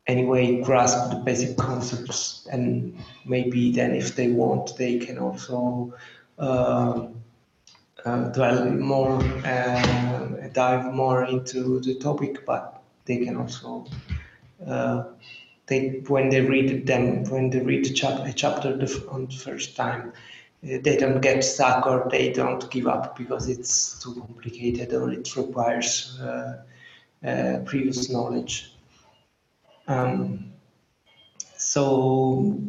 anyway 0.07 0.61
grasp 0.61 1.11
the 1.11 1.15
basic 1.15 1.57
concepts 1.57 2.47
and 2.51 2.97
maybe 3.25 3.71
then 3.71 3.91
if 3.95 4.15
they 4.15 4.29
want 4.31 4.75
they 4.77 4.97
can 4.99 5.17
also 5.17 5.93
uh, 6.39 7.07
uh, 8.05 8.23
dwell 8.35 8.65
more 8.93 9.15
uh, 9.45 10.47
dive 10.53 10.93
more 10.93 11.23
into 11.25 11.79
the 11.79 11.95
topic 11.95 12.45
but 12.45 12.81
they 13.05 13.17
can 13.25 13.37
also 13.37 13.85
uh, 14.67 15.03
they 15.67 16.03
when 16.07 16.29
they 16.29 16.41
read 16.41 16.85
them 16.85 17.23
when 17.25 17.49
they 17.49 17.59
read 17.59 17.85
a, 17.85 17.93
chap- 17.93 18.25
a 18.27 18.33
chapter 18.33 18.75
the, 18.75 19.07
on 19.09 19.25
the 19.27 19.37
first 19.47 19.75
time 19.75 20.11
uh, 20.65 20.77
they 20.85 20.97
don't 20.97 21.21
get 21.21 21.43
stuck 21.43 21.87
or 21.87 22.07
they 22.11 22.31
don't 22.33 22.69
give 22.71 22.87
up 22.87 23.17
because 23.17 23.47
it's 23.47 23.99
too 24.03 24.13
complicated 24.15 24.93
or 24.93 25.11
it 25.11 25.35
requires 25.37 26.19
uh, 27.25 27.59
previous 27.65 28.09
knowledge 28.09 28.73
um, 29.87 30.53
so, 31.57 32.61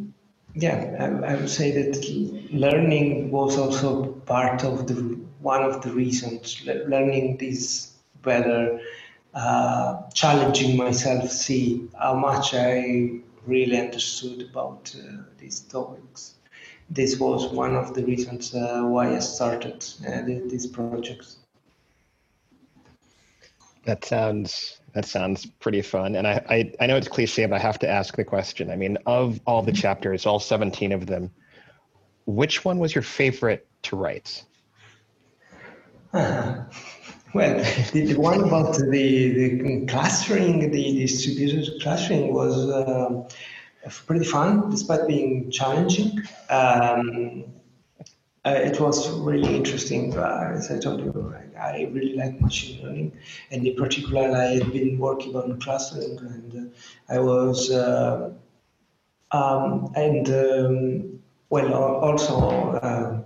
yeah, 0.53 0.95
I, 0.99 1.33
I, 1.33 1.35
would 1.35 1.49
say 1.49 1.71
that 1.71 2.49
learning 2.51 3.31
was 3.31 3.57
also 3.57 4.13
part 4.25 4.63
of 4.63 4.87
the 4.87 4.95
one 5.41 5.63
of 5.63 5.81
the 5.81 5.91
reasons. 5.91 6.61
learning 6.65 7.37
this 7.37 7.93
better, 8.23 8.79
uh, 9.33 10.09
challenging 10.13 10.75
myself, 10.77 11.29
see 11.29 11.87
how 11.99 12.15
much 12.15 12.53
I 12.53 13.19
really 13.45 13.79
understood 13.79 14.49
about 14.49 14.95
uh, 14.97 15.23
these 15.37 15.59
topics. 15.61 16.35
This 16.89 17.19
was 17.19 17.47
one 17.47 17.75
of 17.75 17.93
the 17.93 18.03
reasons 18.05 18.53
uh, 18.53 18.81
why 18.83 19.15
I 19.15 19.19
started 19.19 19.85
uh, 20.07 20.21
this 20.25 20.67
project. 20.67 21.35
That 23.85 24.03
sounds 24.03 24.79
that 24.93 25.05
sounds 25.05 25.45
pretty 25.45 25.81
fun. 25.81 26.15
And 26.15 26.25
I, 26.25 26.43
I, 26.49 26.73
I 26.79 26.87
know 26.87 26.95
it's 26.95 27.09
cliche, 27.09 27.45
but 27.45 27.55
I 27.55 27.59
have 27.59 27.77
to 27.79 27.89
ask 27.89 28.15
the 28.15 28.23
question. 28.23 28.71
I 28.71 28.77
mean, 28.77 28.97
of 29.05 29.41
all 29.45 29.61
the 29.61 29.73
chapters, 29.73 30.25
all 30.25 30.39
17 30.39 30.93
of 30.93 31.05
them, 31.05 31.31
which 32.25 32.63
one 32.63 32.79
was 32.79 32.95
your 32.95 33.01
favorite 33.01 33.67
to 33.83 33.97
write? 33.97 34.45
Uh, 36.13 36.63
well, 37.33 37.57
the, 37.91 38.05
the, 38.05 38.15
one 38.15 38.41
about 38.41 38.77
the, 38.77 38.87
the 38.89 39.85
clustering, 39.85 40.71
the 40.71 40.99
distributed 40.99 41.81
clustering 41.81 42.33
was 42.33 42.69
uh, 42.69 43.29
pretty 44.07 44.23
fun, 44.23 44.69
despite 44.69 45.07
being 45.07 45.51
challenging. 45.51 46.21
Um, 46.49 47.43
uh, 48.45 48.51
it 48.51 48.79
was 48.79 49.09
really 49.09 49.55
interesting. 49.55 50.15
Uh, 50.17 50.53
as 50.55 50.69
I 50.69 50.77
told 50.77 50.99
you, 51.01 51.35
I 51.59 51.89
really 51.91 52.15
like 52.15 52.39
machine 52.39 52.85
learning, 52.85 53.17
and 53.49 53.65
in 53.65 53.75
particular, 53.75 54.29
I 54.35 54.45
had 54.57 54.71
been 54.71 54.99
working 54.99 55.35
on 55.35 55.59
clustering, 55.59 56.19
and 56.19 56.71
uh, 57.09 57.13
I 57.13 57.19
was, 57.19 57.71
uh, 57.71 58.31
um, 59.31 59.91
and 59.95 60.29
um, 60.29 61.19
well, 61.49 61.73
also 61.73 62.49
uh, 62.83 63.21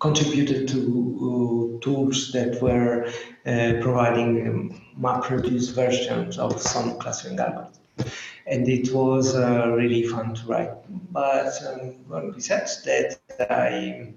contributed 0.00 0.66
to 0.68 1.78
uh, 1.78 1.84
tools 1.84 2.32
that 2.32 2.60
were 2.60 3.12
providing 3.44 4.48
um, 4.48 4.82
MapReduce 5.00 5.72
versions 5.72 6.36
of 6.36 6.60
some 6.60 6.98
clustering 6.98 7.36
algorithms 7.36 7.81
and 8.46 8.68
it 8.68 8.92
was 8.92 9.34
uh, 9.34 9.68
really 9.68 10.02
fun 10.04 10.34
to 10.34 10.46
write. 10.46 10.70
But 11.12 11.52
um, 11.66 12.32
besides 12.32 12.82
that, 12.82 13.18
I 13.50 14.12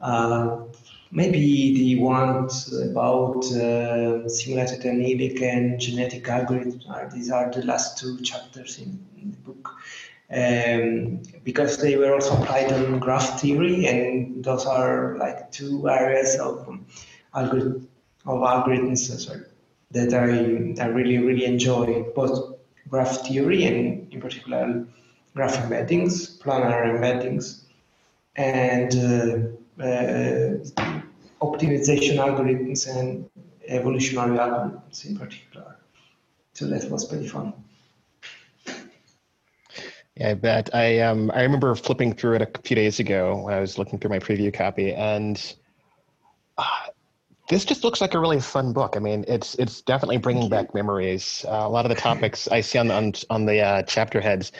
uh, 0.00 0.64
maybe 1.10 1.74
the 1.74 2.02
ones 2.02 2.72
about 2.72 3.44
uh, 3.52 4.28
simulated 4.28 4.84
annealing 4.84 5.42
and 5.42 5.80
genetic 5.80 6.24
algorithms 6.24 6.88
are 6.88 7.10
these 7.10 7.30
are 7.30 7.50
the 7.50 7.64
last 7.64 7.98
two 7.98 8.18
chapters 8.20 8.78
in, 8.78 9.04
in 9.20 9.30
the 9.32 9.36
book 9.38 9.76
um, 10.32 11.22
because 11.44 11.78
they 11.78 11.96
were 11.96 12.14
also 12.14 12.40
applied 12.40 12.72
on 12.72 12.98
graph 13.00 13.40
theory 13.40 13.86
and 13.86 14.44
those 14.44 14.66
are 14.66 15.16
like 15.18 15.50
two 15.50 15.88
areas 15.88 16.38
of 16.38 16.68
um, 16.68 16.86
algorithm 17.34 17.88
of 18.26 18.40
algorithms 18.40 19.10
uh, 19.10 19.18
sorry, 19.18 19.44
that 19.90 20.14
I, 20.14 20.82
I 20.82 20.86
really 20.86 21.18
really 21.18 21.44
enjoy 21.44 22.04
both 22.14 22.49
graph 22.90 23.26
theory 23.26 23.64
and 23.64 24.12
in 24.12 24.20
particular 24.20 24.86
graph 25.34 25.56
embeddings 25.56 26.38
planar 26.38 26.84
embeddings 26.92 27.62
and 28.36 28.94
uh, 28.94 29.82
uh, 29.82 30.84
optimization 31.40 32.16
algorithms 32.16 32.88
and 32.88 33.28
evolutionary 33.66 34.36
algorithms 34.38 35.04
in 35.06 35.16
particular. 35.16 35.76
So 36.54 36.66
that 36.66 36.90
was 36.90 37.04
pretty 37.04 37.28
fun. 37.28 37.52
Yeah, 40.16 40.30
I 40.30 40.34
bet. 40.34 40.74
I 40.74 41.00
um 41.00 41.30
I 41.32 41.42
remember 41.42 41.74
flipping 41.74 42.12
through 42.12 42.36
it 42.36 42.42
a 42.42 42.60
few 42.62 42.74
days 42.74 43.00
ago 43.00 43.42
when 43.42 43.54
I 43.54 43.60
was 43.60 43.78
looking 43.78 43.98
through 43.98 44.10
my 44.10 44.18
preview 44.18 44.52
copy, 44.52 44.92
and 44.92 45.54
uh, 46.58 46.64
this 47.50 47.66
just 47.66 47.84
looks 47.84 48.00
like 48.00 48.14
a 48.14 48.18
really 48.18 48.40
fun 48.40 48.72
book. 48.72 48.96
I 48.96 49.00
mean, 49.00 49.24
it's 49.28 49.54
it's 49.56 49.82
definitely 49.82 50.16
bringing 50.16 50.48
back 50.48 50.72
memories. 50.72 51.44
Uh, 51.46 51.60
a 51.62 51.68
lot 51.68 51.84
of 51.84 51.90
the 51.90 52.00
topics 52.00 52.48
I 52.48 52.62
see 52.62 52.78
on 52.78 52.88
the 52.88 52.94
on, 52.94 53.12
on 53.28 53.44
the 53.44 53.60
uh, 53.60 53.82
chapter 53.82 54.20
heads 54.20 54.52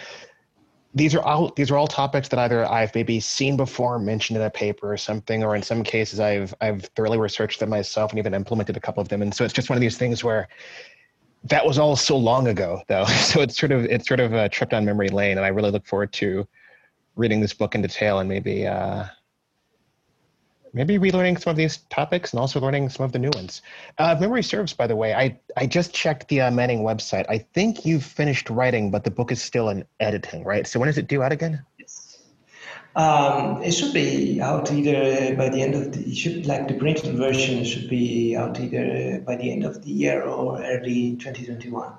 these 0.94 1.14
are 1.14 1.22
all 1.22 1.52
these 1.54 1.70
are 1.70 1.76
all 1.76 1.86
topics 1.86 2.28
that 2.28 2.38
either 2.38 2.66
I've 2.66 2.94
maybe 2.94 3.20
seen 3.20 3.56
before, 3.56 3.98
mentioned 3.98 4.36
in 4.36 4.42
a 4.42 4.50
paper 4.50 4.92
or 4.92 4.96
something, 4.96 5.44
or 5.44 5.54
in 5.54 5.62
some 5.62 5.84
cases 5.84 6.18
I've 6.18 6.52
I've 6.60 6.82
thoroughly 6.96 7.18
researched 7.18 7.60
them 7.60 7.70
myself 7.70 8.10
and 8.10 8.18
even 8.18 8.34
implemented 8.34 8.76
a 8.76 8.80
couple 8.80 9.00
of 9.00 9.08
them. 9.08 9.22
And 9.22 9.32
so 9.32 9.44
it's 9.44 9.52
just 9.54 9.70
one 9.70 9.76
of 9.76 9.80
these 9.80 9.96
things 9.96 10.24
where 10.24 10.48
that 11.44 11.64
was 11.64 11.78
all 11.78 11.96
so 11.96 12.16
long 12.16 12.48
ago, 12.48 12.82
though. 12.88 13.04
So 13.08 13.40
it's 13.40 13.56
sort 13.56 13.72
of 13.72 13.84
it's 13.84 14.08
sort 14.08 14.20
of 14.20 14.32
a 14.32 14.48
trip 14.48 14.70
down 14.70 14.84
memory 14.84 15.10
lane, 15.10 15.36
and 15.36 15.46
I 15.46 15.48
really 15.48 15.70
look 15.70 15.86
forward 15.86 16.12
to 16.14 16.46
reading 17.14 17.40
this 17.40 17.54
book 17.54 17.74
in 17.74 17.82
detail 17.82 18.18
and 18.18 18.28
maybe 18.28 18.66
uh, 18.66 19.04
maybe 20.72 20.98
relearning 20.98 21.40
some 21.40 21.50
of 21.50 21.56
these 21.56 21.78
topics 21.90 22.32
and 22.32 22.40
also 22.40 22.60
learning 22.60 22.88
some 22.88 23.04
of 23.04 23.12
the 23.12 23.18
new 23.18 23.30
ones. 23.34 23.62
Uh, 23.98 24.16
memory 24.20 24.42
serves, 24.42 24.72
by 24.72 24.86
the 24.86 24.96
way, 24.96 25.14
I, 25.14 25.38
I 25.56 25.66
just 25.66 25.92
checked 25.94 26.28
the 26.28 26.42
uh, 26.42 26.50
Manning 26.50 26.80
website. 26.80 27.26
I 27.28 27.38
think 27.38 27.84
you've 27.84 28.04
finished 28.04 28.50
writing, 28.50 28.90
but 28.90 29.04
the 29.04 29.10
book 29.10 29.32
is 29.32 29.42
still 29.42 29.68
in 29.68 29.84
editing, 29.98 30.44
right? 30.44 30.66
So 30.66 30.80
when 30.80 30.88
is 30.88 30.98
it 30.98 31.08
due 31.08 31.22
out 31.22 31.32
again? 31.32 31.64
Yes. 31.78 32.18
Um, 32.96 33.62
it 33.62 33.70
should 33.72 33.92
be 33.92 34.40
out 34.40 34.72
either 34.72 35.36
by 35.36 35.48
the 35.48 35.62
end 35.62 35.74
of 35.74 35.92
the, 35.92 36.00
it 36.00 36.16
should, 36.16 36.46
like 36.46 36.66
the 36.66 36.74
printed 36.74 37.14
version 37.16 37.64
should 37.64 37.88
be 37.88 38.36
out 38.36 38.58
either 38.58 39.20
by 39.20 39.36
the 39.36 39.52
end 39.52 39.64
of 39.64 39.82
the 39.82 39.90
year 39.90 40.22
or 40.22 40.60
early 40.62 41.16
2021. 41.16 41.92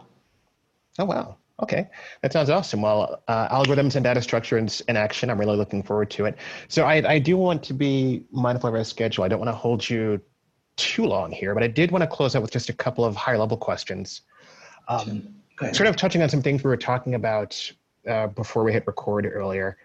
Oh, 1.00 1.06
wow. 1.06 1.31
Okay, 1.62 1.88
that 2.22 2.34
sounds 2.34 2.50
awesome. 2.50 2.82
Well, 2.82 3.22
uh, 3.28 3.48
algorithms 3.50 3.96
and 3.96 4.04
data 4.04 4.22
structure 4.22 4.58
in, 4.58 4.68
in, 4.88 4.98
action. 4.98 5.30
I'm 5.30 5.40
really 5.40 5.58
looking 5.58 5.84
forward 5.84 6.10
to 6.12 6.26
it. 6.26 6.38
So 6.68 6.86
I, 6.86 7.08
I 7.08 7.20
do 7.20 7.38
want 7.38 7.62
to 7.64 7.74
be 7.74 8.24
mindful 8.32 8.70
of 8.70 8.76
our 8.76 8.84
schedule. 8.84 9.24
I 9.24 9.28
don't 9.28 9.40
want 9.40 9.50
to 9.50 9.56
hold 9.56 9.88
you 9.88 10.20
too 10.78 11.06
long 11.06 11.32
here, 11.32 11.54
but 11.54 11.62
I 11.62 11.68
did 11.68 11.92
want 11.92 12.02
to 12.02 12.08
close 12.08 12.36
out 12.36 12.42
with 12.42 12.52
just 12.52 12.70
a 12.70 12.74
couple 12.74 13.06
of 13.06 13.16
higher 13.16 13.38
level 13.38 13.58
questions. 13.58 14.22
Um, 14.88 15.36
sort 15.72 15.88
of 15.88 15.96
touching 15.96 16.24
on 16.24 16.30
some 16.30 16.42
things 16.42 16.64
we 16.64 16.70
were 16.70 16.78
talking 16.78 17.14
about 17.14 17.72
uh, 18.10 18.28
before 18.28 18.64
we 18.64 18.74
hit 18.74 18.88
record 18.88 19.30
earlier. 19.32 19.78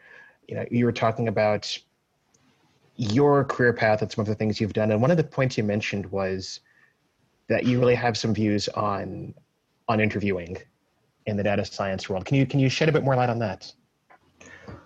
You 0.48 0.54
know, 0.56 0.64
you 0.70 0.86
were 0.86 0.92
talking 0.92 1.28
about 1.28 1.78
your 2.96 3.44
career 3.44 3.74
path 3.74 4.00
and 4.00 4.10
some 4.10 4.22
of 4.22 4.28
the 4.28 4.34
things 4.34 4.58
you've 4.60 4.72
done, 4.72 4.90
and 4.90 5.02
one 5.02 5.10
of 5.10 5.18
the 5.18 5.24
points 5.24 5.58
you 5.58 5.64
mentioned 5.64 6.06
was 6.06 6.60
that 7.48 7.64
you 7.64 7.78
really 7.78 7.94
have 7.94 8.16
some 8.16 8.32
views 8.32 8.68
on 8.70 9.34
on 9.88 10.00
interviewing 10.00 10.56
in 11.26 11.36
the 11.36 11.42
data 11.42 11.64
science 11.64 12.08
world. 12.08 12.24
Can 12.24 12.36
you 12.36 12.46
can 12.46 12.60
you 12.60 12.68
shed 12.68 12.88
a 12.88 12.92
bit 12.92 13.04
more 13.04 13.16
light 13.16 13.30
on 13.30 13.38
that? 13.40 13.72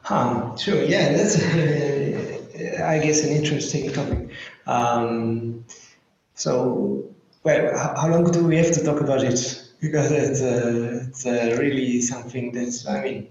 Um, 0.09 0.57
sure. 0.57 0.83
Yeah, 0.83 1.13
that's 1.13 1.43
uh, 1.43 2.85
I 2.85 2.99
guess 2.99 3.25
an 3.25 3.31
interesting 3.31 3.93
topic. 3.93 4.31
Um, 4.67 5.65
so, 6.35 7.05
well, 7.45 7.77
how 7.97 8.09
long 8.09 8.31
do 8.31 8.45
we 8.45 8.57
have 8.57 8.73
to 8.73 8.85
talk 8.85 9.01
about 9.01 9.23
it? 9.23 9.67
Because 9.81 10.13
it's, 10.13 10.43
uh, 10.43 11.07
it's 11.09 11.25
uh, 11.25 11.57
really 11.59 12.03
something 12.03 12.53
that's 12.53 12.87
I 12.87 13.03
mean, 13.03 13.29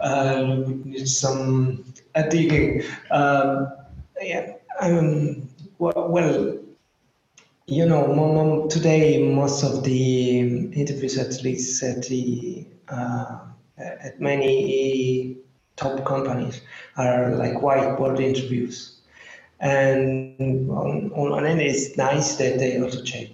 uh, 0.00 0.64
needs 0.84 1.16
some 1.16 1.82
digging. 2.28 2.82
Um, 3.10 3.72
yeah. 4.20 4.52
Um, 4.82 5.48
well 5.78 6.58
you 7.68 7.86
know, 7.86 8.66
today 8.70 9.22
most 9.22 9.62
of 9.62 9.84
the 9.84 10.40
interviews, 10.40 11.18
at 11.18 11.42
least 11.44 11.82
at 11.82 12.02
the 12.06 12.66
uh, 12.88 13.40
at 13.78 14.18
many 14.20 15.36
top 15.76 16.04
companies, 16.06 16.62
are 16.96 17.36
like 17.36 17.52
whiteboard 17.56 18.20
interviews. 18.20 19.00
And 19.60 20.70
on, 20.70 21.12
on 21.12 21.44
end, 21.46 21.60
it's 21.60 21.96
nice 21.96 22.36
that 22.36 22.58
they 22.58 22.80
also 22.80 23.02
check 23.02 23.28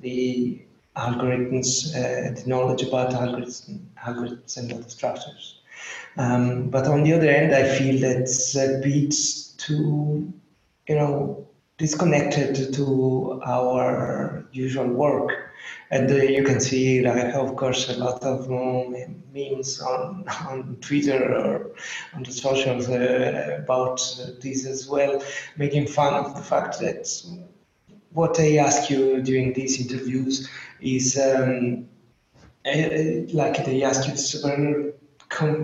the 0.00 0.62
algorithms, 0.96 1.94
uh, 1.96 2.32
the 2.40 2.44
knowledge 2.46 2.82
about 2.82 3.10
algorithms, 3.10 3.78
algorithms 3.98 4.56
and 4.56 4.68
data 4.68 4.88
structures. 4.88 5.60
Um, 6.16 6.70
but 6.70 6.86
on 6.86 7.02
the 7.02 7.12
other 7.14 7.28
end, 7.28 7.54
I 7.54 7.76
feel 7.76 8.00
that's 8.00 8.54
a 8.54 8.78
bit 8.82 9.14
too, 9.58 10.32
you 10.88 10.94
know, 10.94 11.49
disconnected 11.80 12.74
to 12.74 13.40
our 13.46 14.44
usual 14.52 14.86
work. 14.86 15.30
And 15.90 16.10
uh, 16.10 16.16
you 16.16 16.44
can 16.44 16.60
see, 16.60 17.00
like, 17.00 17.34
of 17.34 17.56
course, 17.56 17.88
a 17.88 17.96
lot 17.96 18.22
of 18.22 18.48
memes 18.50 19.80
on, 19.80 20.24
on 20.48 20.76
Twitter 20.82 21.34
or 21.34 21.70
on 22.14 22.22
the 22.22 22.32
socials 22.32 22.88
uh, 22.88 23.60
about 23.64 23.98
this 24.42 24.66
as 24.66 24.88
well, 24.88 25.22
making 25.56 25.86
fun 25.86 26.12
of 26.12 26.36
the 26.36 26.42
fact 26.42 26.78
that 26.80 27.08
what 28.12 28.34
they 28.34 28.58
ask 28.58 28.90
you 28.90 29.22
during 29.22 29.54
these 29.54 29.80
interviews 29.80 30.50
is 30.80 31.18
um, 31.18 31.88
like 33.32 33.64
they 33.64 33.82
ask 33.82 34.06
you 34.06 34.16
super, 34.16 34.92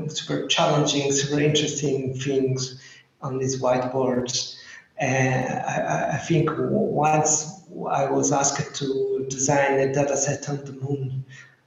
super 0.08 0.46
challenging, 0.46 1.12
super 1.12 1.40
interesting 1.40 2.14
things 2.14 2.80
on 3.20 3.38
these 3.38 3.60
whiteboards 3.60 4.55
and 4.98 5.52
I, 5.52 6.12
I, 6.14 6.16
think 6.16 6.50
once 6.56 7.64
I 7.90 8.10
was 8.10 8.32
asked 8.32 8.74
to 8.76 9.26
design 9.28 9.78
a 9.78 9.92
data 9.92 10.16
set 10.16 10.48
on 10.48 10.64
the 10.64 10.72
moon, 10.72 11.24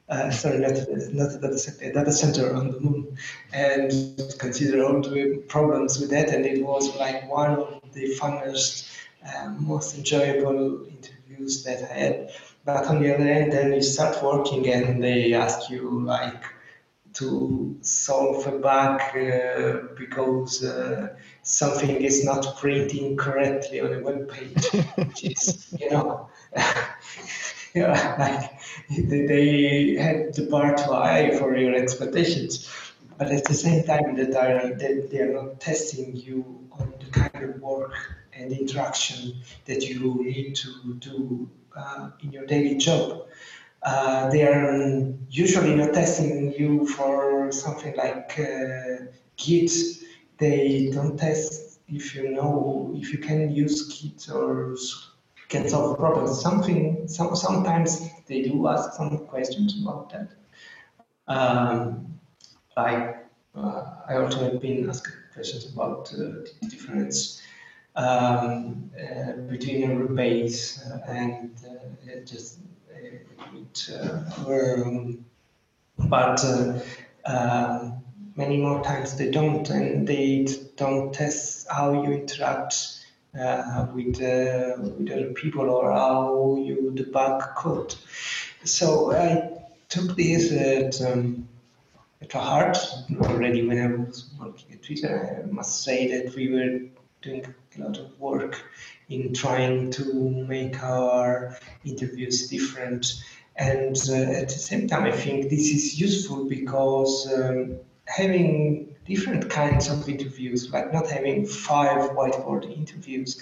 uh, 0.09 0.31
sorry, 0.31 0.57
not, 0.57 0.71
not 1.13 1.35
a 1.35 1.39
data 1.39 1.57
set, 1.57 1.81
a 1.87 1.93
data 1.93 2.11
center 2.11 2.55
on 2.55 2.71
the 2.71 2.79
moon, 2.79 3.17
and 3.53 3.91
consider 4.39 4.83
all 4.83 5.01
the 5.01 5.43
problems 5.47 5.99
with 5.99 6.09
that. 6.09 6.29
And 6.29 6.45
it 6.45 6.65
was 6.65 6.95
like 6.95 7.29
one 7.29 7.51
of 7.51 7.93
the 7.93 8.15
funnest, 8.19 8.91
uh, 9.23 9.49
most 9.49 9.95
enjoyable 9.95 10.87
interviews 10.87 11.63
that 11.63 11.83
I 11.91 11.93
had. 11.93 12.31
But 12.65 12.87
on 12.87 13.01
the 13.01 13.13
other 13.13 13.25
hand, 13.25 13.51
then 13.51 13.73
you 13.73 13.83
start 13.83 14.23
working 14.23 14.67
and 14.69 15.03
they 15.03 15.33
ask 15.33 15.69
you 15.69 16.03
like 16.03 16.43
to 17.13 17.77
solve 17.81 18.45
a 18.47 18.57
bug 18.59 19.01
uh, 19.15 19.93
because 19.97 20.63
uh, 20.63 21.09
something 21.43 22.01
is 22.01 22.23
not 22.23 22.57
printing 22.57 23.17
correctly 23.17 23.79
on 23.79 23.93
a 23.93 23.99
web 23.99 24.29
page, 24.29 24.65
which 24.95 25.23
is, 25.23 25.75
you 25.79 25.89
know, 25.89 26.29
like 27.75 28.51
they 28.89 29.95
had 29.99 30.33
the 30.33 30.47
bar 30.49 30.75
too 30.75 30.91
high 30.91 31.37
for 31.37 31.55
your 31.55 31.75
expectations. 31.75 32.69
But 33.17 33.31
at 33.31 33.45
the 33.45 33.53
same 33.53 33.83
time, 33.83 34.15
that 34.15 35.07
they 35.11 35.19
are 35.19 35.33
not 35.33 35.59
testing 35.59 36.15
you 36.15 36.67
on 36.71 36.93
the 36.99 37.11
kind 37.11 37.43
of 37.49 37.61
work 37.61 37.93
and 38.33 38.51
interaction 38.51 39.41
that 39.65 39.83
you 39.83 40.23
need 40.23 40.55
to 40.55 40.93
do 40.99 41.49
uh, 41.75 42.11
in 42.21 42.31
your 42.31 42.45
daily 42.45 42.77
job. 42.77 43.27
Uh, 43.83 44.29
they 44.29 44.43
are 44.43 45.13
usually 45.29 45.75
not 45.75 45.93
testing 45.93 46.53
you 46.53 46.85
for 46.87 47.51
something 47.51 47.95
like 47.95 48.37
uh, 48.39 49.05
Git. 49.37 49.71
They 50.39 50.89
don't 50.93 51.17
test 51.17 51.79
if 51.87 52.15
you 52.15 52.29
know 52.29 52.93
if 52.95 53.11
you 53.11 53.19
can 53.19 53.51
use 53.51 53.87
Git 53.87 54.29
or 54.33 54.75
can 55.49 55.67
solve 55.67 55.97
problems. 55.97 56.41
Something. 56.41 57.07
Some, 57.07 57.35
sometimes 57.35 58.09
they 58.27 58.43
do 58.43 58.67
ask 58.67 58.93
some 58.93 59.17
questions 59.27 59.81
about 59.81 60.11
that. 60.11 60.29
Um, 61.27 62.19
like 62.77 63.25
uh, 63.55 63.83
I 64.07 64.15
also 64.17 64.39
have 64.43 64.61
been 64.61 64.89
asked 64.89 65.11
questions 65.33 65.65
about 65.73 66.13
uh, 66.13 66.45
the 66.61 66.67
difference 66.69 67.41
um, 67.95 68.91
uh, 68.97 69.33
between 69.49 69.91
a 69.91 69.95
rebase 69.95 70.79
and 71.07 71.51
uh, 71.67 72.19
just 72.25 72.59
um, 74.47 75.25
but 75.97 76.43
uh, 76.45 76.79
um, 77.25 78.01
many 78.35 78.57
more 78.57 78.83
times 78.83 79.17
they 79.17 79.31
don't, 79.31 79.69
and 79.69 80.07
they 80.07 80.47
don't 80.75 81.13
test 81.13 81.67
how 81.69 82.03
you 82.03 82.11
interact 82.13 82.99
uh, 83.39 83.87
with 83.93 84.21
uh, 84.21 84.75
with 84.97 85.11
other 85.11 85.33
people 85.33 85.69
or 85.69 85.91
how 85.91 86.57
you 86.57 86.91
debug 86.95 87.55
code. 87.55 87.95
So 88.63 89.13
I 89.13 89.59
took 89.87 90.15
this 90.15 90.51
at, 90.51 91.01
um, 91.01 91.47
at 92.21 92.31
heart 92.33 92.77
already 93.21 93.65
when 93.67 93.79
I 93.79 93.95
was 93.95 94.29
working 94.39 94.73
at 94.73 94.83
Twitter. 94.83 95.43
I 95.43 95.51
must 95.51 95.83
say 95.83 96.07
that 96.23 96.35
we 96.35 96.51
were 96.51 96.89
doing 97.21 97.53
a 97.77 97.81
lot 97.81 97.97
of 97.97 98.19
work 98.19 98.63
in 99.09 99.33
trying 99.33 99.91
to 99.91 100.13
make 100.47 100.81
our 100.83 101.57
interviews 101.83 102.49
different. 102.49 103.23
And 103.55 103.97
uh, 104.09 104.13
at 104.13 104.49
the 104.49 104.59
same 104.59 104.87
time, 104.87 105.03
I 105.03 105.11
think 105.11 105.49
this 105.49 105.69
is 105.71 105.99
useful 105.99 106.45
because 106.45 107.31
um, 107.33 107.79
having 108.09 108.95
different 109.05 109.49
kinds 109.49 109.89
of 109.89 110.09
interviews, 110.09 110.71
like 110.71 110.91
not 110.91 111.09
having 111.09 111.45
five 111.45 112.11
whiteboard 112.11 112.65
interviews, 112.75 113.41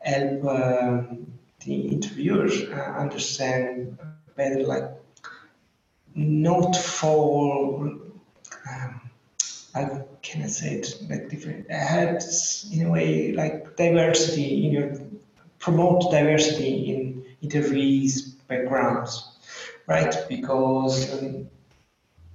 help 0.00 0.44
um, 0.44 1.32
the 1.64 1.74
interviewers 1.88 2.62
uh, 2.62 2.94
understand 2.98 3.98
better, 4.36 4.62
like 4.64 4.90
not 6.14 6.76
fall. 6.76 7.90
Um, 8.70 9.00
how 9.74 10.06
can 10.22 10.42
I 10.42 10.46
say 10.48 10.74
it 10.76 10.94
like 11.08 11.30
different? 11.30 11.70
Had 11.70 12.22
in 12.72 12.86
a 12.86 12.90
way 12.90 13.32
like 13.32 13.76
diversity 13.76 14.66
in 14.66 14.72
your 14.72 15.00
promote 15.58 16.10
diversity 16.10 16.90
in 16.90 17.24
interviewees 17.42 18.34
backgrounds, 18.48 19.28
right? 19.86 20.14
Because 20.28 21.12
um, 21.14 21.48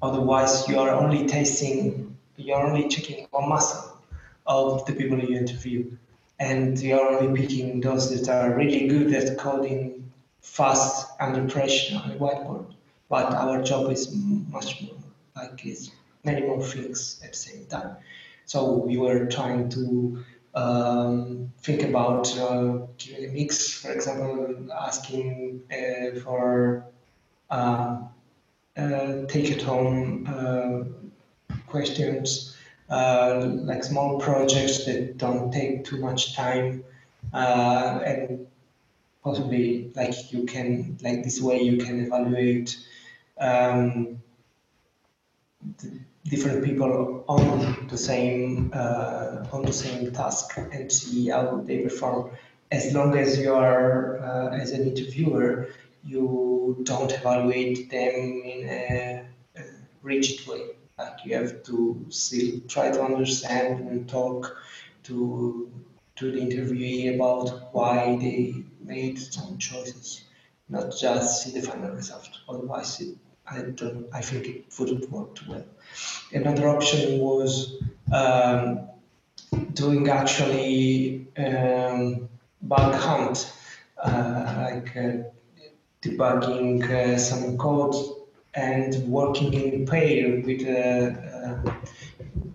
otherwise 0.01 0.67
you 0.67 0.79
are 0.79 0.91
only 0.91 1.27
tasting 1.27 2.07
you're 2.37 2.63
only 2.63 2.87
checking 2.87 3.27
one 3.31 3.49
muscle 3.49 3.99
of 4.45 4.85
the 4.85 4.93
people 4.93 5.19
you 5.19 5.37
interview, 5.37 5.91
and 6.39 6.79
you're 6.79 7.05
only 7.05 7.41
picking 7.41 7.81
those 7.81 8.09
that 8.09 8.29
are 8.29 8.55
really 8.55 8.87
good 8.87 9.13
at 9.13 9.37
coding 9.37 10.11
fast 10.41 11.09
under 11.19 11.45
pressure 11.47 11.99
on 12.01 12.09
the 12.09 12.15
whiteboard. 12.15 12.73
But 13.09 13.33
our 13.33 13.61
job 13.63 13.91
is 13.91 14.13
much 14.13 14.81
more 14.81 14.95
like 15.35 15.65
it's 15.65 15.91
many 16.23 16.41
more 16.41 16.61
things 16.61 17.19
at 17.23 17.33
the 17.33 17.37
same 17.37 17.65
time. 17.65 17.97
So 18.45 18.73
we 18.73 18.97
were 18.97 19.25
trying 19.25 19.69
to 19.69 20.23
um, 20.55 21.51
think 21.59 21.83
about 21.83 22.35
uh, 22.37 22.79
giving 22.97 23.29
a 23.29 23.33
mix, 23.33 23.73
for 23.73 23.91
example, 23.91 24.71
asking 24.73 25.63
uh, 25.71 26.19
for 26.19 26.85
uh, 27.49 27.97
take 28.77 29.49
it 29.49 29.61
home 29.61 30.25
uh, 30.27 30.83
questions, 31.67 32.55
uh, 32.89 33.45
like 33.63 33.83
small 33.83 34.19
projects 34.19 34.85
that 34.85 35.17
don't 35.17 35.51
take 35.51 35.85
too 35.85 35.97
much 35.97 36.35
time, 36.35 36.83
uh, 37.33 37.99
and 38.05 38.47
possibly 39.23 39.91
like 39.95 40.31
you 40.31 40.45
can 40.45 40.97
like 41.01 41.23
this 41.23 41.41
way 41.41 41.59
you 41.61 41.77
can 41.77 42.05
evaluate 42.05 42.77
um, 43.39 44.21
different 46.25 46.63
people 46.63 47.25
on 47.27 47.87
the 47.89 47.97
same 47.97 48.71
uh, 48.73 49.45
on 49.51 49.63
the 49.63 49.73
same 49.73 50.11
task 50.11 50.57
and 50.57 50.91
see 50.91 51.29
how 51.29 51.61
they 51.65 51.79
perform. 51.79 52.31
As 52.71 52.93
long 52.93 53.17
as 53.17 53.39
you 53.39 53.53
are 53.53 54.19
uh, 54.19 54.49
as 54.49 54.71
an 54.71 54.87
interviewer, 54.87 55.69
you 56.07 56.77
don't 56.83 57.11
evaluate 57.11 57.89
them 57.89 58.41
in 58.45 58.69
a, 58.69 59.25
rigid 60.01 60.47
way. 60.47 60.61
Like 60.97 61.25
you 61.25 61.35
have 61.35 61.63
to 61.63 62.05
still 62.09 62.61
try 62.67 62.91
to 62.91 63.03
understand 63.03 63.87
and 63.89 64.07
talk 64.07 64.57
to 65.03 65.69
to 66.15 66.31
the 66.31 66.39
interviewee 66.39 67.13
about 67.13 67.73
why 67.73 68.15
they 68.15 68.63
made 68.81 69.19
some 69.19 69.57
choices, 69.57 70.23
not 70.69 70.95
just 70.97 71.43
see 71.43 71.51
the 71.59 71.61
final 71.61 71.91
result. 71.91 72.29
Otherwise, 72.49 73.01
it, 73.01 73.17
I 73.45 73.61
don't. 73.61 74.07
I 74.13 74.21
think 74.21 74.47
it 74.47 74.65
wouldn't 74.79 75.11
work 75.11 75.35
too 75.35 75.51
well. 75.51 75.65
Another 76.31 76.69
option 76.69 77.19
was 77.19 77.75
um, 78.11 78.89
doing 79.73 80.09
actually 80.09 81.27
um, 81.37 82.29
bug 82.61 82.95
hunt, 82.95 83.53
uh, 84.01 84.69
like 84.71 84.97
uh, 84.97 85.36
debugging 86.01 86.89
uh, 86.89 87.17
some 87.17 87.57
code 87.57 87.95
and 88.53 89.07
working 89.07 89.53
in 89.53 89.85
pair 89.85 90.41
with 90.41 90.61
a, 90.61 91.63
uh, 91.65 91.71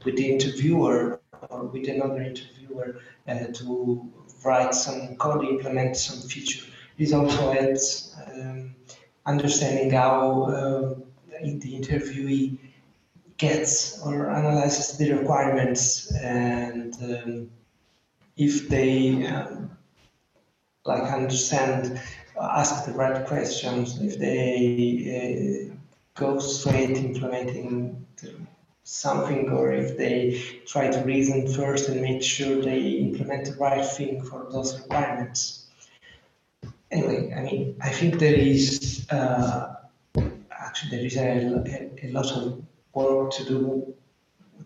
with 0.04 0.16
the 0.16 0.30
interviewer 0.32 1.20
or 1.50 1.64
with 1.64 1.88
another 1.88 2.22
interviewer 2.22 3.00
uh, 3.28 3.46
to 3.52 4.08
write 4.44 4.74
some 4.74 5.16
code, 5.16 5.44
implement 5.44 5.96
some 5.96 6.28
feature. 6.28 6.64
This 6.98 7.12
also 7.12 7.52
helps 7.52 8.16
um, 8.26 8.74
understanding 9.26 9.90
how 9.90 10.42
uh, 10.44 10.94
the 11.42 11.80
interviewee 11.80 12.58
gets 13.36 14.00
or 14.02 14.30
analyzes 14.30 14.98
the 14.98 15.12
requirements 15.12 16.14
and 16.16 16.94
um, 17.02 17.50
if 18.36 18.68
they 18.68 19.28
like 20.84 21.02
understand 21.02 22.00
ask 22.40 22.86
the 22.86 22.92
right 22.92 23.26
questions 23.26 24.00
if 24.00 24.18
they 24.18 25.70
uh, 25.70 25.74
go 26.14 26.38
straight 26.38 26.96
implementing 26.96 28.06
something 28.84 29.48
or 29.50 29.72
if 29.72 29.96
they 29.96 30.42
try 30.66 30.90
to 30.90 31.00
reason 31.04 31.46
first 31.46 31.88
and 31.88 32.00
make 32.02 32.22
sure 32.22 32.60
they 32.60 32.80
implement 32.80 33.46
the 33.46 33.54
right 33.54 33.84
thing 33.84 34.22
for 34.22 34.48
those 34.50 34.78
requirements. 34.80 35.66
Anyway, 36.90 37.32
I 37.34 37.40
mean, 37.42 37.76
I 37.80 37.88
think 37.88 38.18
there 38.18 38.34
is 38.34 39.06
uh, 39.10 39.74
actually 40.50 40.90
there 40.96 41.06
is 41.06 41.16
a, 41.16 41.90
a, 42.02 42.10
lot 42.12 42.30
of 42.32 42.62
work 42.92 43.30
to 43.32 43.44
do 43.44 43.94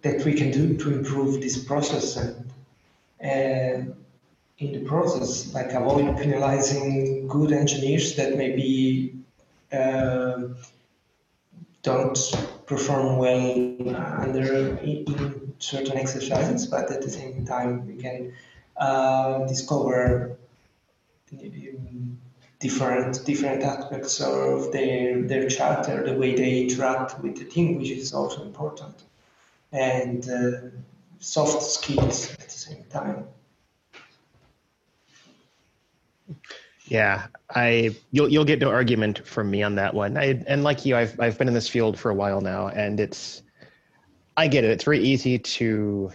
that 0.02 0.24
we 0.24 0.34
can 0.34 0.50
do 0.50 0.76
to 0.76 0.92
improve 0.92 1.40
this 1.40 1.62
process 1.64 2.16
and 3.20 3.90
uh, 3.90 3.92
in 4.58 4.72
the 4.72 4.80
process, 4.80 5.52
like 5.52 5.72
avoid 5.72 6.16
penalizing 6.16 7.28
good 7.28 7.52
engineers 7.52 8.16
that 8.16 8.36
maybe 8.36 9.14
uh, 9.72 10.48
don't 11.82 12.18
perform 12.66 13.18
well 13.18 13.96
under 14.20 14.78
in 14.78 15.54
certain 15.58 15.98
exercises, 15.98 16.66
but 16.66 16.90
at 16.90 17.02
the 17.02 17.10
same 17.10 17.44
time 17.44 17.86
we 17.86 17.96
can 17.96 18.32
uh, 18.76 19.46
discover 19.46 20.36
different 22.58 23.24
different 23.26 23.62
aspects 23.62 24.20
of 24.20 24.72
their 24.72 25.22
their 25.22 25.48
character, 25.50 26.02
the 26.04 26.14
way 26.14 26.34
they 26.34 26.62
interact 26.62 27.20
with 27.22 27.36
the 27.36 27.44
team, 27.44 27.78
which 27.78 27.90
is 27.90 28.14
also 28.14 28.42
important, 28.42 29.02
and 29.72 30.28
uh, 30.30 30.50
soft 31.20 31.62
skills 31.62 32.32
at 32.32 32.40
the 32.40 32.58
same 32.66 32.84
time. 32.90 33.26
Yeah, 36.88 37.26
I 37.50 37.96
you'll 38.12 38.28
you'll 38.28 38.44
get 38.44 38.60
no 38.60 38.70
argument 38.70 39.26
from 39.26 39.50
me 39.50 39.62
on 39.62 39.74
that 39.74 39.92
one. 39.92 40.16
I 40.16 40.42
and 40.46 40.62
like 40.62 40.86
you, 40.86 40.96
I've 40.96 41.18
I've 41.18 41.36
been 41.36 41.48
in 41.48 41.54
this 41.54 41.68
field 41.68 41.98
for 41.98 42.10
a 42.10 42.14
while 42.14 42.40
now, 42.40 42.68
and 42.68 43.00
it's 43.00 43.42
I 44.36 44.46
get 44.46 44.64
it. 44.64 44.70
It's 44.70 44.84
very 44.84 45.00
easy 45.00 45.38
to 45.38 46.12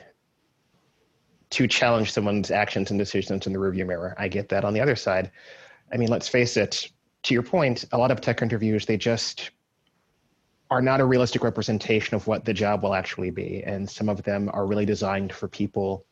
to 1.52 1.68
challenge 1.68 2.14
someone's 2.14 2.52
actions 2.52 2.90
and 2.90 2.98
decisions 2.98 3.46
in 3.46 3.54
the 3.54 3.60
review 3.60 3.86
mirror. 3.86 4.16
I 4.18 4.30
get 4.30 4.48
that. 4.50 4.64
On 4.64 4.74
the 4.74 4.80
other 4.80 4.96
side, 4.96 5.32
I 5.92 5.98
mean, 5.98 6.10
let's 6.10 6.30
face 6.30 6.56
it. 6.56 6.90
To 7.24 7.34
your 7.34 7.44
point, 7.44 7.86
a 7.92 7.98
lot 7.98 8.10
of 8.10 8.22
tech 8.22 8.42
interviews 8.42 8.86
they 8.86 8.98
just 8.98 9.52
are 10.72 10.82
not 10.82 11.02
a 11.02 11.06
realistic 11.06 11.44
representation 11.44 12.16
of 12.16 12.28
what 12.28 12.46
the 12.46 12.54
job 12.54 12.82
will 12.82 12.96
actually 12.96 13.30
be, 13.30 13.62
and 13.66 13.90
some 13.90 14.08
of 14.08 14.24
them 14.24 14.50
are 14.54 14.66
really 14.66 14.86
designed 14.86 15.34
for 15.34 15.50
people 15.50 16.06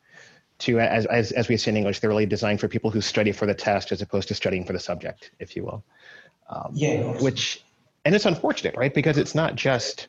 to 0.60 0.80
as, 0.80 1.06
as 1.08 1.32
as 1.32 1.48
we 1.48 1.58
say 1.58 1.72
in 1.72 1.78
English, 1.78 2.00
they're 2.00 2.10
really 2.10 2.26
designed 2.26 2.60
for 2.60 2.68
people 2.68 2.92
who 2.92 3.02
study 3.02 3.32
for 3.32 3.46
the 3.46 3.54
test 3.54 3.92
as 3.92 4.02
opposed 4.02 4.28
to 4.28 4.36
studying 4.36 4.66
for 4.66 4.74
the 4.74 4.80
subject, 4.80 5.32
if 5.40 5.56
you 5.56 5.64
will. 5.64 5.84
Um, 6.50 6.72
yeah. 6.74 7.04
Which, 7.22 7.64
and 8.06 8.16
it's 8.16 8.26
unfortunate, 8.26 8.76
right? 8.76 8.94
Because 8.94 9.18
it's 9.18 9.36
not 9.36 9.56
just 9.56 10.08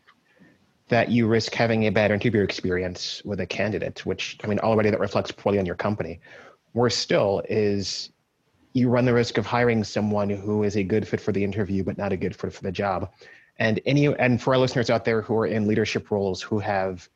that 0.88 1.10
you 1.10 1.28
risk 1.28 1.54
having 1.54 1.86
a 1.86 1.90
bad 1.90 2.10
interview 2.10 2.42
experience 2.42 3.22
with 3.24 3.40
a 3.40 3.46
candidate, 3.46 4.04
which 4.04 4.38
I 4.42 4.48
mean 4.48 4.58
already 4.58 4.90
that 4.90 5.00
reflects 5.00 5.30
poorly 5.30 5.58
on 5.58 5.66
your 5.66 5.76
company. 5.76 6.20
Worse 6.74 6.96
still 6.96 7.42
is 7.48 8.10
you 8.72 8.88
run 8.88 9.04
the 9.04 9.14
risk 9.14 9.38
of 9.38 9.46
hiring 9.46 9.84
someone 9.84 10.30
who 10.30 10.62
is 10.64 10.76
a 10.76 10.82
good 10.82 11.06
fit 11.06 11.20
for 11.20 11.32
the 11.32 11.42
interview 11.42 11.82
but 11.82 11.98
not 11.98 12.12
a 12.12 12.16
good 12.16 12.34
fit 12.34 12.52
for 12.52 12.62
the 12.62 12.72
job. 12.72 13.10
And 13.58 13.80
any 13.86 14.06
and 14.06 14.40
for 14.42 14.54
our 14.54 14.60
listeners 14.60 14.90
out 14.90 15.04
there 15.04 15.22
who 15.22 15.36
are 15.36 15.46
in 15.46 15.68
leadership 15.68 16.10
roles 16.10 16.42
who 16.42 16.58
have 16.58 17.08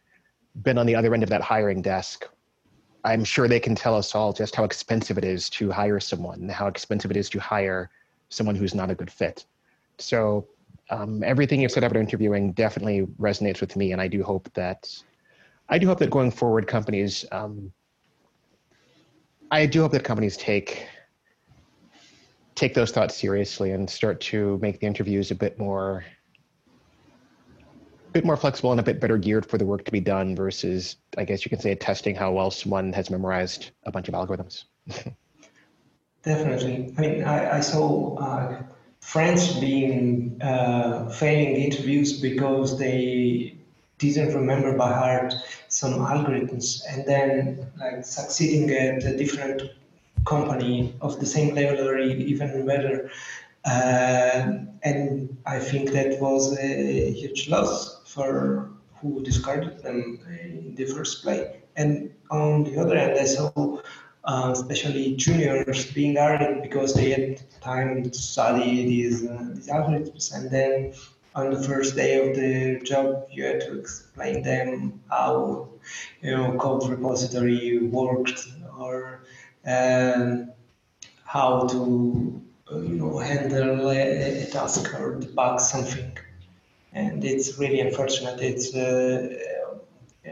been 0.62 0.78
on 0.78 0.86
the 0.86 0.94
other 0.94 1.12
end 1.14 1.22
of 1.24 1.30
that 1.30 1.40
hiring 1.40 1.82
desk 1.82 2.28
I'm 3.04 3.22
sure 3.24 3.46
they 3.46 3.60
can 3.60 3.74
tell 3.74 3.94
us 3.94 4.14
all 4.14 4.32
just 4.32 4.56
how 4.56 4.64
expensive 4.64 5.18
it 5.18 5.24
is 5.24 5.50
to 5.50 5.70
hire 5.70 6.00
someone 6.00 6.48
how 6.48 6.66
expensive 6.66 7.10
it 7.10 7.16
is 7.16 7.28
to 7.30 7.38
hire 7.38 7.90
someone 8.30 8.56
who's 8.56 8.74
not 8.74 8.90
a 8.90 8.94
good 8.94 9.10
fit. 9.10 9.44
So 9.98 10.46
um, 10.90 11.22
everything 11.22 11.60
you've 11.60 11.70
said 11.70 11.84
about 11.84 11.96
interviewing 11.96 12.52
definitely 12.52 13.02
resonates 13.20 13.60
with 13.60 13.76
me, 13.76 13.92
and 13.92 14.00
I 14.00 14.08
do 14.08 14.22
hope 14.22 14.52
that 14.54 14.90
I 15.68 15.78
do 15.78 15.86
hope 15.86 15.98
that 15.98 16.10
going 16.10 16.30
forward, 16.30 16.66
companies. 16.66 17.24
Um, 17.32 17.72
I 19.50 19.66
do 19.66 19.82
hope 19.82 19.92
that 19.92 20.04
companies 20.04 20.36
take 20.36 20.86
take 22.54 22.74
those 22.74 22.90
thoughts 22.90 23.16
seriously 23.16 23.72
and 23.72 23.88
start 23.88 24.20
to 24.20 24.58
make 24.62 24.80
the 24.80 24.86
interviews 24.86 25.30
a 25.30 25.34
bit 25.34 25.58
more 25.58 26.04
bit 28.14 28.24
more 28.24 28.36
flexible 28.36 28.70
and 28.70 28.78
a 28.78 28.82
bit 28.82 29.00
better 29.00 29.18
geared 29.18 29.44
for 29.44 29.58
the 29.58 29.66
work 29.66 29.84
to 29.84 29.90
be 29.90 30.00
done 30.00 30.36
versus 30.36 30.96
i 31.18 31.24
guess 31.24 31.44
you 31.44 31.48
can 31.50 31.58
say 31.58 31.74
testing 31.74 32.14
how 32.14 32.30
well 32.32 32.50
someone 32.50 32.92
has 32.92 33.10
memorized 33.10 33.72
a 33.84 33.90
bunch 33.90 34.08
of 34.08 34.14
algorithms. 34.14 34.64
Definitely. 36.22 36.94
I 36.96 37.00
mean 37.00 37.24
i, 37.24 37.58
I 37.58 37.60
saw 37.60 38.14
uh, 38.16 38.62
friends 39.00 39.58
being 39.58 40.40
uh, 40.40 41.08
failing 41.10 41.56
interviews 41.56 42.20
because 42.20 42.78
they 42.78 43.56
didn't 43.98 44.32
remember 44.32 44.76
by 44.76 44.92
heart 44.92 45.34
some 45.68 45.94
algorithms 45.94 46.82
and 46.88 47.04
then 47.06 47.66
like 47.78 48.04
succeeding 48.04 48.70
at 48.70 49.02
a 49.02 49.16
different 49.16 49.62
company 50.24 50.94
of 51.00 51.18
the 51.18 51.26
same 51.26 51.54
level 51.54 51.88
or 51.88 51.98
even 51.98 52.64
better. 52.64 53.10
Uh, 53.64 54.58
and 54.82 55.36
I 55.46 55.58
think 55.58 55.90
that 55.90 56.20
was 56.20 56.56
a 56.58 57.10
huge 57.12 57.48
loss 57.48 57.93
for 58.14 58.70
who 59.00 59.22
discarded 59.22 59.82
them 59.82 60.18
in 60.40 60.74
the 60.74 60.86
first 60.86 61.22
place. 61.22 61.48
And 61.76 62.14
on 62.30 62.64
the 62.64 62.78
other 62.78 62.96
hand, 62.98 63.18
I 63.18 63.24
saw 63.24 63.80
uh, 64.24 64.50
especially 64.52 65.16
juniors 65.16 65.92
being 65.92 66.16
hired 66.16 66.62
because 66.62 66.94
they 66.94 67.10
had 67.10 67.42
time 67.60 68.02
to 68.04 68.18
study 68.18 68.86
these, 68.86 69.26
uh, 69.26 69.50
these 69.54 69.68
algorithms. 69.68 70.32
And 70.34 70.50
then 70.50 70.94
on 71.34 71.50
the 71.50 71.62
first 71.62 71.96
day 71.96 72.12
of 72.26 72.36
the 72.36 72.80
job, 72.84 73.26
you 73.30 73.44
had 73.44 73.60
to 73.62 73.78
explain 73.78 74.42
them 74.42 75.00
how 75.10 75.68
you 76.22 76.30
know 76.30 76.56
code 76.58 76.88
repository 76.88 77.78
worked 77.78 78.46
or 78.78 79.24
um, 79.66 80.52
how 81.24 81.66
to 81.66 82.40
uh, 82.70 82.78
you 82.78 82.96
know 82.96 83.18
handle 83.18 83.90
a, 83.90 84.44
a, 84.44 84.46
task 84.46 84.94
or 84.94 85.18
debug 85.20 85.60
something 85.60 86.16
and 86.94 87.24
it's 87.24 87.58
really 87.58 87.80
unfortunate. 87.80 88.40
It's 88.40 88.74
uh, 88.74 89.36
uh 90.26 90.30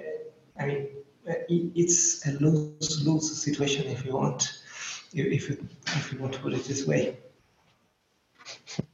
i 0.58 0.66
mean 0.66 0.88
uh, 1.28 1.34
it's 1.48 2.26
a 2.26 2.32
lose-lose 2.32 3.42
situation 3.42 3.86
if 3.86 4.04
you 4.04 4.12
want 4.14 4.62
if 5.12 5.48
you 5.48 5.66
if 5.86 6.12
you 6.12 6.18
want 6.18 6.32
to 6.32 6.38
put 6.38 6.52
it 6.54 6.64
this 6.64 6.86
way. 6.86 7.16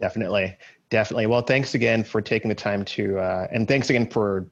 Definitely. 0.00 0.56
Definitely. 0.90 1.26
Well 1.26 1.42
thanks 1.42 1.74
again 1.74 2.04
for 2.04 2.20
taking 2.20 2.48
the 2.48 2.54
time 2.54 2.84
to 2.84 3.18
uh, 3.18 3.48
and 3.50 3.66
thanks 3.66 3.90
again 3.90 4.08
for 4.08 4.46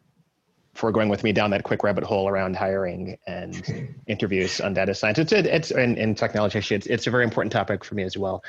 for 0.74 0.90
going 0.90 1.08
with 1.08 1.22
me 1.22 1.32
down 1.32 1.50
that 1.50 1.62
quick 1.62 1.82
rabbit 1.84 2.04
hole 2.04 2.28
around 2.28 2.56
hiring 2.56 3.16
and 3.26 3.94
interviews 4.06 4.60
on 4.60 4.74
data 4.74 4.94
science. 4.94 5.18
It's 5.18 5.32
it's 5.32 5.70
in, 5.70 5.96
in 5.96 6.14
technology. 6.14 6.58
It's 6.58 6.86
it's 6.86 7.06
a 7.06 7.10
very 7.10 7.24
important 7.24 7.52
topic 7.52 7.84
for 7.84 7.94
me 7.94 8.02
as 8.02 8.18
well. 8.18 8.44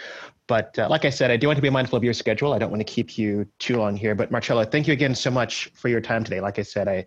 But 0.47 0.77
uh, 0.77 0.87
like 0.89 1.05
I 1.05 1.09
said, 1.09 1.31
I 1.31 1.37
do 1.37 1.47
want 1.47 1.57
to 1.57 1.61
be 1.61 1.69
mindful 1.69 1.97
of 1.97 2.03
your 2.03 2.13
schedule. 2.13 2.53
I 2.53 2.59
don't 2.59 2.71
want 2.71 2.81
to 2.81 2.91
keep 2.91 3.17
you 3.17 3.47
too 3.59 3.77
long 3.77 3.95
here. 3.95 4.15
But 4.15 4.31
Marcello, 4.31 4.65
thank 4.65 4.87
you 4.87 4.93
again 4.93 5.15
so 5.15 5.31
much 5.31 5.71
for 5.75 5.87
your 5.87 6.01
time 6.01 6.23
today. 6.23 6.41
Like 6.41 6.59
I 6.59 6.63
said, 6.63 6.87
I 6.87 7.05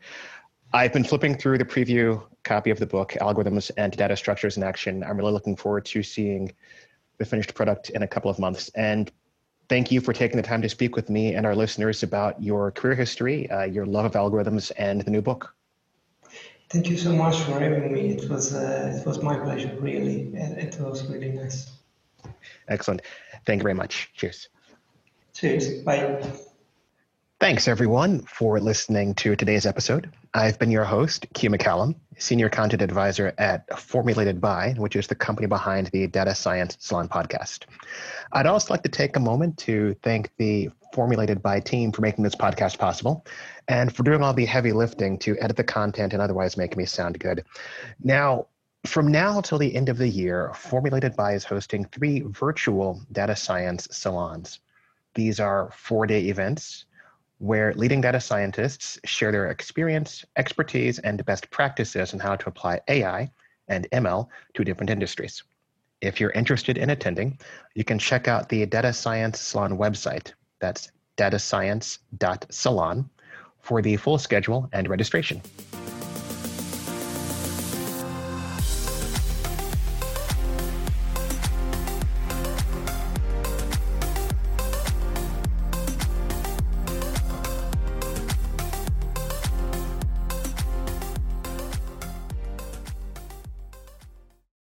I've 0.73 0.93
been 0.93 1.05
flipping 1.05 1.37
through 1.37 1.59
the 1.59 1.64
preview 1.64 2.23
copy 2.45 2.71
of 2.71 2.79
the 2.79 2.87
book, 2.87 3.16
Algorithms 3.21 3.71
and 3.77 3.97
Data 3.97 4.16
Structures 4.16 4.57
in 4.57 4.62
Action. 4.62 5.03
I'm 5.03 5.16
really 5.16 5.33
looking 5.33 5.57
forward 5.57 5.85
to 5.87 6.03
seeing 6.03 6.53
the 7.19 7.25
finished 7.25 7.55
product 7.55 7.91
in 7.91 8.03
a 8.03 8.07
couple 8.07 8.31
of 8.31 8.39
months. 8.39 8.71
And 8.75 9.11
thank 9.69 9.91
you 9.91 10.01
for 10.01 10.12
taking 10.12 10.37
the 10.37 10.43
time 10.43 10.62
to 10.62 10.69
speak 10.69 10.97
with 10.97 11.11
me 11.11 11.35
and 11.35 11.47
our 11.47 11.55
listeners 11.55 12.03
about 12.03 12.43
your 12.43 12.71
career 12.71 12.95
history, 12.95 13.51
uh, 13.51 13.64
your 13.64 13.87
love 13.87 14.05
of 14.05 14.12
algorithms, 14.12 14.73
and 14.79 15.01
the 15.03 15.11
new 15.11 15.23
book. 15.23 15.55
Thank 16.71 16.91
you 16.91 16.99
so 16.99 17.12
much 17.12 17.39
for 17.41 17.53
having 17.53 17.93
me. 17.93 18.11
It 18.11 18.29
was 18.29 18.55
uh, 18.55 18.99
it 19.01 19.07
was 19.07 19.23
my 19.23 19.37
pleasure, 19.39 19.75
really. 19.81 20.33
It 20.35 20.79
was 20.81 21.09
really 21.09 21.33
nice. 21.33 21.71
Excellent. 22.69 23.03
Thank 23.47 23.61
you 23.61 23.64
very 23.64 23.75
much. 23.75 24.11
Cheers. 24.14 24.49
Cheers. 25.33 25.83
Bye. 25.83 26.39
Thanks, 27.41 27.68
everyone, 27.68 28.22
for 28.22 28.59
listening 28.59 29.14
to 29.14 29.36
today's 29.36 29.64
episode. 29.64 30.11
I've 30.34 30.59
been 30.59 30.72
your 30.72 30.82
host, 30.82 31.24
Q 31.34 31.51
McCallum, 31.51 31.95
Senior 32.18 32.49
Content 32.49 32.82
Advisor 32.82 33.32
at 33.39 33.78
Formulated 33.78 34.41
By, 34.41 34.74
which 34.76 34.97
is 34.97 35.07
the 35.07 35.14
company 35.14 35.47
behind 35.47 35.86
the 35.93 36.09
Data 36.09 36.34
Science 36.34 36.76
Salon 36.80 37.09
podcast. 37.09 37.61
I'd 38.32 38.47
also 38.47 38.74
like 38.74 38.82
to 38.82 38.89
take 38.89 39.14
a 39.14 39.20
moment 39.20 39.57
to 39.59 39.95
thank 40.03 40.32
the 40.36 40.70
Formulated 40.93 41.41
By 41.41 41.61
team 41.61 41.93
for 41.93 42.03
making 42.03 42.24
this 42.24 42.34
podcast 42.34 42.76
possible 42.76 43.24
and 43.68 43.95
for 43.95 44.03
doing 44.03 44.20
all 44.20 44.34
the 44.34 44.45
heavy 44.45 44.72
lifting 44.72 45.16
to 45.20 45.39
edit 45.39 45.57
the 45.57 45.62
content 45.62 46.14
and 46.14 46.20
otherwise 46.20 46.57
make 46.57 46.76
me 46.76 46.86
sound 46.86 47.20
good. 47.20 47.45
Now, 48.03 48.49
from 48.84 49.12
now 49.12 49.43
till 49.43 49.59
the 49.59 49.76
end 49.76 49.89
of 49.89 49.99
the 49.99 50.09
year, 50.09 50.51
Formulated 50.55 51.14
By 51.14 51.34
is 51.34 51.45
hosting 51.45 51.84
three 51.84 52.18
virtual 52.22 53.01
data 53.12 53.36
science 53.36 53.86
salons. 53.93 54.59
These 55.14 55.39
are 55.39 55.70
four 55.72 56.05
day 56.05 56.22
events 56.22 56.86
where 57.39 57.72
leading 57.74 58.01
data 58.01 58.20
scientists 58.20 58.99
share 59.05 59.32
their 59.32 59.51
experience, 59.51 60.24
expertise, 60.36 60.99
and 60.99 61.24
best 61.24 61.51
practices 61.51 62.12
on 62.12 62.20
how 62.20 62.36
to 62.36 62.49
apply 62.49 62.80
AI 62.89 63.30
and 63.68 63.86
ML 63.93 64.28
to 64.55 64.64
different 64.64 64.91
industries. 64.91 65.43
If 66.01 66.20
you're 66.20 66.30
interested 66.30 66.78
in 66.78 66.91
attending, 66.91 67.39
you 67.74 67.84
can 67.84 67.99
check 67.99 68.28
out 68.28 68.49
the 68.49 68.66
Data 68.66 68.93
Science 68.93 69.41
Salon 69.41 69.78
website. 69.78 70.32
That's 70.61 70.91
datascience.salon 71.16 73.11
for 73.61 73.82
the 73.82 73.97
full 73.97 74.18
schedule 74.18 74.68
and 74.72 74.89
registration. 74.89 75.43